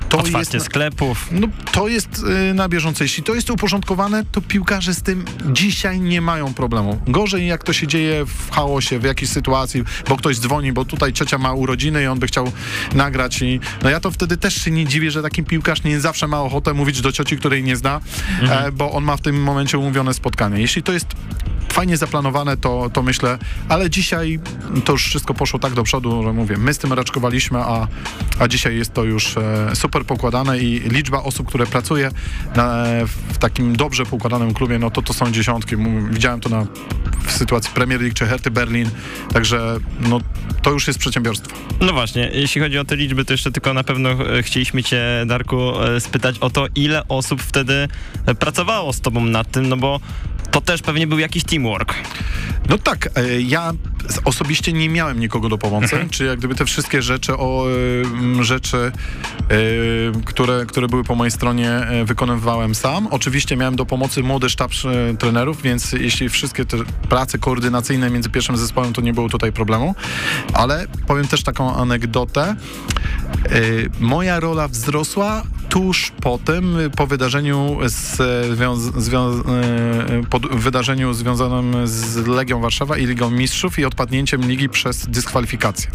to 0.10 0.18
Otwarcie 0.18 0.58
jest... 0.58 0.66
sklepów. 0.66 1.28
No, 1.32 1.48
to 1.72 1.88
jest 1.88 2.24
y, 2.50 2.54
na 2.54 2.70
bieżąco. 2.70 3.04
Jeśli 3.04 3.24
to 3.24 3.36
jest 3.36 3.50
uporządkowane, 3.50 4.24
to 4.32 4.42
piłkarze 4.42 4.94
z 4.94 5.02
tym 5.02 5.26
dzisiaj 5.52 6.00
nie 6.00 6.22
mają 6.22 6.54
problemu. 6.54 7.00
Gorzej 7.08 7.48
jak 7.48 7.64
to 7.64 7.74
się 7.74 7.88
dzieje 7.88 8.26
w 8.26 8.52
chaosie, 8.52 9.00
w 9.00 9.04
jakiejś 9.04 9.32
sytuacji, 9.32 9.84
bo 10.10 10.18
ktoś 10.18 10.40
dzwoni, 10.40 10.74
bo 10.74 10.86
tutaj 10.86 11.14
ciocia 11.14 11.38
ma 11.38 11.54
urodziny 11.54 12.04
i 12.04 12.08
on 12.08 12.20
by 12.20 12.28
chciał 12.28 12.52
nagrać 12.94 13.42
i 13.42 13.60
no 13.84 13.90
ja 13.90 14.00
to 14.00 14.12
wtedy 14.12 14.38
też 14.38 14.56
się 14.56 14.72
nie 14.72 14.86
dziwię, 14.86 15.12
że 15.12 15.22
taki 15.22 15.44
piłkarz 15.44 15.84
nie 15.84 16.00
zawsze 16.00 16.28
ma 16.28 16.42
ochotę 16.42 16.74
mówić 16.74 17.02
do 17.02 17.12
cioci, 17.12 17.38
której 17.38 17.64
nie 17.64 17.76
zna, 17.76 18.02
e, 18.42 18.72
bo 18.72 18.92
on 18.92 19.04
ma 19.04 19.18
w 19.18 19.22
tym 19.22 19.44
momencie 19.44 19.78
umówione 19.78 20.14
spotkanie. 20.14 20.39
Jeśli 20.60 20.84
to 20.84 20.94
jest 20.94 21.08
fajnie 21.74 21.98
zaplanowane, 21.98 22.58
to, 22.58 22.90
to 22.94 23.04
myślę, 23.04 23.38
ale 23.70 23.90
dzisiaj 23.90 24.40
to 24.86 24.92
już 24.92 25.06
wszystko 25.06 25.34
poszło 25.34 25.60
tak 25.60 25.74
do 25.74 25.84
przodu, 25.84 26.24
że 26.24 26.34
mówię, 26.34 26.58
my 26.58 26.74
z 26.74 26.78
tym 26.78 26.94
raczkowaliśmy, 26.94 27.60
a, 27.60 27.88
a 28.40 28.48
dzisiaj 28.48 28.78
jest 28.78 28.94
to 28.94 29.04
już 29.04 29.38
e, 29.38 29.76
super 29.76 30.06
pokładane 30.06 30.60
i 30.60 30.80
liczba 30.80 31.24
osób, 31.24 31.48
które 31.48 31.66
pracuje 31.68 32.12
na, 32.56 32.84
w 33.06 33.38
takim 33.38 33.76
dobrze 33.76 34.06
poukładanym 34.06 34.54
klubie, 34.54 34.80
no 34.80 34.92
to 34.92 35.02
to 35.02 35.14
są 35.14 35.32
dziesiątki. 35.32 35.76
Widziałem 36.10 36.40
to 36.40 36.50
na, 36.50 36.66
w 37.26 37.32
sytuacji 37.32 37.72
Premier 37.74 38.02
League 38.02 38.16
czy 38.16 38.26
Herty 38.26 38.52
Berlin, 38.52 38.90
także 39.34 39.78
no, 40.00 40.20
to 40.62 40.72
już 40.72 40.88
jest 40.88 41.00
przedsiębiorstwo. 41.00 41.56
No 41.82 41.94
właśnie, 41.94 42.32
jeśli 42.34 42.62
chodzi 42.62 42.78
o 42.78 42.86
te 42.86 42.96
liczby, 42.96 43.26
to 43.26 43.34
jeszcze 43.34 43.52
tylko 43.52 43.74
na 43.74 43.84
pewno 43.84 44.10
e, 44.10 44.44
chcieliśmy 44.44 44.84
cię, 44.84 45.04
Darku, 45.26 45.84
e, 45.84 46.00
spytać 46.00 46.40
o 46.40 46.50
to, 46.50 46.68
ile 46.76 47.08
osób 47.08 47.42
wtedy 47.42 47.88
e, 48.26 48.36
pracowało 48.36 48.94
z 48.94 49.02
tobą 49.02 49.26
nad 49.26 49.52
tym, 49.52 49.70
no 49.70 49.78
bo 49.78 50.00
to 50.52 50.62
też 50.62 50.82
pewnie 50.82 51.08
był 51.08 51.20
jakiś 51.20 51.44
teamwork. 51.60 51.96
No 52.70 52.78
tak, 52.78 53.10
e, 53.16 53.42
ja 53.42 53.72
osobiście 54.26 54.74
nie 54.74 54.90
miałem 54.90 55.20
nikogo 55.20 55.50
do 55.50 55.58
pomocy, 55.58 56.08
czy 56.12 56.26
jak 56.26 56.40
gdyby 56.40 56.56
te 56.56 56.66
wszystkie 56.66 57.02
rzeczy, 57.02 57.38
o, 57.38 57.66
rzeczy 58.42 58.78
e, 58.78 58.92
które, 60.26 60.66
które 60.66 60.88
były 60.88 61.04
po 61.04 61.16
mojej 61.16 61.32
stronie 61.32 61.70
e, 61.70 62.06
wykonywałem 62.06 62.76
sam. 62.76 63.08
Oczywiście 63.08 63.58
miałem 63.58 63.76
do 63.76 63.86
pomocy 63.86 64.24
młody 64.24 64.50
sztab 64.50 64.72
trenerów, 65.20 65.62
więc 65.62 65.92
jeśli 65.92 66.30
wszystkie 66.30 66.66
te 66.66 66.78
prace 67.10 67.38
koordynacyjne 67.38 68.10
między 68.10 68.30
pierwszym 68.30 68.58
zespołem, 68.58 68.94
to 68.94 69.02
nie 69.02 69.14
było 69.14 69.30
tutaj 69.30 69.52
problemu, 69.52 69.96
ale 70.54 70.88
powiem 71.08 71.28
też 71.28 71.44
taką 71.44 71.76
anegdotę. 71.76 72.56
Moja 74.00 74.40
rola 74.40 74.68
wzrosła 74.68 75.44
tuż 75.70 76.12
po 76.22 76.38
tym, 76.46 76.78
e, 76.80 76.90
po 76.90 77.08
wydarzeniu 77.08 77.78
z, 77.86 78.18
zwią- 78.98 79.44
e, 80.54 80.58
wydarzeniu 80.58 81.14
związanym 81.14 81.88
z 81.88 82.28
Legią 82.28 82.62
Warszawa 82.62 82.98
i 82.98 83.06
Ligą 83.06 83.30
Mistrzów 83.32 83.80
i 83.80 83.86
odpadnięciem 83.86 84.42
ligi 84.42 84.70
przez 84.70 85.08
dyskwalifikację. 85.08 85.92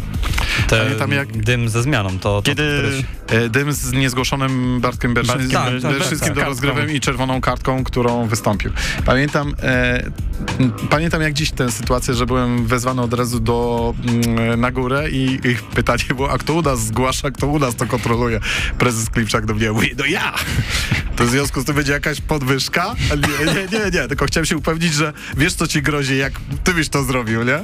Te, 0.67 0.79
Pamiętam, 0.83 1.11
jak- 1.11 1.37
Dym 1.37 1.69
ze 1.69 1.83
zmianą, 1.83 2.09
to... 2.09 2.19
to 2.19 2.41
Kiedy 2.41 2.63
któreś- 2.63 3.03
E, 3.45 3.49
Dym 3.49 3.73
z 3.73 3.93
niezgłoszonym 3.93 4.81
Bartkiem 4.81 5.13
Berszy- 5.13 5.27
Bartkiem 5.27 5.51
Tak, 5.51 5.81
tak, 5.81 5.91
Berszyckim 5.91 6.19
tak, 6.19 6.33
do 6.33 6.41
tak. 6.41 6.49
rozgrywem 6.49 6.91
i 6.91 6.99
czerwoną 6.99 7.41
kartką, 7.41 7.83
którą 7.83 8.27
wystąpił. 8.27 8.71
Pamiętam, 9.05 9.53
e, 9.63 10.11
pamiętam 10.89 11.21
jak 11.21 11.33
dziś 11.33 11.51
tę 11.51 11.71
sytuację, 11.71 12.13
że 12.13 12.25
byłem 12.25 12.65
wezwany 12.67 13.01
od 13.01 13.13
razu 13.13 13.39
do, 13.39 13.93
mm, 14.07 14.59
na 14.59 14.71
górę 14.71 15.09
i, 15.09 15.25
i 15.33 15.55
pytanie 15.75 16.03
było, 16.15 16.31
a 16.31 16.37
kto 16.37 16.53
u 16.53 16.61
nas 16.61 16.85
zgłasza, 16.85 17.31
kto 17.31 17.47
u 17.47 17.59
nas 17.59 17.75
to 17.75 17.85
kontroluje? 17.85 18.39
Prezes 18.77 19.09
Klipczak 19.09 19.45
do 19.45 19.53
mnie 19.53 19.71
mówi, 19.71 19.91
no 19.97 20.05
ja! 20.05 20.33
To 21.15 21.25
w 21.25 21.29
związku 21.29 21.61
z 21.61 21.65
tym 21.65 21.75
będzie 21.75 21.91
jakaś 21.91 22.21
podwyżka? 22.21 22.95
Nie, 23.09 23.53
nie, 23.53 23.79
nie, 23.79 23.91
nie, 23.91 24.07
tylko 24.07 24.25
chciałem 24.25 24.45
się 24.45 24.57
upewnić, 24.57 24.93
że 24.93 25.13
wiesz 25.37 25.53
co 25.53 25.67
ci 25.67 25.81
grozi, 25.81 26.17
jak 26.17 26.33
ty 26.63 26.73
byś 26.73 26.89
to 26.89 27.03
zrobił, 27.03 27.43
nie? 27.43 27.59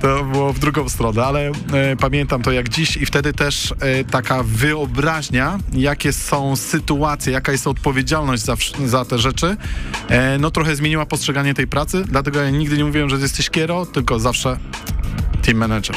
To 0.00 0.24
było 0.24 0.52
w 0.52 0.58
drugą 0.58 0.88
stronę, 0.88 1.24
ale 1.24 1.46
e, 1.48 1.52
pamiętam 2.00 2.42
to 2.42 2.52
jak 2.52 2.68
dziś 2.68 2.96
i 2.96 3.06
wtedy 3.06 3.32
też 3.32 3.74
e, 3.80 4.04
taka 4.04 4.42
wyobraźnia, 4.42 5.58
jakie 5.72 6.12
są 6.12 6.56
sytuacje, 6.56 7.32
jaka 7.32 7.52
jest 7.52 7.66
odpowiedzialność 7.66 8.42
za, 8.42 8.56
za 8.86 9.04
te 9.04 9.18
rzeczy, 9.18 9.56
e, 10.08 10.38
no 10.38 10.50
trochę 10.50 10.76
zmieniła 10.76 11.06
postrzeganie 11.06 11.54
tej 11.54 11.66
pracy, 11.66 12.04
dlatego 12.12 12.42
ja 12.42 12.50
nigdy 12.50 12.76
nie 12.76 12.84
mówiłem, 12.84 13.10
że 13.10 13.16
jesteś 13.16 13.50
kiero, 13.50 13.86
tylko 13.86 14.18
zawsze 14.18 14.56
team 15.42 15.58
manager. 15.58 15.96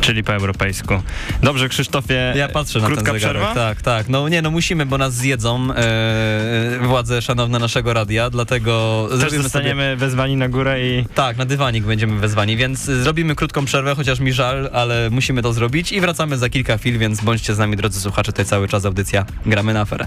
Czyli 0.00 0.24
po 0.24 0.32
europejsku. 0.32 1.02
Dobrze, 1.42 1.68
Krzysztofie. 1.68 2.32
Ja 2.36 2.48
patrzę 2.48 2.80
na 2.80 2.86
Krótka 2.86 3.04
ten 3.04 3.20
zegarek. 3.20 3.42
przerwa? 3.42 3.54
Tak, 3.54 3.82
tak. 3.82 4.08
No 4.08 4.28
nie, 4.28 4.42
no 4.42 4.50
musimy, 4.50 4.86
bo 4.86 4.98
nas 4.98 5.14
zjedzą 5.14 5.68
e, 5.74 6.78
władze 6.82 7.22
szanowne 7.22 7.58
naszego 7.58 7.92
radia, 7.92 8.30
dlatego 8.30 9.06
Też 9.10 9.18
zrobimy 9.18 9.42
zostaniemy 9.42 9.96
wezwani 9.96 10.36
na 10.36 10.48
górę 10.48 10.86
i 10.86 11.02
Sobie, 11.02 11.14
tak, 11.14 11.36
na 11.36 11.44
dywanik 11.44 11.84
będziemy 11.84 12.20
wezwani, 12.20 12.56
więc 12.56 12.88
y, 12.88 13.02
zrobimy 13.02 13.34
krótką 13.34 13.64
przerwę, 13.64 13.94
chociaż 13.94 14.20
mi 14.20 14.32
żal, 14.32 14.70
ale 14.72 15.10
musimy 15.10 15.42
to 15.42 15.52
zrobić 15.52 15.92
i 15.92 16.00
wracamy 16.00 16.38
za 16.38 16.48
kilka 16.48 16.78
chwil, 16.78 16.98
więc 16.98 17.20
bądźcie 17.20 17.54
z 17.54 17.58
nami, 17.58 17.76
drodzy 17.76 18.00
słuchacze, 18.00 18.32
tutaj 18.32 18.44
cały 18.44 18.68
czas 18.68 18.84
audycja 18.84 19.24
Gramy 19.46 19.74
na 19.74 19.80
aferę. 19.80 20.06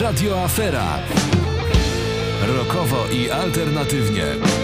Radio 0.00 0.44
Afera. 0.44 0.98
Rokowo 2.46 3.06
i 3.10 3.30
alternatywnie. 3.30 4.61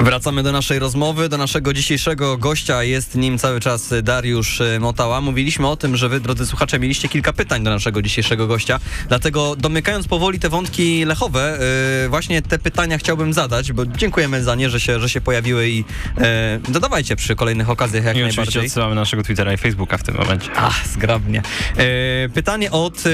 Wracamy 0.00 0.42
do 0.42 0.52
naszej 0.52 0.78
rozmowy, 0.78 1.28
do 1.28 1.36
naszego 1.38 1.72
dzisiejszego 1.72 2.38
gościa. 2.38 2.82
Jest 2.82 3.14
nim 3.14 3.38
cały 3.38 3.60
czas 3.60 3.94
Dariusz 4.02 4.60
e, 4.60 4.80
Motała. 4.80 5.20
Mówiliśmy 5.20 5.68
o 5.68 5.76
tym, 5.76 5.96
że 5.96 6.08
wy, 6.08 6.20
drodzy 6.20 6.46
słuchacze, 6.46 6.78
mieliście 6.78 7.08
kilka 7.08 7.32
pytań 7.32 7.64
do 7.64 7.70
naszego 7.70 8.02
dzisiejszego 8.02 8.46
gościa. 8.46 8.80
Dlatego 9.08 9.56
domykając 9.56 10.08
powoli 10.08 10.38
te 10.38 10.48
wątki 10.48 11.04
lechowe, 11.04 11.58
e, 12.04 12.08
właśnie 12.08 12.42
te 12.42 12.58
pytania 12.58 12.98
chciałbym 12.98 13.32
zadać, 13.32 13.72
bo 13.72 13.86
dziękujemy 13.86 14.42
za 14.44 14.54
nie, 14.54 14.70
że 14.70 14.80
się, 14.80 15.00
że 15.00 15.08
się 15.08 15.20
pojawiły 15.20 15.68
i 15.68 15.84
e, 16.18 16.60
dodawajcie 16.68 17.16
przy 17.16 17.36
kolejnych 17.36 17.70
okazjach 17.70 18.04
jak 18.04 18.16
I 18.16 18.20
oczywiście 18.20 18.40
najbardziej. 18.40 18.66
odsyłamy 18.66 18.94
naszego 18.94 19.22
Twittera 19.22 19.52
i 19.52 19.56
Facebooka 19.56 19.98
w 19.98 20.02
tym 20.02 20.16
momencie. 20.16 20.50
Ach, 20.56 20.88
zgrabnie. 20.88 21.42
E, 21.76 22.28
pytanie 22.28 22.70
od, 22.70 23.04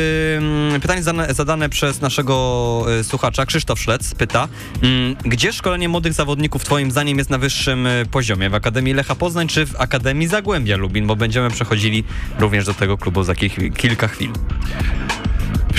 e, 0.76 0.80
pytanie 0.80 1.02
zadane, 1.02 1.34
zadane 1.34 1.68
przez 1.68 2.00
naszego 2.00 2.86
e, 3.00 3.04
słuchacza, 3.04 3.46
Krzysztof 3.46 3.80
Szlec 3.80 4.14
pyta, 4.14 4.48
mm, 4.82 5.16
gdzie 5.24 5.52
szkolenie 5.52 5.88
młodych 5.88 6.12
zawodników 6.12 6.64
twoim 6.76 6.90
zdaniem 6.90 7.18
jest 7.18 7.30
na 7.30 7.38
wyższym 7.38 7.86
e, 7.86 8.04
poziomie? 8.10 8.50
W 8.50 8.54
Akademii 8.54 8.94
Lecha 8.94 9.14
Poznań 9.14 9.48
czy 9.48 9.66
w 9.66 9.80
Akademii 9.80 10.26
Zagłębia 10.28 10.76
Lubin? 10.76 11.06
Bo 11.06 11.16
będziemy 11.16 11.50
przechodzili 11.50 12.04
również 12.38 12.64
do 12.66 12.74
tego 12.74 12.98
klubu 12.98 13.22
za 13.22 13.32
kil- 13.32 13.72
kilka 13.72 14.08
chwil. 14.08 14.30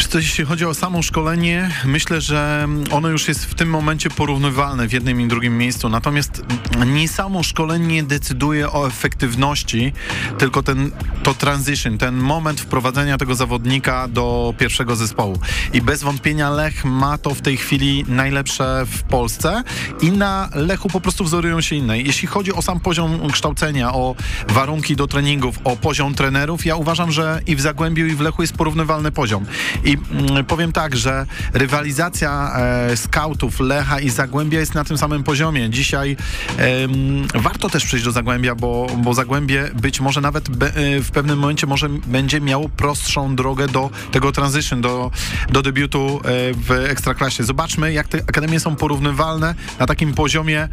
Co, 0.10 0.18
jeśli 0.18 0.46
chodzi 0.46 0.66
o 0.66 0.74
samo 0.74 1.02
szkolenie, 1.02 1.70
myślę, 1.86 2.22
że 2.22 2.68
ono 2.92 3.10
już 3.10 3.28
jest 3.28 3.46
w 3.46 3.56
tym 3.56 3.70
momencie 3.70 4.10
porównywalne 4.10 4.88
w 4.88 4.94
jednym 4.94 5.22
i 5.22 5.28
drugim 5.28 5.58
miejscu. 5.58 5.90
Natomiast 5.90 6.42
nie 6.86 7.08
samo 7.08 7.44
szkolenie 7.44 8.04
decyduje 8.04 8.72
o 8.72 8.88
efektywności, 8.88 9.94
tylko 10.38 10.64
ten, 10.64 10.92
to 11.24 11.34
transition, 11.34 11.98
ten 11.98 12.16
moment 12.16 12.62
wprowadzenia 12.62 13.18
tego 13.18 13.36
zawodnika 13.36 14.08
do 14.08 14.54
pierwszego 14.58 14.96
zespołu. 14.96 15.40
I 15.74 15.82
bez 15.82 16.04
wątpienia 16.04 16.50
Lech 16.50 16.86
ma 16.86 17.18
to 17.18 17.36
w 17.36 17.42
tej 17.42 17.58
chwili 17.58 18.06
najlepsze 18.08 18.86
w 18.86 19.04
Polsce 19.04 19.64
i 20.02 20.12
na 20.12 20.50
Lechu 20.56 20.90
po 20.90 21.02
prostu 21.02 21.24
wzorują 21.24 21.62
się 21.62 21.76
inne. 21.76 22.00
Jeśli 22.00 22.28
chodzi 22.28 22.54
o 22.54 22.62
sam 22.62 22.80
poziom 22.80 23.32
kształcenia, 23.32 23.94
o 23.94 24.16
warunki 24.48 24.96
do 24.96 25.08
treningów, 25.08 25.60
o 25.64 25.76
poziom 25.76 26.16
trenerów, 26.16 26.66
ja 26.66 26.76
uważam, 26.76 27.12
że 27.12 27.42
i 27.48 27.56
w 27.56 27.62
Zagłębiu, 27.62 28.06
i 28.06 28.16
w 28.16 28.22
Lechu 28.22 28.42
jest 28.42 28.54
porównywalny 28.54 29.12
poziom. 29.12 29.46
I 29.84 29.97
mm, 30.12 30.46
powiem 30.46 30.72
tak, 30.72 30.96
że 30.96 31.26
rywalizacja 31.54 32.54
e, 32.56 32.98
skautów 32.98 33.60
Lecha 33.60 34.00
i 34.00 34.10
Zagłębia 34.10 34.60
jest 34.60 34.76
na 34.76 34.84
tym 34.84 34.98
samym 34.98 35.24
poziomie. 35.24 35.70
Dzisiaj 35.70 36.18
em, 36.58 37.28
warto 37.36 37.70
też 37.70 37.86
przyjść 37.86 38.06
do 38.06 38.12
Zagłębia, 38.12 38.56
bo, 38.56 38.88
bo 38.98 39.14
Zagłębie 39.14 39.70
być 39.74 40.00
może 40.00 40.22
nawet 40.22 40.50
be, 40.50 40.68
e, 40.76 41.02
w 41.02 41.12
pewnym 41.12 41.40
momencie 41.40 41.68
może 41.68 41.90
będzie 41.90 42.42
miało 42.42 42.70
prostszą 42.70 43.36
drogę 43.36 43.68
do 43.68 43.90
tego 44.12 44.32
transition, 44.32 44.82
do, 44.82 45.12
do 45.50 45.62
debiutu 45.62 46.20
e, 46.24 46.54
w 46.54 46.72
Ekstraklasie. 46.72 47.44
Zobaczmy, 47.44 47.94
jak 47.94 48.08
te 48.08 48.18
akademie 48.18 48.60
są 48.60 48.76
porównywalne 48.76 49.56
na 49.80 49.86
takim 49.86 50.14
poziomie 50.14 50.68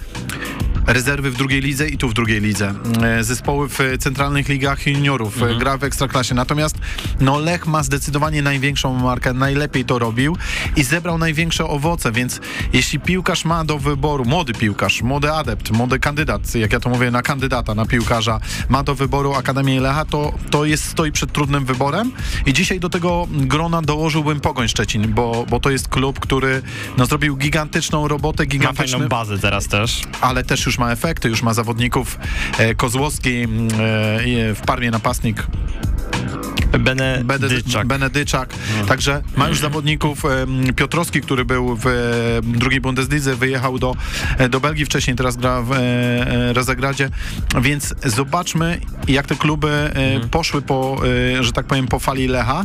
rezerwy 0.86 1.30
w 1.30 1.36
drugiej 1.36 1.60
lidze 1.60 1.88
i 1.88 1.98
tu 1.98 2.08
w 2.08 2.14
drugiej 2.14 2.40
lidze. 2.40 2.74
E, 3.02 3.24
Zespoły 3.24 3.68
w 3.68 3.78
centralnych 3.98 4.48
ligach 4.48 4.86
juniorów, 4.86 5.42
e, 5.42 5.54
gra 5.54 5.78
w 5.78 5.84
ekstraklasie. 5.84 6.34
Natomiast 6.34 6.78
no 7.20 7.38
Lech 7.38 7.66
ma 7.66 7.82
zdecydowanie 7.82 8.42
największą 8.42 8.94
najlepiej 9.34 9.84
to 9.84 9.98
robił 9.98 10.36
i 10.76 10.84
zebrał 10.84 11.18
największe 11.18 11.64
owoce, 11.64 12.12
więc 12.12 12.40
jeśli 12.72 13.00
piłkarz 13.00 13.44
ma 13.44 13.64
do 13.64 13.78
wyboru, 13.78 14.24
młody 14.24 14.52
piłkarz, 14.52 15.02
młody 15.02 15.32
adept, 15.32 15.70
młody 15.70 15.98
kandydat, 15.98 16.54
jak 16.54 16.72
ja 16.72 16.80
to 16.80 16.88
mówię, 16.88 17.10
na 17.10 17.22
kandydata, 17.22 17.74
na 17.74 17.86
piłkarza, 17.86 18.40
ma 18.68 18.82
do 18.82 18.94
wyboru 18.94 19.34
Akademię 19.34 19.80
Lecha, 19.80 20.04
to, 20.04 20.32
to 20.50 20.64
jest, 20.64 20.84
stoi 20.84 21.12
przed 21.12 21.32
trudnym 21.32 21.64
wyborem 21.64 22.12
i 22.46 22.52
dzisiaj 22.52 22.80
do 22.80 22.88
tego 22.88 23.26
grona 23.30 23.82
dołożyłbym 23.82 24.40
Pogoń 24.40 24.68
Szczecin, 24.68 25.12
bo, 25.14 25.46
bo 25.50 25.60
to 25.60 25.70
jest 25.70 25.88
klub, 25.88 26.20
który 26.20 26.62
no, 26.96 27.06
zrobił 27.06 27.36
gigantyczną 27.36 28.08
robotę, 28.08 28.44
Ma 28.64 28.72
fajną 28.72 29.08
bazę 29.08 29.38
teraz 29.38 29.68
też. 29.68 30.02
ale 30.20 30.44
też 30.44 30.66
już 30.66 30.78
ma 30.78 30.92
efekty, 30.92 31.28
już 31.28 31.42
ma 31.42 31.54
zawodników 31.54 32.18
e, 32.58 32.74
Kozłowski 32.74 33.36
m, 33.36 33.68
e, 33.68 34.54
w 34.54 34.60
Parmie 34.66 34.90
napastnik 34.90 35.46
Benedyczak. 36.78 37.86
Benedyczak. 37.86 38.54
Także 38.88 39.22
ma 39.36 39.48
już 39.48 39.60
zawodników 39.60 40.22
Piotrowski, 40.76 41.20
który 41.20 41.44
był 41.44 41.78
w 41.80 41.86
drugiej 42.42 42.80
Bundeslidze, 42.80 43.36
wyjechał 43.36 43.78
do, 43.78 43.96
e, 44.38 44.48
do 44.48 44.60
Belgii 44.60 44.84
wcześniej, 44.84 45.16
teraz 45.16 45.36
gra 45.36 45.62
w 45.62 45.72
e, 45.72 45.76
e, 45.76 46.52
Rozegradzie, 46.52 47.08
więc 47.60 47.94
zobaczmy 48.04 48.80
jak 49.08 49.26
te 49.26 49.36
kluby 49.36 49.68
e, 49.68 50.20
poszły 50.28 50.62
po, 50.62 51.00
że 51.40 51.52
tak 51.52 51.66
powiem, 51.66 51.86
po 51.86 51.98
fali 51.98 52.28
Lecha. 52.28 52.64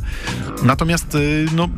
Natomiast 0.64 1.18
no 1.56 1.70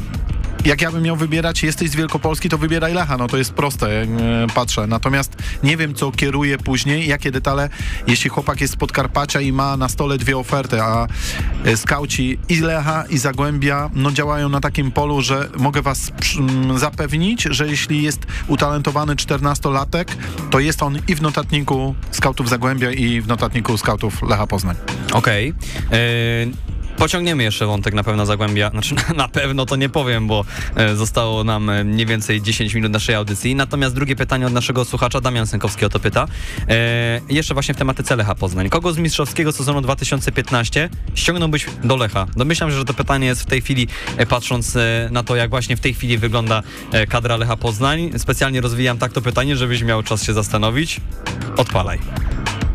jak 0.65 0.81
ja 0.81 0.91
bym 0.91 1.03
miał 1.03 1.15
wybierać, 1.15 1.63
jesteś 1.63 1.89
z 1.89 1.95
Wielkopolski, 1.95 2.49
to 2.49 2.57
wybieraj 2.57 2.93
Lecha, 2.93 3.17
no 3.17 3.27
to 3.27 3.37
jest 3.37 3.53
proste, 3.53 4.01
e, 4.01 4.07
patrzę. 4.55 4.87
Natomiast 4.87 5.35
nie 5.63 5.77
wiem, 5.77 5.93
co 5.95 6.11
kieruje 6.11 6.57
później, 6.57 7.07
jakie 7.07 7.31
detale, 7.31 7.69
jeśli 8.07 8.29
chłopak 8.29 8.61
jest 8.61 8.73
z 8.73 8.75
Podkarpacia 8.75 9.41
i 9.41 9.51
ma 9.51 9.77
na 9.77 9.89
stole 9.89 10.17
dwie 10.17 10.37
oferty, 10.37 10.81
a 10.81 11.07
e, 11.65 11.77
skauci 11.77 12.39
i 12.49 12.59
Lecha, 12.59 13.03
i 13.09 13.17
Zagłębia, 13.17 13.89
no 13.95 14.11
działają 14.11 14.49
na 14.49 14.59
takim 14.59 14.91
polu, 14.91 15.21
że 15.21 15.49
mogę 15.57 15.81
was 15.81 16.11
przy- 16.19 16.39
m, 16.39 16.79
zapewnić, 16.79 17.43
że 17.43 17.67
jeśli 17.67 18.03
jest 18.03 18.19
utalentowany 18.47 19.15
14-latek, 19.15 20.05
to 20.51 20.59
jest 20.59 20.83
on 20.83 20.99
i 21.07 21.15
w 21.15 21.21
notatniku 21.21 21.95
skautów 22.11 22.49
Zagłębia, 22.49 22.91
i 22.91 23.21
w 23.21 23.27
notatniku 23.27 23.77
skautów 23.77 24.21
Lecha 24.21 24.47
Poznań. 24.47 24.75
Okej. 25.13 25.53
E, 25.91 26.71
Pociągniemy 27.01 27.43
jeszcze 27.43 27.65
wątek 27.65 27.93
na 27.93 28.03
pewno 28.03 28.25
Zagłębia, 28.25 28.69
znaczy 28.69 28.95
na 29.15 29.27
pewno 29.27 29.65
to 29.65 29.75
nie 29.75 29.89
powiem, 29.89 30.27
bo 30.27 30.45
e, 30.75 30.95
zostało 30.95 31.43
nam 31.43 31.69
e, 31.69 31.83
mniej 31.83 32.05
więcej 32.05 32.41
10 32.41 32.73
minut 32.73 32.91
naszej 32.91 33.15
audycji. 33.15 33.55
Natomiast 33.55 33.95
drugie 33.95 34.15
pytanie 34.15 34.47
od 34.47 34.53
naszego 34.53 34.85
słuchacza, 34.85 35.21
Damian 35.21 35.47
Sękowski 35.47 35.85
o 35.85 35.89
to 35.89 35.99
pyta. 35.99 36.27
E, 36.69 37.21
jeszcze 37.29 37.53
właśnie 37.53 37.73
w 37.73 37.77
tematyce 37.77 38.15
Lecha 38.15 38.35
Poznań. 38.35 38.69
Kogo 38.69 38.93
z 38.93 38.97
mistrzowskiego 38.97 39.51
sezonu 39.51 39.81
2015 39.81 40.89
ściągnąłbyś 41.15 41.65
do 41.83 41.97
Lecha? 41.97 42.27
Domyślam 42.35 42.69
się, 42.69 42.75
że 42.75 42.85
to 42.85 42.93
pytanie 42.93 43.27
jest 43.27 43.41
w 43.41 43.45
tej 43.45 43.61
chwili, 43.61 43.87
e, 44.17 44.25
patrząc 44.25 44.77
na 45.11 45.23
to, 45.23 45.35
jak 45.35 45.49
właśnie 45.49 45.77
w 45.77 45.79
tej 45.79 45.93
chwili 45.93 46.17
wygląda 46.17 46.63
kadra 47.09 47.37
Lecha 47.37 47.57
Poznań. 47.57 48.11
Specjalnie 48.17 48.61
rozwijam 48.61 48.97
tak 48.97 49.11
to 49.11 49.21
pytanie, 49.21 49.57
żebyś 49.57 49.83
miał 49.83 50.03
czas 50.03 50.23
się 50.23 50.33
zastanowić. 50.33 51.01
Odpalaj. 51.57 51.99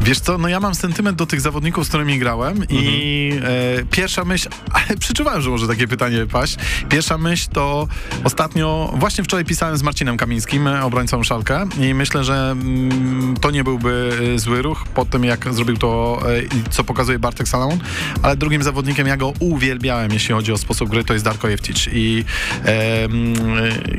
Wiesz 0.00 0.20
co, 0.20 0.38
no 0.38 0.48
ja 0.48 0.60
mam 0.60 0.74
sentyment 0.74 1.18
do 1.18 1.26
tych 1.26 1.40
zawodników, 1.40 1.84
z 1.86 1.88
którymi 1.88 2.18
grałem 2.18 2.64
i 2.68 3.32
e, 3.42 3.84
pierwsza 3.90 4.24
myśl, 4.24 4.48
ale 4.76 4.96
przeczuwałem, 4.98 5.42
że 5.42 5.50
może 5.50 5.68
takie 5.68 5.88
pytanie 5.88 6.26
paść. 6.26 6.56
Pierwsza 6.88 7.18
myśl 7.18 7.48
to 7.52 7.88
ostatnio, 8.24 8.94
właśnie 8.96 9.24
wczoraj 9.24 9.44
pisałem 9.44 9.76
z 9.76 9.82
Marcinem 9.82 10.16
Kamińskim, 10.16 10.66
obrońcą 10.66 11.22
Szalkę 11.22 11.64
i 11.80 11.94
myślę, 11.94 12.24
że 12.24 12.50
mm, 12.50 13.36
to 13.40 13.50
nie 13.50 13.64
byłby 13.64 14.10
e, 14.34 14.38
zły 14.38 14.62
ruch 14.62 14.84
po 14.94 15.04
tym, 15.04 15.24
jak 15.24 15.54
zrobił 15.54 15.76
to 15.76 16.20
e, 16.66 16.70
co 16.70 16.84
pokazuje 16.84 17.18
Bartek 17.18 17.48
Salomon, 17.48 17.78
ale 18.22 18.36
drugim 18.36 18.62
zawodnikiem, 18.62 19.06
ja 19.06 19.16
go 19.16 19.32
uwielbiałem, 19.38 20.12
jeśli 20.12 20.34
chodzi 20.34 20.52
o 20.52 20.58
sposób 20.58 20.88
gry, 20.88 21.04
to 21.04 21.12
jest 21.12 21.24
Darko 21.24 21.48
Jewtic 21.48 21.88
i, 21.92 22.24
e, 22.64 23.04
mm, 23.04 23.34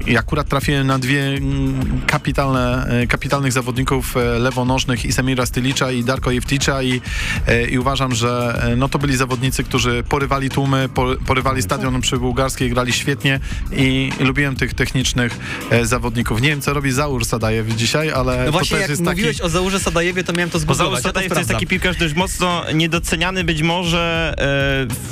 i 0.07 0.17
akurat 0.17 0.47
trafiłem 0.47 0.87
na 0.87 0.99
dwie 0.99 1.23
mm, 1.23 2.01
kapitalne, 2.07 2.87
e, 2.87 3.07
kapitalnych 3.07 3.51
zawodników 3.51 4.17
e, 4.17 4.39
lewonożnych 4.39 5.05
i 5.05 5.13
Semira 5.13 5.45
Stylicza 5.45 5.86
i 5.91 5.97
i 5.97 6.03
Darko 6.03 6.31
Jewticza 6.31 6.83
i, 6.83 7.01
e, 7.47 7.67
i 7.67 7.79
uważam, 7.79 8.15
że 8.15 8.61
e, 8.63 8.75
no 8.75 8.89
to 8.89 8.99
byli 8.99 9.17
zawodnicy, 9.17 9.63
którzy 9.63 10.03
porywali 10.09 10.49
tłumy, 10.49 10.89
po- 10.89 11.15
porywali 11.25 11.61
stadion 11.61 12.01
przy 12.01 12.17
bułgarskiej, 12.17 12.69
grali 12.69 12.93
świetnie 12.93 13.39
i 13.71 14.11
lubiłem 14.19 14.55
tych 14.55 14.73
technicznych 14.73 15.39
e, 15.69 15.85
zawodników. 15.85 16.41
Nie 16.41 16.49
wiem, 16.49 16.61
co 16.61 16.73
robi 16.73 16.91
Zaur 16.91 17.25
Sadajew 17.25 17.67
dzisiaj, 17.75 18.11
ale 18.11 18.38
No 18.38 18.45
to 18.45 18.51
właśnie, 18.51 18.69
też 18.69 18.81
jak 18.81 18.89
jest 18.89 19.05
taki... 19.05 19.15
mówiłeś 19.15 19.41
o 19.41 19.49
Zaurze 19.49 19.79
Sadajewie, 19.79 20.23
to 20.23 20.33
miałem 20.33 20.49
to 20.49 20.59
zgooglować. 20.59 20.93
Zaur 20.93 20.97
ja 20.99 21.03
to 21.03 21.09
Sadajew 21.09 21.33
to 21.33 21.39
jest 21.39 21.51
taki 21.51 21.67
piłkarz 21.67 21.97
dość 21.97 22.13
mocno 22.13 22.63
niedoceniany 22.73 23.43
być 23.43 23.61
może 23.61 24.33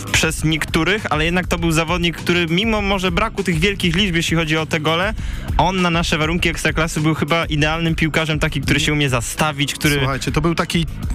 e, 0.05 0.11
przez 0.11 0.43
niektórych, 0.43 1.05
ale 1.09 1.25
jednak 1.25 1.47
to 1.47 1.57
był 1.57 1.71
zawodnik, 1.71 2.17
który 2.17 2.45
mimo 2.49 2.81
może 2.81 3.11
braku 3.11 3.43
tych 3.43 3.59
wielkich 3.59 3.95
liczb, 3.95 4.15
jeśli 4.15 4.37
chodzi 4.37 4.57
o 4.57 4.65
te 4.65 4.79
gole, 4.79 5.13
on 5.57 5.81
na 5.81 5.89
nasze 5.89 6.17
warunki 6.17 6.49
ekstraklasy 6.49 7.01
był 7.01 7.15
chyba 7.15 7.45
idealnym 7.45 7.95
piłkarzem, 7.95 8.39
taki, 8.39 8.61
który 8.61 8.79
się 8.79 8.93
umie 8.93 9.09
zastawić, 9.09 9.73
który... 9.73 9.95
Słuchajcie, 9.97 10.31
to 10.31 10.41
był 10.41 10.55
taki, 10.55 10.64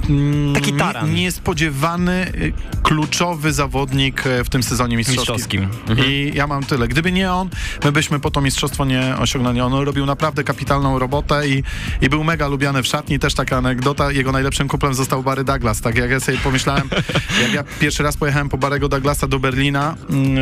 mm, 0.08 0.54
Taki 0.54 0.72
taran. 0.72 1.14
nie- 1.14 1.20
niespodziewany, 1.22 2.32
y, 2.34 2.52
kluczowy 2.82 3.52
zawodnik 3.52 4.26
e, 4.26 4.44
w 4.44 4.48
tym 4.48 4.62
sezonie 4.62 4.96
mistrzowskim. 4.96 5.60
Mistrzowskim. 5.60 6.04
I 6.06 6.32
ja 6.34 6.46
mam 6.46 6.64
tyle. 6.64 6.88
Gdyby 6.88 7.12
nie 7.12 7.32
on, 7.32 7.48
my 7.84 7.92
byśmy 7.92 8.20
po 8.20 8.30
to 8.30 8.40
mistrzostwo 8.40 8.84
nie 8.84 9.16
osiągnęli. 9.18 9.60
On 9.60 9.72
robił 9.72 10.06
naprawdę 10.06 10.44
kapitalną 10.44 10.98
robotę 10.98 11.48
i, 11.48 11.62
i 12.00 12.08
był 12.08 12.24
mega 12.24 12.48
lubiany 12.48 12.82
w 12.82 12.86
szatni. 12.86 13.18
Też 13.18 13.34
taka 13.34 13.56
anegdota, 13.56 14.12
jego 14.12 14.32
najlepszym 14.32 14.68
kuplem 14.68 14.94
został 14.94 15.22
Barry 15.22 15.44
Douglas. 15.44 15.80
Tak 15.80 15.96
jak 15.96 16.10
ja 16.10 16.20
sobie 16.20 16.38
pomyślałem, 16.38 16.88
jak 17.42 17.52
ja 17.52 17.64
pierwszy 17.80 18.02
raz 18.02 18.16
pojechałem 18.16 18.48
po 18.48 18.58
Barego 18.58 18.88
Douglasa 18.88 19.26
do 19.28 19.38
Berlina, 19.38 19.96
mm, 20.10 20.38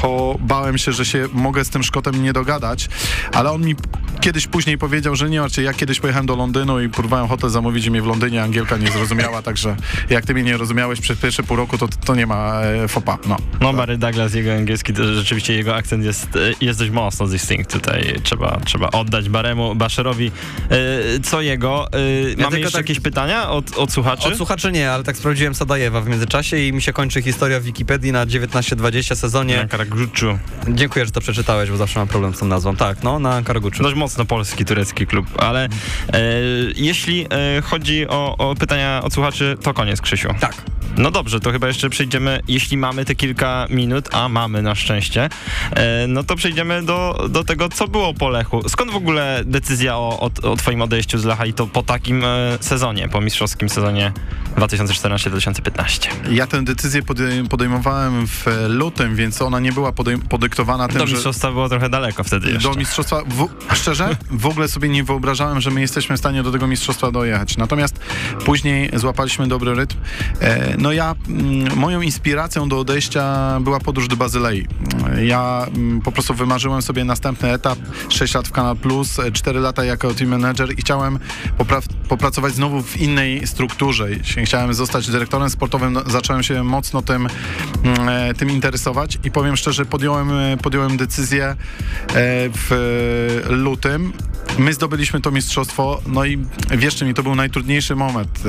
to 0.00 0.36
bałem 0.40 0.78
się, 0.78 0.92
że 0.92 1.04
się 1.04 1.28
mogę 1.32 1.64
z 1.64 1.70
tym 1.70 1.82
Szkotem 1.82 2.22
nie 2.22 2.32
dogadać, 2.32 2.88
ale 3.32 3.50
on 3.50 3.62
mi 3.62 3.74
kiedyś 4.20 4.46
później 4.46 4.78
powiedział, 4.78 5.16
że 5.16 5.30
nie 5.30 5.42
ja 5.62 5.74
kiedyś 5.74 6.00
pojechałem 6.00 6.26
do 6.26 6.36
Londynu 6.36 6.80
i 6.80 6.88
próbowałem 6.88 7.28
hotel 7.28 7.50
zamówić 7.50 7.86
i 7.86 7.90
mnie 7.90 8.02
w 8.02 8.06
Londynie 8.12 8.42
Angielka 8.42 8.76
nie 8.76 8.90
zrozumiała, 8.90 9.42
także 9.42 9.76
jak 10.10 10.26
ty 10.26 10.34
mnie 10.34 10.42
nie 10.42 10.56
rozumiałeś 10.56 11.00
przez 11.00 11.18
pierwsze 11.18 11.42
pół 11.42 11.56
roku, 11.56 11.78
to, 11.78 11.88
to 12.04 12.14
nie 12.14 12.26
ma 12.26 12.60
e, 12.62 12.88
fopa. 12.88 13.18
No. 13.26 13.36
No 13.60 13.72
Barry 13.72 13.98
Douglas, 13.98 14.34
jego 14.34 14.54
angielski, 14.54 14.92
to 14.92 15.14
rzeczywiście 15.14 15.54
jego 15.54 15.76
akcent 15.76 16.04
jest, 16.04 16.36
e, 16.36 16.38
jest 16.60 16.78
dość 16.78 16.90
mocno 16.90 17.26
distinct 17.26 17.72
tutaj. 17.72 18.14
Trzeba, 18.22 18.60
trzeba 18.64 18.90
oddać 18.90 19.28
Baremu, 19.28 19.74
Baszerowi 19.74 20.30
e, 20.70 21.20
co 21.20 21.40
jego. 21.40 21.86
E, 21.92 21.98
mamy 22.36 22.36
tylko 22.36 22.56
jeszcze 22.56 22.78
tak- 22.78 22.88
jakieś 22.88 23.00
pytania 23.00 23.50
od, 23.50 23.76
od 23.76 23.92
słuchaczy? 23.92 24.28
Od 24.28 24.36
słuchaczy 24.36 24.72
nie, 24.72 24.90
ale 24.90 25.04
tak 25.04 25.16
sprawdziłem 25.16 25.54
Sadajewa 25.54 26.00
w 26.00 26.08
międzyczasie 26.08 26.58
i 26.58 26.72
mi 26.72 26.82
się 26.82 26.92
kończy 26.92 27.22
historia 27.22 27.60
w 27.60 27.62
Wikipedii 27.62 28.12
na 28.12 28.26
19-20 28.26 29.16
sezonie. 29.16 29.56
Na 29.56 29.68
Karaguczu. 29.68 30.38
Dziękuję, 30.68 31.06
że 31.06 31.10
to 31.10 31.20
przeczytałeś, 31.20 31.70
bo 31.70 31.76
zawsze 31.76 31.98
mam 31.98 32.08
problem 32.08 32.34
z 32.34 32.38
tą 32.38 32.46
nazwą. 32.46 32.76
Tak, 32.76 33.02
no, 33.02 33.18
na 33.18 33.42
Karaguczu. 33.42 33.82
Dość 33.82 33.96
mocno 33.96 34.24
polski, 34.24 34.64
turecki 34.64 35.06
klub, 35.06 35.26
ale 35.42 35.64
e, 35.64 35.68
jeśli 36.76 37.26
e, 37.30 37.62
chodzi 38.06 38.08
o, 38.08 38.36
o 38.50 38.54
pytania 38.54 39.00
od 39.04 39.14
słuchaczy, 39.14 39.56
to 39.62 39.74
koniec, 39.74 40.00
Krzysiu. 40.00 40.28
Tak. 40.40 40.54
No 40.96 41.10
dobrze, 41.10 41.40
to 41.40 41.52
chyba 41.52 41.68
jeszcze 41.68 41.90
przejdziemy, 41.90 42.40
jeśli 42.48 42.76
mamy 42.76 43.04
te 43.04 43.14
kilka 43.14 43.66
minut, 43.70 44.14
a 44.14 44.28
mamy 44.28 44.62
na 44.62 44.74
szczęście, 44.74 45.28
e, 45.70 46.06
no 46.06 46.24
to 46.24 46.36
przejdziemy 46.36 46.82
do, 46.82 47.26
do 47.30 47.44
tego, 47.44 47.68
co 47.68 47.88
było 47.88 48.14
po 48.14 48.28
Lechu. 48.28 48.68
Skąd 48.68 48.90
w 48.90 48.96
ogóle 48.96 49.42
decyzja 49.44 49.96
o, 49.96 50.30
o, 50.42 50.50
o 50.50 50.56
twoim 50.56 50.82
odejściu 50.82 51.18
z 51.18 51.24
Lecha 51.24 51.46
i 51.46 51.52
to 51.52 51.66
po 51.66 51.82
takim 51.82 52.24
e, 52.24 52.58
sezonie, 52.60 53.08
po 53.08 53.20
mistrzowskim 53.20 53.68
sezonie 53.68 54.12
2014-2015? 54.56 56.08
Ja 56.30 56.46
tę 56.46 56.64
decyzję 56.64 57.02
podej- 57.02 57.48
podejmowałem 57.48 58.26
w 58.26 58.46
lutym, 58.68 59.16
więc 59.16 59.42
ona 59.42 59.60
nie 59.60 59.72
była 59.72 59.92
podyktowana 60.28 60.88
tym, 60.88 60.98
Do 60.98 61.06
że... 61.06 61.12
mistrzostwa 61.12 61.50
było 61.50 61.68
trochę 61.68 61.88
daleko 61.88 62.24
wtedy 62.24 62.50
jeszcze. 62.50 62.68
Do 62.68 62.74
mistrzostwa, 62.74 63.22
w, 63.26 63.76
szczerze, 63.76 64.16
w 64.30 64.46
ogóle 64.46 64.68
sobie 64.68 64.88
nie 64.88 65.04
wyobrażałem, 65.04 65.60
że 65.60 65.70
my 65.70 65.80
jesteśmy 65.80 66.16
w 66.16 66.18
stanie 66.18 66.42
do 66.42 66.52
tego 66.52 66.66
mistrzostwa 66.66 67.10
dojechać. 67.10 67.56
Natomiast 67.56 67.91
później 68.44 68.90
złapaliśmy 68.94 69.48
dobry 69.48 69.74
rytm. 69.74 69.96
E, 70.40 70.76
no 70.78 70.92
ja, 70.92 71.14
mm, 71.28 71.76
moją 71.78 72.00
inspiracją 72.00 72.68
do 72.68 72.78
odejścia 72.78 73.58
była 73.60 73.80
podróż 73.80 74.08
do 74.08 74.16
Bazylei. 74.16 74.66
E, 75.16 75.24
Ja 75.24 75.66
mm, 75.74 76.00
po 76.00 76.12
prostu 76.12 76.34
wymarzyłem 76.34 76.82
sobie 76.82 77.04
następny 77.04 77.52
etap, 77.52 77.78
6 78.08 78.34
lat 78.34 78.48
w 78.48 78.52
Kanal 78.52 78.76
Plus, 78.76 79.20
4 79.32 79.60
lata 79.60 79.84
jako 79.84 80.14
team 80.14 80.30
manager 80.30 80.72
i 80.72 80.76
chciałem 80.76 81.18
popra- 81.58 81.88
popracować 82.08 82.54
znowu 82.54 82.82
w 82.82 82.96
innej 82.96 83.46
strukturze. 83.46 84.08
Chciałem 84.44 84.74
zostać 84.74 85.10
dyrektorem 85.10 85.50
sportowym, 85.50 85.92
no, 85.92 86.02
zacząłem 86.06 86.42
się 86.42 86.64
mocno 86.64 87.02
tym, 87.02 87.28
mm, 87.84 88.08
e, 88.08 88.34
tym 88.34 88.50
interesować 88.50 89.18
i 89.24 89.30
powiem 89.30 89.56
szczerze, 89.56 89.84
podjąłem, 89.84 90.30
e, 90.32 90.56
podjąłem 90.56 90.96
decyzję 90.96 91.44
e, 91.46 91.56
w 92.48 93.46
lutym. 93.48 94.12
My 94.58 94.74
zdobyliśmy 94.74 95.20
to 95.20 95.30
mistrzostwo, 95.30 96.02
no 96.06 96.24
i 96.24 96.38
wierzcie 96.70 97.04
mi, 97.04 97.14
to 97.14 97.22
był 97.22 97.34
najtrudniejszy 97.34 97.96
moment. 97.96 98.42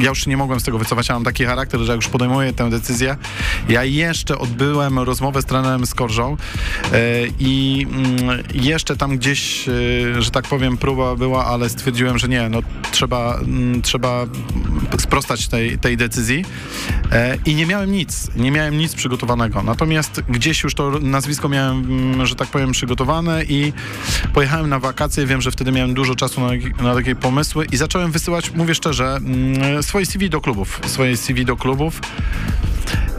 Ja 0.00 0.08
już 0.08 0.26
nie 0.26 0.36
mogłem 0.36 0.60
z 0.60 0.62
tego 0.62 0.78
wycofać, 0.78 1.08
ja 1.08 1.14
mam 1.14 1.24
taki 1.24 1.44
charakter, 1.44 1.80
że 1.80 1.92
jak 1.92 1.96
już 1.96 2.08
podejmuję 2.08 2.52
tę 2.52 2.70
decyzję, 2.70 3.16
ja 3.68 3.84
jeszcze 3.84 4.38
odbyłem 4.38 4.98
rozmowę 4.98 5.42
z 5.42 5.44
trenerem 5.44 5.86
Skorżą 5.86 6.36
e, 6.92 6.96
i 7.38 7.86
mm, 7.90 8.44
jeszcze 8.54 8.96
tam 8.96 9.18
gdzieś, 9.18 9.68
e, 9.68 9.72
że 10.22 10.30
tak 10.30 10.48
powiem, 10.48 10.76
próba 10.76 11.16
była, 11.16 11.46
ale 11.46 11.68
stwierdziłem, 11.68 12.18
że 12.18 12.28
nie, 12.28 12.48
no 12.48 12.60
trzeba, 12.92 13.38
mm, 13.38 13.82
trzeba 13.82 14.26
sprostać 14.98 15.48
tej, 15.48 15.78
tej 15.78 15.96
decyzji 15.96 16.44
e, 17.12 17.36
i 17.44 17.54
nie 17.54 17.66
miałem 17.66 17.92
nic, 17.92 18.30
nie 18.36 18.50
miałem 18.50 18.78
nic 18.78 18.94
przygotowanego. 18.94 19.62
Natomiast 19.62 20.20
gdzieś 20.28 20.62
już 20.62 20.74
to 20.74 20.90
nazwisko 20.90 21.48
miałem, 21.48 21.78
mm, 21.78 22.26
że 22.26 22.34
tak 22.34 22.48
powiem, 22.48 22.72
przygotowane 22.72 23.44
i 23.44 23.72
pojechałem 24.32 24.67
na 24.68 24.78
wakacje, 24.78 25.26
wiem, 25.26 25.40
że 25.40 25.50
wtedy 25.50 25.72
miałem 25.72 25.94
dużo 25.94 26.14
czasu 26.14 26.40
na, 26.40 26.50
na 26.82 26.94
takie 26.94 27.14
pomysły 27.14 27.66
i 27.72 27.76
zacząłem 27.76 28.12
wysyłać, 28.12 28.50
mówię 28.54 28.74
szczerze, 28.74 29.16
mm, 29.16 29.82
swoje 29.82 30.06
CV 30.06 30.30
do 30.30 30.40
klubów, 30.40 30.80
swoje 30.86 31.16
CV 31.16 31.44
do 31.44 31.56
klubów. 31.56 32.00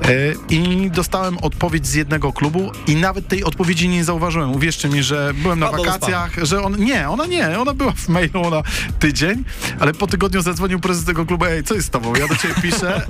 E, 0.10 0.34
I 0.50 0.92
dostałem 0.92 1.38
odpowiedź 1.38 1.88
z 1.88 1.94
jednego 1.94 2.34
klubu 2.34 2.72
i 2.88 2.96
nawet 2.96 3.28
tej 3.28 3.44
odpowiedzi 3.44 3.90
nie 3.90 4.04
zauważyłem. 4.04 4.52
Uwierzcie 4.52 4.90
mi, 4.90 5.04
że 5.04 5.32
byłem 5.34 5.60
na 5.60 5.72
wakacjach, 5.72 6.32
że 6.42 6.64
on... 6.64 6.76
Nie, 6.78 7.10
ona 7.10 7.26
nie, 7.26 7.60
ona 7.60 7.74
była 7.74 7.92
w 7.92 8.10
mailu 8.10 8.50
na 8.50 8.64
tydzień, 9.00 9.44
ale 9.80 9.94
po 9.94 10.08
tygodniu 10.08 10.42
zadzwonił 10.42 10.80
prezes 10.80 11.06
tego 11.06 11.26
klubu, 11.26 11.46
ej, 11.46 11.64
co 11.64 11.76
jest 11.76 11.88
z 11.88 11.90
tobą? 11.90 12.16
Ja 12.16 12.28
do 12.28 12.36
ciebie 12.36 12.54
piszę, 12.62 13.08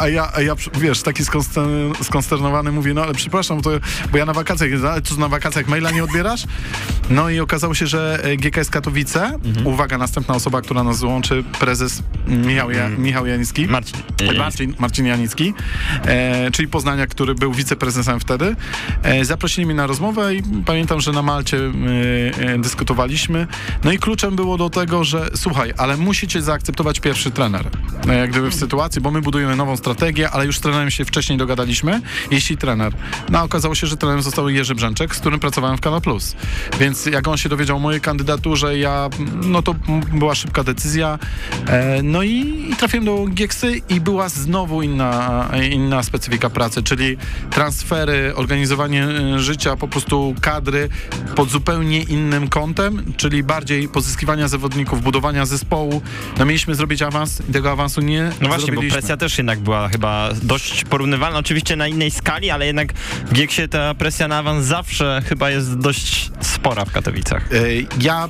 a, 0.00 0.08
ja, 0.08 0.32
a 0.34 0.40
ja, 0.40 0.54
wiesz, 0.74 1.02
taki 1.02 1.24
skonster- 1.24 2.04
skonsternowany 2.04 2.72
mówię, 2.72 2.94
no 2.94 3.02
ale 3.02 3.14
przepraszam, 3.14 3.62
to, 3.62 3.70
bo 4.12 4.18
ja 4.18 4.24
na 4.26 4.32
wakacjach, 4.32 4.70
co, 5.04 5.16
na 5.16 5.28
wakacjach 5.28 5.68
maila 5.68 5.90
nie 5.90 6.04
odbierasz? 6.04 6.44
No 7.10 7.30
i 7.30 7.40
okazało 7.40 7.69
się, 7.74 7.86
że 7.86 8.20
e, 8.22 8.36
GKS 8.36 8.70
Katowice, 8.70 9.38
uwaga, 9.64 9.98
następna 9.98 10.34
osoba, 10.34 10.62
która 10.62 10.84
nas 10.84 10.98
złączy, 10.98 11.44
prezes 11.60 12.02
Michał, 12.26 12.70
ja, 12.70 12.88
Michał 12.88 13.26
Janicki. 13.26 13.66
Marcin. 13.66 14.00
Marcin, 14.38 14.74
Marcin 14.78 15.06
Janicki, 15.06 15.54
e, 16.04 16.50
czyli 16.50 16.68
Poznania, 16.68 17.06
który 17.06 17.34
był 17.34 17.52
wiceprezesem 17.52 18.20
wtedy. 18.20 18.56
E, 19.02 19.24
zaprosili 19.24 19.66
mnie 19.66 19.74
na 19.74 19.86
rozmowę 19.86 20.34
i 20.34 20.42
pamiętam, 20.66 21.00
że 21.00 21.12
na 21.12 21.22
Malcie 21.22 21.58
e, 21.58 22.54
e, 22.54 22.58
dyskutowaliśmy. 22.58 23.46
No 23.84 23.92
i 23.92 23.98
kluczem 23.98 24.36
było 24.36 24.56
do 24.56 24.70
tego, 24.70 25.04
że 25.04 25.30
słuchaj, 25.34 25.72
ale 25.76 25.96
musicie 25.96 26.42
zaakceptować 26.42 27.00
pierwszy 27.00 27.30
trener. 27.30 27.66
E, 28.08 28.16
jak 28.16 28.30
gdyby 28.30 28.50
w 28.50 28.54
sytuacji, 28.54 29.00
bo 29.00 29.10
my 29.10 29.20
budujemy 29.20 29.56
nową 29.56 29.76
strategię, 29.76 30.30
ale 30.30 30.46
już 30.46 30.58
z 30.58 30.60
trenerem 30.60 30.90
się 30.90 31.04
wcześniej 31.04 31.38
dogadaliśmy, 31.38 32.00
jeśli 32.30 32.56
trener. 32.56 32.92
No 33.30 33.38
a 33.38 33.42
okazało 33.42 33.74
się, 33.74 33.86
że 33.86 33.96
trenerem 33.96 34.22
został 34.22 34.48
Jerzy 34.48 34.74
Brzęczek, 34.74 35.16
z 35.16 35.18
którym 35.18 35.40
pracowałem 35.40 35.76
w 35.76 35.80
Kanal 35.80 36.00
Plus. 36.00 36.36
Więc 36.80 37.06
jak 37.06 37.28
on 37.28 37.36
się 37.36 37.48
dowiedział 37.48 37.59
o 37.68 37.78
mojej 37.78 38.00
kandydaturze, 38.00 38.78
ja, 38.78 39.08
no 39.42 39.62
to 39.62 39.74
była 40.12 40.34
szybka 40.34 40.64
decyzja. 40.64 41.18
E, 41.66 42.02
no 42.02 42.22
i, 42.22 42.66
i 42.70 42.76
trafiłem 42.76 43.04
do 43.04 43.26
Gieksy 43.26 43.80
i 43.88 44.00
była 44.00 44.28
znowu 44.28 44.82
inna, 44.82 45.48
inna 45.70 46.02
specyfika 46.02 46.50
pracy, 46.50 46.82
czyli 46.82 47.16
transfery, 47.50 48.32
organizowanie 48.36 49.04
e, 49.04 49.38
życia, 49.38 49.76
po 49.76 49.88
prostu 49.88 50.34
kadry 50.40 50.88
pod 51.36 51.50
zupełnie 51.50 52.02
innym 52.02 52.48
kątem, 52.48 53.12
czyli 53.16 53.42
bardziej 53.42 53.88
pozyskiwania 53.88 54.48
zawodników, 54.48 55.02
budowania 55.02 55.46
zespołu. 55.46 56.02
No 56.38 56.44
mieliśmy 56.44 56.74
zrobić 56.74 57.02
awans 57.02 57.42
i 57.48 57.52
tego 57.52 57.70
awansu 57.70 58.00
nie 58.00 58.30
No 58.40 58.48
właśnie, 58.48 58.72
bo 58.72 58.82
presja 58.90 59.16
też 59.16 59.38
jednak 59.38 59.60
była 59.60 59.88
chyba 59.88 60.28
dość 60.42 60.84
porównywalna, 60.84 61.38
oczywiście 61.38 61.76
na 61.76 61.88
innej 61.88 62.10
skali, 62.10 62.50
ale 62.50 62.66
jednak 62.66 62.92
w 63.26 63.32
Gieksie 63.32 63.68
ta 63.68 63.94
presja 63.94 64.28
na 64.28 64.38
awans 64.38 64.64
zawsze 64.64 65.22
chyba 65.28 65.50
jest 65.50 65.78
dość 65.78 66.30
spora 66.40 66.84
w 66.84 66.92
Katowicach. 66.92 67.49
E, 67.50 67.86
Ja 67.98 68.28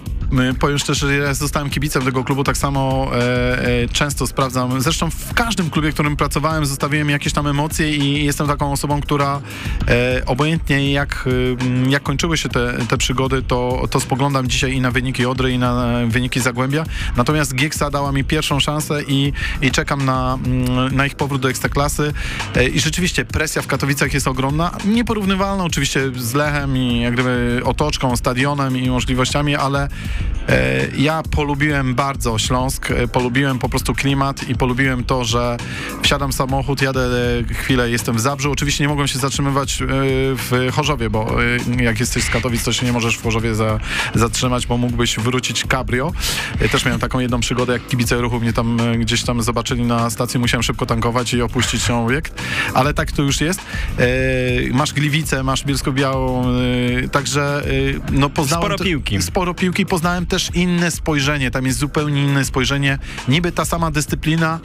powiem 0.61 0.79
szczerze, 0.79 1.07
że 1.07 1.17
ja 1.17 1.35
zostałem 1.35 1.71
kibicem 1.71 2.05
tego 2.05 2.25
klubu, 2.25 2.45
tak 2.45 2.57
samo 2.57 3.11
e, 3.13 3.83
e, 3.83 3.89
często 3.89 4.27
sprawdzam. 4.27 4.81
Zresztą 4.81 5.11
w 5.11 5.35
każdym 5.35 5.71
klubie, 5.71 5.91
w 5.91 5.95
którym 5.95 6.17
pracowałem, 6.17 6.67
zostawiłem 6.67 7.11
jakieś 7.11 7.33
tam 7.33 7.47
emocje 7.47 7.97
i 7.97 8.25
jestem 8.25 8.47
taką 8.47 8.73
osobą, 8.73 9.01
która 9.01 9.41
e, 9.89 10.23
obojętnie 10.27 10.93
jak, 10.93 11.25
y, 11.27 11.57
jak 11.89 12.03
kończyły 12.03 12.39
się 12.39 12.49
te, 12.49 12.73
te 12.89 12.99
przygody, 12.99 13.43
to, 13.43 13.87
to 13.91 14.01
spoglądam 14.01 14.49
dzisiaj 14.49 14.73
i 14.73 14.81
na 14.81 14.91
wyniki 14.91 15.27
Odry, 15.27 15.53
i 15.53 15.59
na 15.59 15.99
wyniki 16.07 16.41
Zagłębia. 16.41 16.85
Natomiast 17.17 17.55
Gieksa 17.55 17.91
dała 17.91 18.13
mi 18.13 18.25
pierwszą 18.25 18.61
szansę 18.61 19.03
i, 19.03 19.33
i 19.63 19.71
czekam 19.71 20.05
na, 20.05 20.39
mm, 20.45 20.97
na 20.97 21.07
ich 21.07 21.15
powrót 21.15 21.43
do 21.43 21.51
Ekstraklasy. 21.51 22.13
E, 22.57 22.69
I 22.69 22.81
rzeczywiście 22.81 23.25
presja 23.25 23.63
w 23.63 23.67
Katowicach 23.67 24.15
jest 24.15 24.29
ogromna. 24.29 24.71
Nieporównywalna 24.85 25.65
oczywiście 25.65 26.11
z 26.17 26.35
Lechem 26.35 26.77
i 26.77 27.01
jak 27.01 27.15
gdyby 27.15 27.61
otoczką, 27.65 28.17
stadionem 28.17 28.77
i 28.77 28.91
możliwościami, 28.91 29.57
ale, 29.57 29.89
Ja 30.97 31.23
polubiłem 31.31 31.95
bardzo 31.95 32.39
Śląsk, 32.39 32.91
e, 32.91 33.09
polubiłem 33.09 33.59
po 33.59 33.69
prostu 33.69 33.95
klimat 33.95 34.49
i 34.49 34.55
polubiłem 34.55 35.05
to, 35.05 35.25
że 35.25 35.57
wsiadam 36.03 36.33
w 36.33 36.35
samochód, 36.35 36.83
jadę 36.83 37.01
e, 37.51 37.55
chwilę, 37.55 37.91
jestem 37.91 38.17
w 38.17 38.21
Zabrzu. 38.21 38.53
Oczywiście 38.53 38.85
nie 38.85 38.89
mogłem 38.89 39.09
się 39.09 39.19
zatrzymywać 39.19 39.83
e, 39.83 39.87
w 40.35 40.69
Chorzowie, 40.73 41.11
bo 41.11 41.43
e, 41.79 41.83
jak 41.83 42.01
jesteś 42.01 42.25
z 42.25 42.31
Katowic, 42.31 42.65
to 42.65 42.73
się 42.73 42.87
nie 42.87 42.93
możesz 42.93 43.17
w 43.17 43.23
Chorzowie 43.23 43.55
za, 43.55 43.79
zatrzymać, 44.15 44.67
bo 44.67 44.77
mógłbyś 44.77 45.17
wrócić 45.19 45.65
cabrio. 45.67 46.13
E, 46.61 46.69
Też 46.69 46.85
miałem 46.85 47.01
taką 47.01 47.19
jedną 47.19 47.41
przygodę, 47.41 47.73
jak 47.73 47.87
kibice 47.87 48.17
ruchu 48.21 48.41
mnie 48.41 48.53
tam 48.53 48.81
e, 48.81 48.99
gdzieś 48.99 49.23
tam 49.23 49.43
zobaczyli 49.43 49.83
na 49.83 50.11
stacji, 50.11 50.41
musiałem 50.41 50.63
szybko 50.63 50.87
tankować 50.87 51.35
i 51.35 51.43
opuścić 51.43 51.85
ten 51.85 51.97
obiekt, 51.97 52.43
ale 52.75 52.95
tak 52.95 53.13
to 53.13 53.23
już 53.23 53.41
jest. 53.41 53.61
E, 53.99 54.07
Masz 54.73 54.93
Gliwicę, 54.93 55.43
masz 55.43 55.65
Bielsko-Białą, 55.65 56.45
e, 57.05 57.09
także 57.09 57.63
e, 57.65 58.13
no 58.13 58.31
poznałem... 58.31 58.65
Sporo 58.67 58.79
piłki. 58.85 59.23
Sporo 59.23 59.55
piłki, 59.55 59.87
poznałem 59.87 60.10
też 60.29 60.51
inne 60.55 60.91
spojrzenie, 60.91 61.51
tam 61.51 61.67
jest 61.67 61.79
zupełnie 61.79 62.25
inne 62.25 62.45
spojrzenie, 62.45 62.99
niby 63.29 63.53
ta 63.53 63.65
sama 63.65 63.91
dyscyplina, 63.91 64.61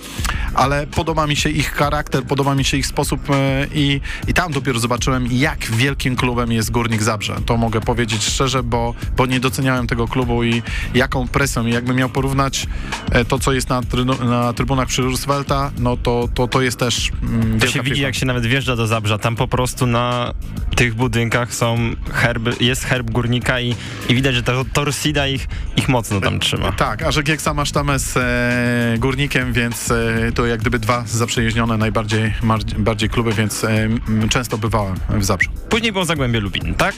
ale 0.54 0.88
podoba 0.88 1.28
mi 1.28 1.36
się 1.36 1.50
ich 1.50 1.74
charakter, 1.74 2.24
podoba 2.24 2.56
mi 2.56 2.64
się 2.66 2.78
ich 2.78 2.88
sposób 2.88 3.30
e, 3.30 3.68
i, 3.74 4.02
i 4.28 4.34
tam 4.34 4.52
dopiero 4.52 4.80
zobaczyłem, 4.80 5.28
jak 5.32 5.66
wielkim 5.66 6.16
klubem 6.16 6.52
jest 6.52 6.72
Górnik 6.72 7.04
Zabrze. 7.04 7.36
To 7.46 7.58
mogę 7.58 7.82
powiedzieć 7.82 8.24
szczerze, 8.24 8.64
bo, 8.64 8.94
bo 9.18 9.26
nie 9.26 9.40
doceniałem 9.40 9.88
tego 9.88 10.08
klubu 10.08 10.44
i 10.44 10.62
jaką 10.94 11.28
presją. 11.28 11.66
I 11.66 11.72
jakbym 11.72 11.96
miał 11.96 12.10
porównać 12.10 12.68
e, 13.12 13.26
to, 13.26 13.40
co 13.40 13.54
jest 13.54 13.70
na, 13.70 13.82
trynu- 13.82 14.26
na 14.26 14.54
trybunach 14.54 14.88
przy 14.88 15.02
Roosevelta, 15.02 15.72
no 15.78 15.98
to, 15.98 16.30
to, 16.34 16.48
to 16.48 16.62
jest 16.62 16.80
też 16.80 17.12
mm, 17.24 17.60
To 17.60 17.68
się 17.68 17.84
widzi, 17.84 18.02
jak 18.02 18.16
się 18.16 18.26
nawet 18.26 18.46
wjeżdża 18.46 18.76
do 18.76 18.88
Zabrza. 18.88 19.18
Tam 19.18 19.36
po 19.36 19.48
prostu 19.48 19.86
na 19.88 20.34
tych 20.76 20.96
budynkach 20.96 21.54
są 21.54 21.78
herby, 22.14 22.54
jest 22.60 22.84
herb 22.84 23.12
górnika 23.12 23.60
i, 23.60 23.76
i 24.10 24.16
widać, 24.16 24.36
że 24.36 24.44
ta 24.44 24.54
torsida 24.74 25.28
ich, 25.36 25.48
ich 25.78 25.90
mocno 25.90 26.22
tam 26.22 26.40
trzyma. 26.40 26.72
Tak, 26.72 27.04
a 27.04 27.12
że 27.12 27.24
Gieksa 27.24 27.54
ma 27.54 27.66
sztamę 27.66 28.00
z 28.00 28.18
e, 28.18 28.98
Górnikiem, 29.00 29.54
więc 29.54 29.92
e, 29.92 30.32
to 30.36 30.46
jak 30.46 30.60
gdyby 30.62 30.80
dwa 30.80 31.04
zaprzyjaźnione 31.08 31.78
najbardziej 31.78 32.34
mar- 32.44 32.64
bardziej 32.78 33.10
kluby, 33.10 33.34
więc 33.34 33.64
e, 33.64 33.68
m, 33.70 34.00
często 34.30 34.58
bywałem 34.58 34.96
w 35.10 35.24
Zabrzu. 35.26 35.50
Później 35.70 35.92
było 35.92 36.06
Zagłębie 36.06 36.40
Lubin, 36.40 36.74
tak? 36.76 36.96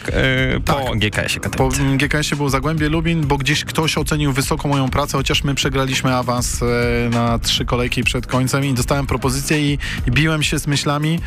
Yy, 0.53 0.59
Po 0.61 0.73
Tak. 0.73 0.97
GKS-ie 0.99 1.39
Po 1.39 1.49
Katowice. 1.49 1.83
GKS-ie 1.97 2.35
było 2.38 2.49
Zagłębie 2.49 2.89
Lubin, 2.89 3.27
bo 3.27 3.38
gdzieś 3.38 3.63
ktoś 3.65 3.97
ocenił 3.97 4.33
wysoko 4.33 4.67
moją 4.67 4.89
pracę, 4.89 5.17
chociaż 5.17 5.43
my 5.43 5.55
przegraliśmy 5.55 6.15
awans 6.15 6.61
e, 6.63 6.65
na 7.09 7.39
trzy 7.39 7.65
kolejki 7.65 8.03
przed 8.03 8.27
końcem 8.27 8.65
i 8.65 8.73
dostałem 8.73 9.07
propozycję 9.07 9.73
i, 9.73 9.77
i 10.07 10.11
biłem 10.11 10.43
się 10.43 10.59
z 10.59 10.67
myślami, 10.67 11.19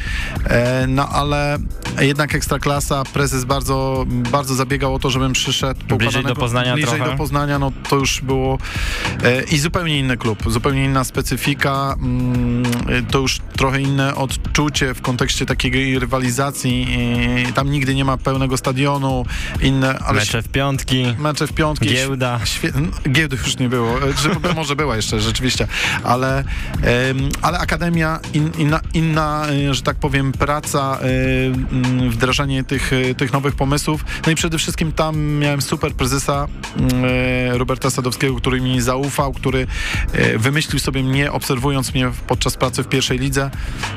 e, 0.44 0.86
no 0.88 1.08
ale 1.08 1.58
jednak 2.00 2.34
Ekstraklasa, 2.34 3.02
prezes 3.12 3.44
bardzo, 3.44 4.04
bardzo 4.08 4.54
zabiegał 4.54 4.94
o 4.94 4.98
to, 4.98 5.10
żebym 5.10 5.32
przyszedł 5.32 5.96
Bliżej 5.96 6.24
do 6.24 6.34
Poznania 6.34 6.74
bliżej 6.74 6.99
trochę? 7.00 7.12
do 7.12 7.18
Poznania, 7.18 7.58
no 7.58 7.72
to 7.88 7.96
już 7.96 8.20
było 8.20 8.58
e, 9.24 9.42
i 9.42 9.58
zupełnie 9.58 9.98
inny 9.98 10.16
klub, 10.16 10.42
zupełnie 10.46 10.84
inna 10.84 11.04
specyfika, 11.04 11.96
mm, 11.98 12.62
e, 12.88 13.02
to 13.10 13.18
już 13.18 13.38
trochę 13.56 13.80
inne 13.80 14.14
odczucie 14.14 14.94
w 14.94 15.02
kontekście 15.02 15.46
takiej 15.46 15.98
rywalizacji, 15.98 16.88
e, 17.48 17.52
tam 17.52 17.70
nigdy 17.70 17.94
nie 17.94 18.04
ma 18.04 18.16
pełnego 18.16 18.56
stadionu, 18.56 19.24
inne, 19.62 19.98
ale 19.98 20.18
Mecze 20.18 20.42
w 20.42 20.48
piątki, 20.48 21.14
mecze 21.18 21.46
w 21.46 21.52
piątki. 21.52 21.88
giełda. 21.88 22.40
Giełdy 23.12 23.36
już 23.36 23.58
nie 23.58 23.68
było, 23.68 23.96
e, 23.96 24.12
że, 24.22 24.54
może 24.54 24.76
była 24.76 24.96
jeszcze 24.96 25.20
rzeczywiście, 25.20 25.66
ale, 26.04 26.38
em, 26.38 27.28
ale 27.42 27.58
Akademia, 27.58 28.20
in, 28.34 28.50
inna, 28.58 28.80
inna, 28.94 29.46
że 29.70 29.82
tak 29.82 29.96
powiem, 29.96 30.32
praca, 30.32 30.98
wdrażanie 32.10 32.64
tych, 32.64 32.90
tych 33.16 33.32
nowych 33.32 33.54
pomysłów. 33.54 34.04
No 34.26 34.32
i 34.32 34.34
przede 34.34 34.58
wszystkim 34.58 34.92
tam 34.92 35.20
miałem 35.20 35.62
super 35.62 35.92
prezesa 35.92 36.46
Roberta 37.52 37.90
Sadowskiego, 37.90 38.36
który 38.36 38.60
mi 38.60 38.80
zaufał, 38.80 39.32
który 39.32 39.66
e, 40.12 40.38
wymyślił 40.38 40.78
sobie 40.78 41.02
mnie, 41.02 41.32
obserwując 41.32 41.94
mnie 41.94 42.10
podczas 42.26 42.56
pracy 42.56 42.82
w 42.82 42.88
pierwszej 42.88 43.18
lidze 43.18 43.50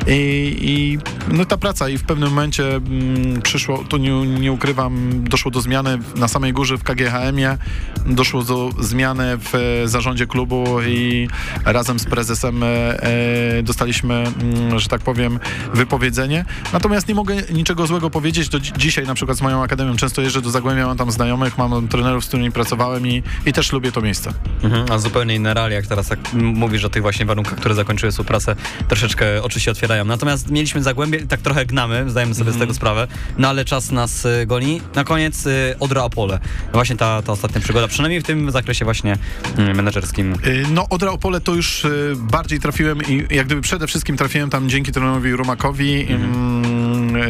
i, 0.08 0.56
i 0.62 0.98
no 1.36 1.46
ta 1.46 1.58
praca 1.58 1.90
i 1.90 1.98
w 1.98 2.04
pewnym 2.04 2.30
momencie 2.30 2.76
mm, 2.76 3.42
przyszło, 3.42 3.78
tu 3.78 3.98
nie, 3.98 4.28
nie 4.28 4.52
ukrywam, 4.52 5.24
doszło 5.24 5.52
do 5.52 5.62
zmiany 5.62 6.00
na 6.16 6.28
samej 6.28 6.54
górze 6.54 6.78
w 6.78 6.84
KGHM-ie, 6.84 7.58
doszło 8.06 8.44
do 8.44 8.70
zmiany 8.80 9.38
w 9.38 9.56
e, 9.56 9.88
zarządzie 9.88 10.28
klubu 10.28 10.82
i 10.88 11.28
razem 11.66 12.00
z 12.00 12.06
prezesem 12.06 12.64
e, 12.64 13.64
dostaliśmy, 13.64 14.14
mm, 14.14 14.80
że 14.80 14.90
tak 14.90 15.02
powiem, 15.02 15.40
wypowiedzenie. 15.74 16.46
Natomiast 16.74 17.08
nie 17.08 17.16
mogę 17.16 17.36
niczego 17.54 17.88
złego 17.88 18.10
powiedzieć. 18.10 18.50
Do 18.50 18.60
dzi- 18.60 18.74
dzisiaj 18.78 19.06
na 19.06 19.14
przykład 19.14 19.38
z 19.38 19.42
moją 19.42 19.64
akademią 19.64 19.96
często 19.96 20.22
jeżdżę 20.22 20.42
do 20.42 20.50
Zagłębia, 20.50 20.88
mam 20.88 20.98
tam 20.98 21.12
znajomych, 21.12 21.58
mam 21.58 21.88
trenerów, 21.88 22.26
z 22.26 22.28
którymi 22.28 22.52
pracowałem 22.74 23.08
i, 23.08 23.24
i 23.46 23.54
też 23.54 23.72
lubię 23.72 23.92
to 23.92 24.02
miejsce. 24.02 24.34
Mhm, 24.64 24.92
a 24.92 24.98
zupełnie 24.98 25.36
inne 25.36 25.54
realia, 25.54 25.76
jak 25.76 25.88
teraz 25.88 26.08
tak 26.08 26.20
mówisz 26.34 26.86
o 26.86 26.90
tych 26.90 27.02
właśnie 27.02 27.26
warunkach, 27.26 27.56
które 27.56 27.76
zakończyły 27.76 28.12
współpracę, 28.12 28.56
troszeczkę 28.88 29.44
oczy 29.44 29.60
się 29.60 29.72
otwierają. 29.72 30.06
Natomiast 30.06 30.52
mieliśmy 30.52 30.84
Zagłębie 30.84 31.28
tak 31.28 31.42
trochę 31.42 31.66
gnamy, 31.66 32.10
zdajemy 32.10 32.36
sobie 32.36 32.52
z 32.52 32.58
tego 32.58 32.74
sprawę, 32.74 33.08
no 33.38 33.48
ale 33.48 33.66
czas 33.66 33.92
nas 33.92 34.26
y, 34.26 34.46
goni. 34.46 34.82
Na 34.96 35.04
koniec 35.04 35.46
y, 35.46 35.76
Odra 35.80 36.04
Opole. 36.04 36.40
Właśnie 36.74 36.96
ta, 36.96 37.22
ta 37.22 37.32
ostatnia 37.32 37.62
przygoda, 37.62 37.88
przynajmniej 37.88 38.22
w 38.22 38.24
tym 38.24 38.52
zakresie 38.52 38.86
właśnie 38.86 39.18
y, 39.60 39.74
menedżerskim. 39.74 40.36
No, 40.72 40.90
Odra 40.90 41.12
Opole 41.12 41.42
to 41.42 41.56
już 41.56 41.88
bardziej 42.16 42.60
trafiłem 42.60 43.00
i 43.08 43.36
jak 43.36 43.46
gdyby 43.46 43.62
przede 43.62 43.88
wszystkim 43.88 44.18
trafiłem 44.18 44.50
tam 44.50 44.70
dzięki 44.70 44.92
trenerowi 44.92 45.32
Rumakowi. 45.32 46.08
Ym, 46.12 46.66
y, 46.66 46.83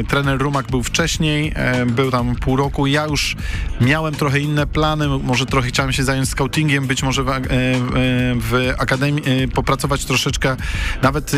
trener 0.07 0.39
Rumak 0.41 0.67
był 0.67 0.83
wcześniej, 0.83 1.51
e, 1.55 1.85
był 1.85 2.11
tam 2.11 2.35
pół 2.35 2.55
roku. 2.55 2.87
Ja 2.87 3.05
już 3.05 3.35
miałem 3.81 4.15
trochę 4.15 4.39
inne 4.39 4.67
plany, 4.67 5.07
może 5.07 5.45
trochę 5.45 5.67
chciałem 5.67 5.93
się 5.93 6.03
zająć 6.03 6.29
scoutingiem, 6.29 6.87
być 6.87 7.03
może 7.03 7.23
w, 7.23 7.29
a- 7.29 7.37
e, 7.37 7.41
w, 8.35 8.73
akademii, 8.77 9.23
e, 9.43 9.47
popracować 9.47 10.05
troszeczkę. 10.05 10.55
Nawet 11.01 11.31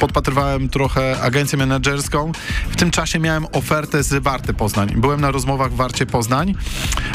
podpatrywałem 0.00 0.68
trochę 0.68 1.20
agencję 1.20 1.58
menedżerską. 1.58 2.32
W 2.70 2.76
tym 2.76 2.90
czasie 2.90 3.18
miałem 3.18 3.46
ofertę 3.52 4.02
z 4.02 4.22
Warty 4.22 4.54
Poznań. 4.54 4.94
Byłem 4.96 5.20
na 5.20 5.30
rozmowach 5.30 5.72
w 5.72 5.76
Warcie 5.76 6.06
Poznań, 6.06 6.54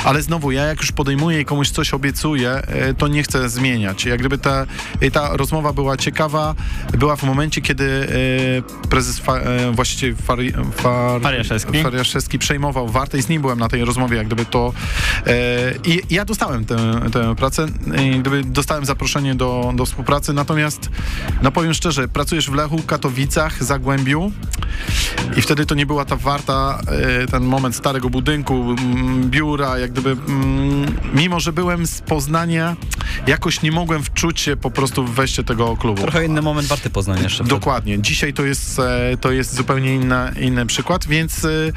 ale 0.03 0.21
znowu 0.21 0.51
ja 0.51 0.63
jak 0.63 0.77
już 0.79 0.91
podejmuję 0.91 1.41
i 1.41 1.45
komuś 1.45 1.69
coś 1.69 1.93
obiecuję, 1.93 2.49
e, 2.51 2.93
to 2.93 3.07
nie 3.07 3.23
chcę 3.23 3.49
zmieniać. 3.49 4.05
Jak 4.05 4.19
gdyby 4.19 4.37
ta, 4.37 4.65
e, 5.01 5.11
ta 5.11 5.37
rozmowa 5.37 5.73
była 5.73 5.97
ciekawa, 5.97 6.55
była 6.97 7.15
w 7.15 7.23
momencie, 7.23 7.61
kiedy 7.61 8.07
e, 8.83 8.87
prezes, 8.89 9.19
fa, 9.19 9.33
e, 10.09 10.13
właściwie 10.13 10.27
Fari, 10.27 10.51
Far, 10.75 11.21
Fariaszewski. 11.21 11.83
Fariaszewski 11.83 12.39
przejmował 12.39 12.87
Wartę 12.87 13.17
i 13.17 13.21
z 13.21 13.29
nim 13.29 13.41
byłem 13.41 13.59
na 13.59 13.67
tej 13.67 13.85
rozmowie, 13.85 14.17
jak 14.17 14.27
gdyby 14.27 14.45
to 14.45 14.73
e, 15.27 15.73
i 15.85 16.01
ja 16.09 16.25
dostałem 16.25 16.65
tę, 16.65 16.99
tę 17.11 17.35
pracę, 17.35 17.67
i 18.01 18.19
gdyby 18.19 18.43
dostałem 18.43 18.85
zaproszenie 18.85 19.35
do, 19.35 19.73
do 19.75 19.85
współpracy, 19.85 20.33
natomiast 20.33 20.89
no 21.41 21.51
powiem 21.51 21.73
szczerze, 21.73 22.07
pracujesz 22.07 22.49
w 22.49 22.53
Lechu, 22.53 22.81
Katowicach, 22.87 23.63
Zagłębiu 23.63 24.31
i 25.37 25.41
wtedy 25.41 25.65
to 25.65 25.75
nie 25.75 25.85
była 25.85 26.05
ta 26.05 26.15
warta, 26.15 26.81
e, 26.87 27.27
ten 27.27 27.43
moment 27.43 27.75
starego 27.75 28.09
budynku, 28.09 28.53
mm, 28.53 29.29
biura, 29.29 29.77
jak 29.79 29.91
gdyby, 29.91 30.11
mm, 30.11 30.97
mimo 31.13 31.39
że 31.39 31.53
byłem 31.53 31.87
z 31.87 32.01
Poznania, 32.01 32.75
jakoś 33.27 33.61
nie 33.61 33.71
mogłem 33.71 34.03
wczuć 34.03 34.39
się 34.39 34.57
po 34.57 34.71
prostu 34.71 35.05
w 35.05 35.15
wejście 35.15 35.43
tego 35.43 35.77
klubu. 35.77 36.01
Trochę 36.01 36.25
inny 36.25 36.41
moment 36.41 36.67
Warty 36.67 36.89
Poznań 36.89 37.23
jeszcze. 37.23 37.43
Dokładnie. 37.43 38.01
Dzisiaj 38.01 38.33
to 38.33 38.45
jest, 38.45 38.79
e, 38.79 39.17
to 39.21 39.31
jest 39.31 39.55
zupełnie 39.55 39.95
inna, 40.01 40.31
inny 40.41 40.65
przykład, 40.65 41.07
więc 41.07 41.45
e, 41.45 41.49
e, 41.49 41.71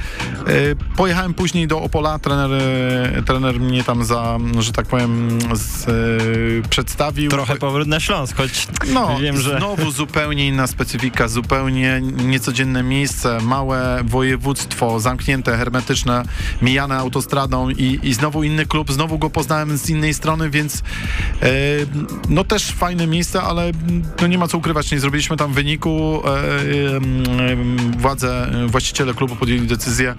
pojechałem 0.96 1.34
później 1.34 1.66
do 1.66 1.82
Opola. 1.82 2.18
Trener, 2.18 2.50
e, 2.52 3.22
trener 3.22 3.60
mnie 3.60 3.84
tam 3.84 4.04
za, 4.04 4.38
że 4.58 4.72
tak 4.72 4.86
powiem, 4.86 5.38
z, 5.54 5.88
e, 5.88 6.68
przedstawił. 6.68 7.30
Trochę 7.30 7.56
powrót 7.56 7.88
na 7.88 8.00
Śląsk, 8.00 8.36
choć 8.36 8.66
No, 8.94 9.18
wiem, 9.20 9.36
że... 9.36 9.58
znowu 9.58 9.90
zupełnie 9.90 10.48
inna 10.48 10.66
specyfika, 10.66 11.28
zupełnie 11.28 12.00
niecodzienne 12.02 12.82
miejsce, 12.82 13.38
małe 13.42 14.00
województwo, 14.04 15.00
zamknięte, 15.00 15.56
hermetyczne, 15.56 16.22
mijane 16.62 16.96
autostradą 16.96 17.70
i, 17.70 17.98
i 18.02 18.14
znowu 18.14 18.42
inny 18.42 18.66
klub, 18.66 18.92
znowu 18.92 19.18
go 19.18 19.30
poznałem 19.30 19.78
z 19.78 19.90
innej 19.90 20.14
strony, 20.14 20.50
więc 20.50 20.82
e, 21.42 21.50
no 22.28 22.44
też 22.44 22.72
fajne 22.72 23.06
miejsce, 23.06 23.42
ale 23.42 23.72
no 24.20 24.26
nie 24.26 24.38
ma 24.38 24.48
co 24.48 24.58
ukrywać, 24.58 24.92
nie 24.92 25.00
zrobiliśmy 25.00 25.36
tam 25.36 25.52
wyniku. 25.52 26.22
E, 28.02 28.04
e, 28.04 28.12
władze, 28.12 28.50
właściciele 28.66 29.14
klubu 29.14 29.36
podjęli 29.36 29.66
decyzję, 29.66 30.14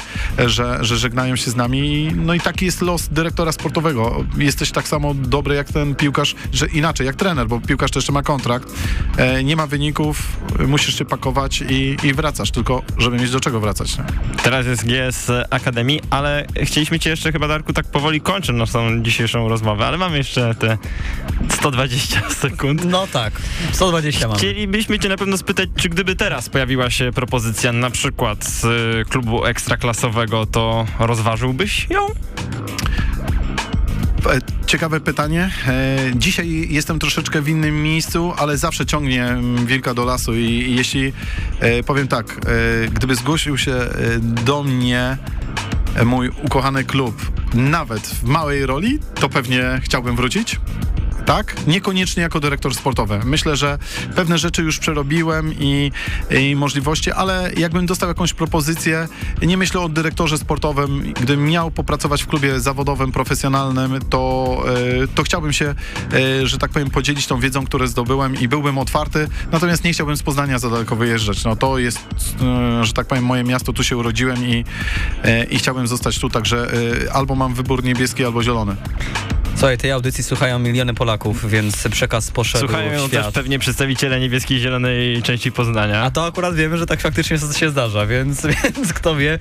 że, 0.47 0.77
że 0.81 0.97
żegnają 0.97 1.35
się 1.35 1.51
z 1.51 1.55
nami. 1.55 2.11
No 2.15 2.33
i 2.33 2.39
taki 2.39 2.65
jest 2.65 2.81
los 2.81 3.07
dyrektora 3.09 3.51
sportowego. 3.51 4.25
Jesteś 4.37 4.71
tak 4.71 4.87
samo 4.87 5.13
dobry 5.13 5.55
jak 5.55 5.69
ten 5.69 5.95
piłkarz, 5.95 6.35
że 6.53 6.67
inaczej, 6.67 7.07
jak 7.07 7.15
trener, 7.15 7.47
bo 7.47 7.59
piłkarz 7.59 7.91
to 7.91 7.99
jeszcze 7.99 8.11
ma 8.11 8.23
kontrakt. 8.23 8.73
E, 9.17 9.43
nie 9.43 9.55
ma 9.55 9.67
wyników, 9.67 10.37
musisz 10.67 10.97
się 10.97 11.05
pakować 11.05 11.63
i, 11.69 11.97
i 12.03 12.13
wracasz, 12.13 12.51
tylko 12.51 12.81
żeby 12.97 13.17
mieć 13.17 13.31
do 13.31 13.39
czego 13.39 13.59
wracać. 13.59 13.97
Nie? 13.97 14.03
Teraz 14.43 14.65
jest 14.65 14.85
GS 14.85 15.31
Akademii, 15.49 16.01
ale 16.09 16.45
chcieliśmy 16.63 16.99
cię 16.99 17.09
jeszcze 17.09 17.31
chyba, 17.31 17.47
Darku, 17.47 17.73
tak 17.73 17.85
powoli 17.85 18.21
kończyć 18.21 18.55
naszą 18.55 19.03
dzisiejszą 19.03 19.49
rozmowę, 19.49 19.87
ale 19.87 19.97
mamy 19.97 20.17
jeszcze 20.17 20.55
te 20.55 20.77
120 21.49 22.21
sekund. 22.41 22.85
No 22.85 23.07
tak, 23.07 23.33
120 23.71 24.27
mamy. 24.27 24.39
Chcielibyśmy 24.39 24.99
cię 24.99 25.09
na 25.09 25.17
pewno 25.17 25.37
spytać, 25.37 25.69
czy 25.75 25.89
gdyby 25.89 26.15
teraz 26.15 26.49
pojawiła 26.49 26.89
się 26.89 27.11
propozycja 27.11 27.72
na 27.73 27.89
przykład 27.89 28.45
z 28.45 28.63
y, 28.65 29.09
klubu 29.09 29.45
ekstraklasowego, 29.45 30.45
to 30.45 30.85
rozważyłbyś 30.99 31.87
ją? 31.89 32.05
E, 34.29 34.39
Ciekawe 34.65 34.99
pytanie. 34.99 35.51
E, 35.67 35.97
Dzisiaj 36.15 36.67
jestem 36.69 36.99
troszeczkę 36.99 37.41
w 37.41 37.49
innym 37.49 37.83
miejscu, 37.83 38.33
ale 38.37 38.57
zawsze 38.57 38.85
ciągnie 38.85 39.25
mm, 39.25 39.65
wilka 39.65 39.93
do 39.93 40.05
lasu 40.05 40.35
i 40.35 40.75
jeśli, 40.75 41.13
e, 41.59 41.83
powiem 41.83 42.07
tak, 42.07 42.39
gdyby 42.93 43.15
zgłosił 43.15 43.57
się 43.57 43.75
do 44.19 44.63
mnie 44.63 45.17
mój 46.05 46.29
ukochany 46.43 46.83
klub, 46.83 47.31
nawet 47.53 48.07
w 48.07 48.23
małej 48.23 48.65
roli, 48.65 48.99
to 49.15 49.29
pewnie 49.29 49.79
chciałbym 49.83 50.15
wrócić. 50.15 50.59
Tak? 51.25 51.67
Niekoniecznie 51.67 52.23
jako 52.23 52.39
dyrektor 52.39 52.75
sportowy. 52.75 53.19
Myślę, 53.25 53.55
że 53.55 53.77
pewne 54.15 54.37
rzeczy 54.37 54.61
już 54.61 54.79
przerobiłem 54.79 55.53
i, 55.59 55.91
i 56.39 56.55
możliwości, 56.55 57.11
ale 57.11 57.51
jakbym 57.57 57.85
dostał 57.85 58.09
jakąś 58.09 58.33
propozycję, 58.33 59.07
nie 59.41 59.57
myślę 59.57 59.81
o 59.81 59.89
dyrektorze 59.89 60.37
sportowym, 60.37 61.13
gdybym 61.13 61.45
miał 61.45 61.71
popracować 61.71 62.23
w 62.23 62.27
klubie 62.27 62.59
zawodowym, 62.59 63.11
profesjonalnym, 63.11 63.99
to, 64.09 64.63
e, 65.03 65.07
to 65.07 65.23
chciałbym 65.23 65.53
się, 65.53 65.75
e, 66.13 66.47
że 66.47 66.57
tak 66.57 66.71
powiem, 66.71 66.89
podzielić 66.89 67.27
tą 67.27 67.39
wiedzą, 67.39 67.65
którą 67.65 67.87
zdobyłem 67.87 68.39
i 68.39 68.47
byłbym 68.47 68.77
otwarty, 68.77 69.27
natomiast 69.51 69.83
nie 69.83 69.93
chciałbym 69.93 70.17
z 70.17 70.23
Poznania 70.23 70.59
za 70.59 70.69
daleko 70.69 70.95
wyjeżdżać. 70.95 71.43
No 71.43 71.55
to 71.55 71.77
jest, 71.77 71.99
e, 72.41 72.85
że 72.85 72.93
tak 72.93 73.07
powiem, 73.07 73.25
moje 73.25 73.43
miasto, 73.43 73.73
tu 73.73 73.83
się 73.83 73.97
urodziłem 73.97 74.47
i, 74.47 74.65
i 75.49 75.57
chciałbym 75.57 75.87
zostać 75.87 76.19
tu, 76.19 76.29
także 76.29 76.67
albo 77.13 77.35
mam 77.35 77.53
wybór 77.53 77.83
niebieski, 77.83 78.25
albo 78.25 78.43
zielony. 78.43 78.75
Słuchaj, 79.55 79.77
tej 79.77 79.91
audycji 79.91 80.23
słuchają 80.23 80.59
miliony 80.59 80.93
Polaków, 80.93 81.49
więc 81.49 81.87
przekaz 81.91 82.31
poszedł 82.31 82.67
Słuchają 82.67 83.07
w 83.07 83.07
świat. 83.07 83.25
też 83.25 83.33
pewnie 83.33 83.59
przedstawiciele 83.59 84.19
niebieskiej 84.19 84.57
i 84.57 84.61
zielonej 84.61 85.21
części 85.23 85.51
Poznania. 85.51 86.01
A 86.03 86.11
to 86.11 86.25
akurat 86.25 86.55
wiemy, 86.55 86.77
że 86.77 86.85
tak 86.85 87.01
faktycznie 87.01 87.37
się 87.59 87.69
zdarza, 87.69 88.05
więc, 88.05 88.41
więc 88.75 88.93
kto 88.93 89.15
wie. 89.15 89.33
E, 89.33 89.39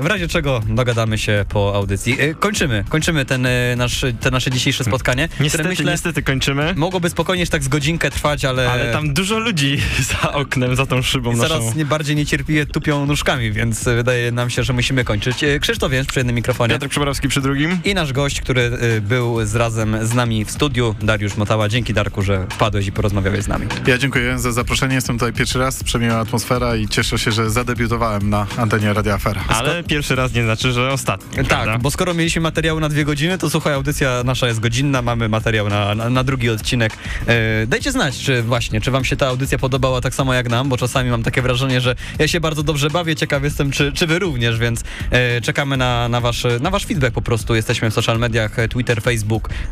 W 0.00 0.06
razie 0.06 0.28
czego 0.28 0.60
dogadamy 0.68 1.18
się 1.18 1.44
po 1.48 1.74
audycji. 1.74 2.16
E, 2.20 2.34
Kończymy, 2.34 2.84
kończymy 2.88 3.24
ten, 3.24 3.46
e, 3.46 3.74
nasz, 3.76 4.04
te 4.20 4.30
nasze 4.30 4.50
dzisiejsze 4.50 4.84
spotkanie, 4.84 5.28
Niestety, 5.40 5.68
myślę 5.68 5.92
niestety 5.92 6.22
kończymy. 6.22 6.74
mogłoby 6.76 7.10
spokojnie 7.10 7.46
tak 7.46 7.62
z 7.62 7.68
godzinkę 7.68 8.10
trwać, 8.10 8.44
ale, 8.44 8.70
Ale 8.70 8.92
tam 8.92 9.14
dużo 9.14 9.38
ludzi 9.38 9.78
za 10.22 10.32
oknem, 10.32 10.76
za 10.76 10.86
tą 10.86 11.02
szybą 11.02 11.36
zaraz 11.36 11.64
naszą. 11.64 11.78
nie, 11.78 11.84
bardziej 11.84 12.16
niecierpliwie 12.16 12.66
tupią 12.66 13.06
nóżkami, 13.06 13.52
więc 13.52 13.84
wydaje 13.84 14.32
nam 14.32 14.50
się, 14.50 14.62
że 14.62 14.72
musimy 14.72 15.04
kończyć. 15.04 15.36
Krzysztof 15.60 15.92
Jęcz 15.92 16.08
przy 16.08 16.20
jednym 16.20 16.36
mikrofonie. 16.36 16.74
Piotrek 16.74 16.90
Przeborowski 16.90 17.28
przy 17.28 17.40
drugim. 17.40 17.78
I 17.84 17.94
nasz 17.94 18.12
gość, 18.12 18.40
który 18.40 18.60
y, 18.96 19.00
był 19.20 19.46
z 19.46 19.54
razem 19.54 20.06
z 20.06 20.14
nami 20.14 20.44
w 20.44 20.50
studiu, 20.50 20.94
Dariusz 21.02 21.36
Motała. 21.36 21.68
Dzięki 21.68 21.94
Darku, 21.94 22.22
że 22.22 22.46
wpadłeś 22.50 22.86
i 22.86 22.92
porozmawiałeś 22.92 23.44
z 23.44 23.48
nami. 23.48 23.66
Ja 23.86 23.98
dziękuję 23.98 24.38
za 24.38 24.52
zaproszenie. 24.52 24.94
Jestem 24.94 25.18
tutaj 25.18 25.32
pierwszy 25.32 25.58
raz, 25.58 25.84
przemiła 25.84 26.16
atmosfera 26.16 26.76
i 26.76 26.88
cieszę 26.88 27.18
się, 27.18 27.32
że 27.32 27.50
zadebiutowałem 27.50 28.30
na 28.30 28.46
antenie 28.56 28.92
Radia 28.92 29.14
Afera. 29.14 29.44
Ale 29.48 29.84
pierwszy 29.84 30.14
raz 30.14 30.34
nie 30.34 30.44
znaczy, 30.44 30.72
że 30.72 30.92
ostatni. 30.92 31.34
prawda? 31.34 31.72
Tak, 31.72 31.82
bo 31.82 31.90
skoro 31.90 32.14
mieliśmy 32.14 32.42
materiały 32.42 32.80
na 32.80 32.88
dwie 32.88 33.04
godziny, 33.04 33.38
to 33.38 33.50
słuchaj, 33.50 33.74
audycja 33.74 34.22
nasza 34.24 34.46
jest 34.46 34.60
godzinna, 34.60 35.02
mamy 35.02 35.28
materiał 35.28 35.68
na, 35.68 35.94
na, 35.94 36.10
na 36.10 36.24
drugi 36.24 36.50
odcinek. 36.50 36.92
E, 37.26 37.66
dajcie 37.66 37.92
znać, 37.92 38.18
czy 38.18 38.42
właśnie, 38.42 38.80
czy 38.80 38.90
wam 38.90 39.04
się 39.04 39.16
ta 39.16 39.26
audycja 39.26 39.58
podobała 39.58 40.00
tak 40.00 40.14
samo 40.14 40.34
jak 40.34 40.48
nam, 40.48 40.68
bo 40.68 40.76
czasami 40.76 41.10
mam 41.10 41.22
takie 41.22 41.42
wrażenie, 41.42 41.80
że 41.80 41.94
ja 42.18 42.28
się 42.28 42.40
bardzo 42.40 42.62
dobrze 42.62 42.90
bawię, 42.90 43.16
ciekaw 43.16 43.42
jestem, 43.42 43.70
czy, 43.70 43.92
czy 43.92 44.06
wy 44.06 44.18
również, 44.18 44.58
więc 44.58 44.84
e, 45.10 45.40
czekamy 45.40 45.76
na, 45.76 46.08
na, 46.08 46.20
wasz, 46.20 46.46
na 46.60 46.70
wasz 46.70 46.86
feedback 46.86 47.14
po 47.14 47.22
prostu. 47.22 47.54
Jesteśmy 47.54 47.90
w 47.90 47.94
social 47.94 48.18
mediach, 48.18 48.56
Twitter, 48.70 49.02
Facebook, 49.02 49.09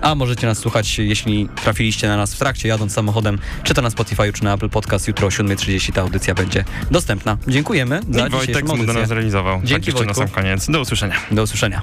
a 0.01 0.15
możecie 0.15 0.47
nas 0.47 0.59
słuchać, 0.59 0.99
jeśli 0.99 1.49
trafiliście 1.63 2.09
na 2.09 2.17
nas 2.17 2.35
w 2.35 2.39
trakcie, 2.39 2.69
jadąc 2.69 2.93
samochodem, 2.93 3.39
czy 3.63 3.75
to 3.75 3.83
na 3.83 3.91
Spotify, 3.91 4.33
czy 4.33 4.45
na 4.45 4.55
Apple 4.55 4.69
Podcast. 4.69 5.09
Jutro 5.09 5.27
o 5.27 5.31
7.30 5.31 5.93
ta 5.93 6.01
audycja 6.01 6.35
będzie 6.35 6.65
dostępna. 6.91 7.37
Dziękujemy 7.49 8.01
za 8.11 8.27
I 8.27 8.31
Wojtek 8.31 8.65
dzisiejszą 8.65 8.87
do 8.87 8.93
nas 8.93 9.09
zrealizował. 9.09 9.61
Dzięki, 9.65 9.93
tak 9.93 10.07
na 10.07 10.15
sam 10.15 10.29
koniec. 10.29 10.67
Do 10.71 10.81
usłyszenia. 10.81 11.15
Do 11.31 11.43
usłyszenia. 11.43 11.83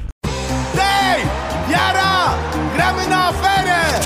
Hej! 0.78 1.22
Jara! 1.72 2.34
Gramy 2.76 3.08
na 3.08 3.28
aferę! 3.28 3.99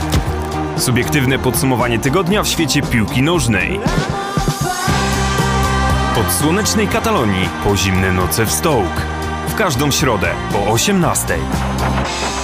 Subiektywne 0.78 1.40
podsumowanie 1.40 2.00
tygodnia 2.00 2.44
w 2.44 2.48
świecie 2.48 2.82
piłki 2.82 3.22
nożnej. 3.22 3.80
Od 6.20 6.34
słonecznej 6.34 6.88
Katalonii 6.88 7.50
po 7.64 7.78
zimne 7.78 8.12
noce 8.12 8.46
w 8.46 8.52
Stołk. 8.52 9.02
W 9.48 9.56
każdą 9.56 9.92
środę 9.92 10.32
po 10.52 10.60
18:00. 10.60 12.39